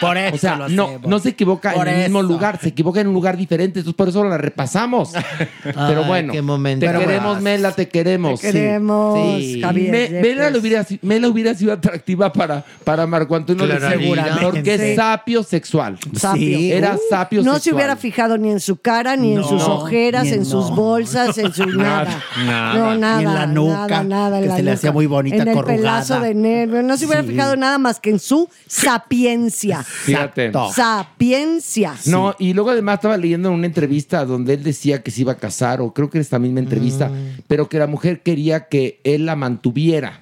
[0.00, 2.28] Por eso O sea, lo no, no se equivoca Por en el mismo eso.
[2.28, 5.12] lugar, se equivoca en un lugar diferente, entonces por eso la repasamos.
[5.62, 6.84] Pero bueno, qué momento.
[6.86, 7.40] te Pero queremos, bueno.
[7.42, 8.40] Mela, te queremos.
[8.40, 9.60] Te queremos, Sí.
[9.60, 9.90] Javier.
[9.90, 10.22] Me- Yepes.
[10.36, 14.44] Mela, hubiera, si- Mela hubiera sido atractiva para, para Marco Antonio Claro, Segura, seguramente.
[14.44, 14.96] porque es Sí.
[14.96, 15.98] sapio sexual.
[16.16, 16.58] Sapio.
[16.58, 16.72] Sí.
[16.72, 17.60] Era Uh, sapio No sexual.
[17.62, 20.44] se hubiera fijado ni en su cara, ni en No, sus ojeras, ni en- en
[20.44, 20.76] sus no.
[20.76, 22.22] bolsas, en su nada.
[22.44, 22.74] nada.
[22.74, 23.18] No, nada.
[23.18, 24.78] Ni en la nuca, nada, nada, en que la se le nuca.
[24.78, 25.76] hacía muy bonita, En el corrugada.
[25.78, 26.82] pelazo de nervio.
[26.82, 27.28] No se hubiera Sí.
[27.28, 29.82] fijado nada más que en su sapiencia.
[29.82, 30.46] Fíjate.
[30.46, 30.72] Exacto.
[30.74, 31.94] Sapiencia.
[32.06, 35.36] No, y luego además estaba leyendo una entrevista donde él decía que se iba a
[35.40, 37.40] casar, o creo que era esta misma entrevista, Mm.
[37.48, 40.20] pero que la mujer quería que él la mantuviera,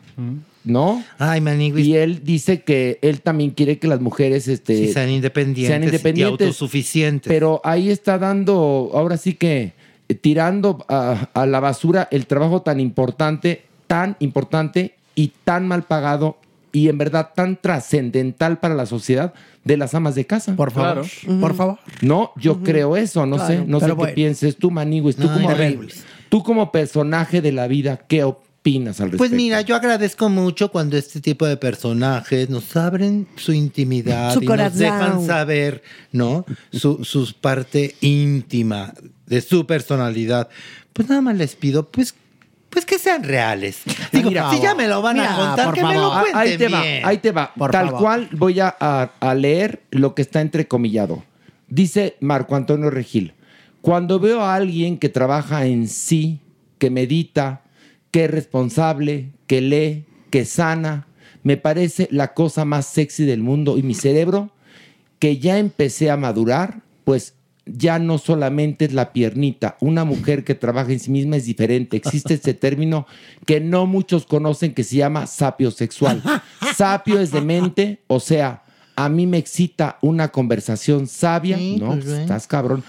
[0.64, 1.02] ¿no?
[1.18, 1.86] Ay, Manigüis.
[1.86, 5.84] Y él dice que él también quiere que las mujeres este, Sí, sean independientes, sean
[5.84, 6.40] independientes.
[6.40, 7.28] y autosuficientes.
[7.28, 9.72] Pero ahí está dando, ahora sí que
[10.08, 15.82] eh, tirando a, a la basura el trabajo tan importante, tan importante y tan mal
[15.84, 16.38] pagado
[16.78, 19.32] y en verdad tan trascendental para la sociedad
[19.64, 20.54] de las amas de casa.
[20.56, 21.04] Por favor.
[21.40, 21.78] Por favor.
[22.02, 24.14] No, yo creo eso, no Claro, sé, no sé qué bueno.
[24.14, 25.16] pienses tú, Maniguis.
[25.16, 25.48] Tú, No, como,
[26.28, 29.18] tú como personaje de la vida, ¿qué opinas al respecto?
[29.18, 34.42] Pues mira, yo agradezco mucho cuando este tipo de personajes nos abren su intimidad Su
[34.42, 34.78] y nos corazón.
[34.78, 35.82] dejan saber,
[36.12, 36.44] ¿no?
[36.72, 38.94] Su, su parte íntima
[39.26, 40.48] de su personalidad.
[40.92, 42.14] Pues nada más les pido, pues,
[42.70, 43.82] pues que sean reales.
[44.12, 46.56] Digo, Mira, si ya me lo van mira, a contar, que me lo cuenten ahí
[46.58, 47.02] te va, bien.
[47.04, 47.52] ahí te va.
[47.54, 48.00] Por Tal favor.
[48.00, 51.24] cual voy a, a- a leer lo que está entrecomillado.
[51.68, 53.34] Dice Marco Antonio Regil,
[53.80, 56.40] cuando veo a alguien que trabaja en sí,
[56.78, 57.62] que medita,
[58.10, 61.06] que es responsable, que lee, que sana,
[61.42, 64.50] me parece la cosa más sexy del mundo y mi cerebro,
[65.18, 67.34] que ya empecé a madurar, pues
[67.76, 69.76] ya no solamente es la piernita.
[69.80, 71.96] Una mujer que trabaja en sí misma es diferente.
[71.96, 73.06] Existe este término
[73.46, 76.22] que no muchos conocen que se llama sapio sexual.
[76.76, 78.62] Sapio es de mente, o sea,
[78.96, 81.90] a mí me excita una conversación sabia, Sí, ¿no?
[81.92, 82.06] pues.
[82.06, 82.82] Estás cabrón.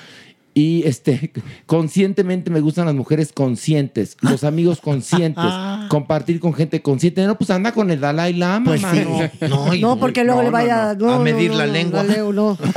[0.56, 1.32] Y este,
[1.68, 5.46] conscientemente me gustan las mujeres conscientes, los amigos conscientes,
[5.90, 7.26] compartir con gente consciente.
[7.26, 8.86] No, pues anda con el Dalai Lama, Pues sí.
[8.88, 9.30] mano.
[9.48, 12.04] No, y- No, porque luego le vaya no, a no, medir no, la no, lengua.
[12.04, 12.58] Leo, no.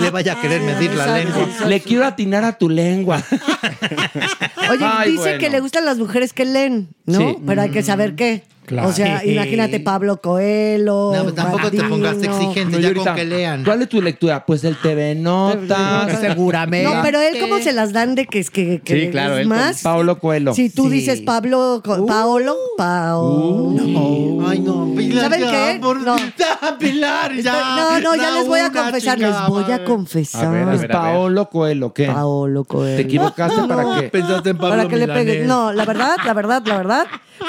[0.00, 1.48] Le vaya a querer medir la lengua.
[1.66, 3.22] Le quiero atinar a tu lengua.
[4.70, 5.38] Oye, Ay, dice bueno.
[5.38, 7.18] que le gustan las mujeres que leen, ¿no?
[7.18, 7.36] Sí.
[7.46, 8.44] Pero hay que saber qué.
[8.70, 8.88] Claro.
[8.88, 11.10] O sea, imagínate Pablo Coelho.
[11.12, 13.64] No, pues tampoco te pongas exigente, No, ya ahorita, con que lean.
[13.64, 14.46] ¿Cuál es tu lectura?
[14.46, 16.18] Pues el TV Notas.
[16.20, 16.88] Seguramente.
[16.94, 19.40] No, pero él cómo se las dan de que es que, que Sí, claro, es
[19.40, 19.82] él más.
[19.82, 20.54] Paolo Coelho.
[20.54, 20.90] Si tú Sí.
[20.90, 24.46] dices Pablo, Co- Paolo, Paolo.
[24.48, 25.78] Ay, no, Pilar, ¿Saben ya, qué?
[25.80, 26.16] por- No.
[26.16, 27.76] Ya, Pilar, ya.
[27.76, 30.74] No, no, ya les voy a confesar, les voy a confesar.
[30.74, 32.06] Es Paolo Coelho, ¿qué?
[32.06, 32.96] Paolo Coelho.
[32.96, 34.08] ¿Te equivocaste para No, qué?
[34.10, 35.46] pensaste en Pablo Para que le pegues.
[35.46, 37.06] No, la verdad, la verdad, la verdad,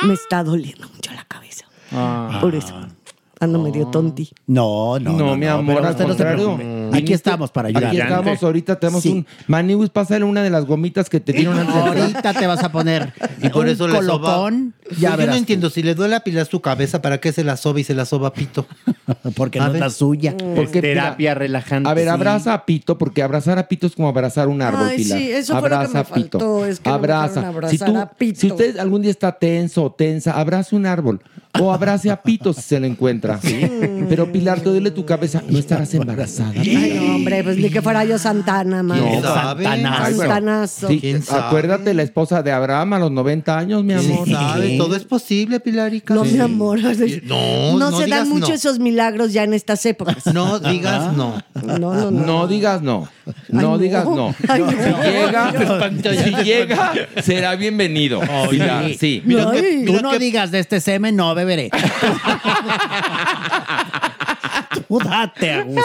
[0.07, 1.65] me está doliendo mucho la cabeza.
[1.91, 2.37] Ah.
[2.41, 2.73] Por eso.
[3.41, 4.29] Ando medio tonti.
[4.45, 5.35] No, no, No, no.
[5.35, 6.55] mi no, amor, pero al usted no se contrario.
[6.57, 6.97] preocupe.
[6.97, 7.85] Aquí estamos para ayudar.
[7.87, 9.09] Aquí estamos, ahorita tenemos Sí.
[9.11, 9.27] un...
[9.47, 11.75] Maniwis, pásale una de las gomitas que te dieron antes.
[11.75, 13.11] Ahorita te vas a poner
[13.41, 14.35] Y por un eso le soba.
[14.35, 14.75] colocón.
[14.87, 15.39] Pues Ya yo verás no tú.
[15.39, 17.95] entiendo, si le duele a Pilar su cabeza, ¿para qué se la soba y se
[17.95, 18.67] la soba Pito?
[19.35, 19.81] Porque A no es ver.
[19.81, 20.35] la suya.
[20.37, 21.89] Porque, Es terapia mira, relajante.
[21.89, 22.09] A ver, Sí.
[22.09, 25.17] abraza a Pito, porque abrazar a Pito es como abrazar un árbol, Ay, Pilar.
[25.17, 26.39] sí, eso fue lo que abraza me a Pito.
[26.39, 27.47] faltó, es que no me abraza.
[27.47, 28.39] abrazar a Pito.
[28.39, 31.21] si usted algún día está tenso o tensa, abrace un árbol.
[31.59, 33.39] O abrace a Pito si se lo encuentra.
[34.09, 35.43] Pero Pilar, te duele tu cabeza.
[35.47, 36.53] No estarás embarazada.
[36.61, 38.99] Ay, no, hombre, pues ni que fuera yo Santana, man.
[38.99, 39.21] No?
[39.21, 40.17] Santanazo.
[40.17, 40.87] Santanazo.
[40.87, 41.41] Sí, ¿Quién sabe?
[41.47, 44.23] acuérdate la esposa de Abraham a los 90 años, mi amor.
[44.23, 44.77] ¿Quién sabe?
[44.77, 46.13] Todo es posible, Pilarica.
[46.13, 46.79] No, mi amor.
[46.81, 48.53] No, no se digas dan mucho no.
[48.53, 50.25] esos milagros ya en estas épocas.
[50.33, 51.41] No digas no.
[51.63, 52.25] No, no, no.
[52.25, 53.09] No digas no.
[53.49, 53.77] No no.
[53.77, 54.33] digas no.
[54.47, 54.71] Ay, no.
[54.71, 54.77] Si
[55.11, 55.51] llega,
[56.01, 58.21] si se llega, será bienvenido.
[58.49, 59.21] Pilar, sí.
[59.25, 59.83] Mira que-.
[59.85, 61.69] Tú no que- digas de este semen, no beberé.
[64.87, 65.81] Tú date, Augusto.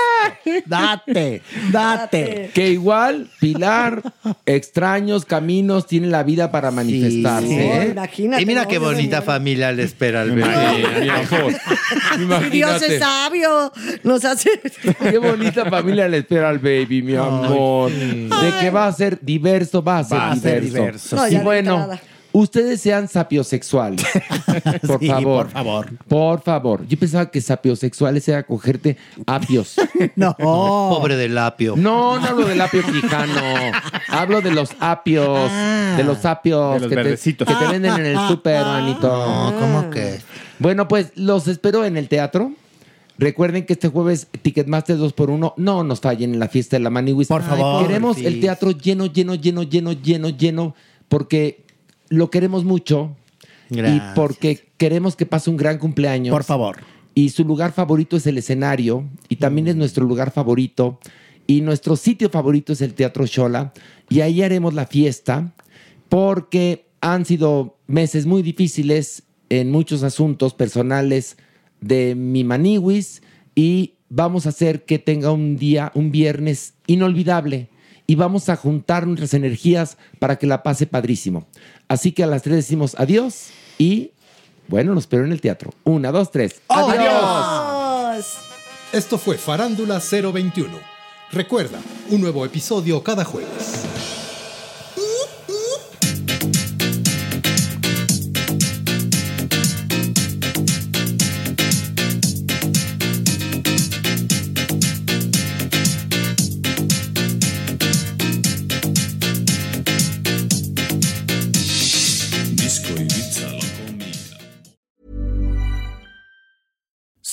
[0.67, 2.51] Date, date.
[2.55, 4.03] Que igual, Pilar,
[4.45, 7.47] extraños caminos tiene la vida para manifestarse.
[7.49, 7.89] No, ¿eh?
[7.93, 8.43] imagínate.
[8.43, 11.01] Y mira no, qué bonita familia le espera al bebé.
[11.03, 11.53] mi amor.
[11.53, 12.95] Si Dios Imagínate.
[12.95, 14.51] es sabio, nos hace.
[15.11, 17.91] Qué bonita familia le espera al baby, mi amor.
[17.93, 20.61] De que va a ser diverso, va a ser Va a diverso.
[20.61, 22.01] ser diverso, No, y de bueno, entrada.
[22.41, 24.05] Ustedes sean sapiosexuales.
[24.87, 25.45] Por Sí, favor.
[25.47, 25.87] por favor.
[26.09, 26.87] Por favor.
[26.89, 29.77] Yo pensaba que sapiosexuales era cogerte apios.
[30.17, 30.35] No.
[30.37, 31.75] Pobre del apio.
[31.77, 33.33] No, no hablo del apio quijano.
[34.09, 35.51] Hablo de los apios.
[35.97, 37.49] De los apios De los que, te, verdecitos.
[37.49, 39.09] que te venden en el súper, manito.
[39.09, 40.21] No, ¿cómo que?
[40.59, 42.53] Bueno, pues los espero en el teatro.
[43.19, 47.29] Recuerden que este jueves Ticketmaster 2x1 no nos fallen en la fiesta de la Maniwis.
[47.29, 48.27] Por favor, Queremos sí.
[48.27, 50.75] el teatro lleno, lleno, lleno, lleno, lleno, lleno,
[51.09, 51.65] porque
[52.09, 53.17] lo queremos mucho
[53.71, 54.13] y Gracias.
[54.15, 56.33] porque queremos que pase un gran cumpleaños.
[56.33, 56.79] Por favor.
[57.15, 60.99] Y su lugar favorito es el escenario y también es nuestro lugar favorito.
[61.47, 63.73] Y nuestro sitio favorito es el Teatro Shola.
[64.09, 65.53] Y ahí haremos la fiesta
[66.09, 71.37] porque han sido meses muy difíciles en muchos asuntos personales
[71.81, 73.23] de mi maniwis
[73.55, 77.69] y vamos a hacer que tenga un día, un viernes inolvidable
[78.07, 81.47] y vamos a juntar nuestras energías para que la pase padrísimo.
[81.89, 83.49] Así que a las tres decimos adiós
[83.79, 84.11] y
[84.69, 85.73] bueno, nos espero en el teatro.
[85.85, 86.61] Una, dos, tres.
[86.69, 88.27] ¡Adiós!
[88.93, 90.71] Esto fue Farándula 021.
[91.33, 91.79] Recuerda,
[92.11, 94.26] un nuevo episodio cada jueves.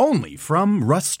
[0.00, 1.20] Only from Rust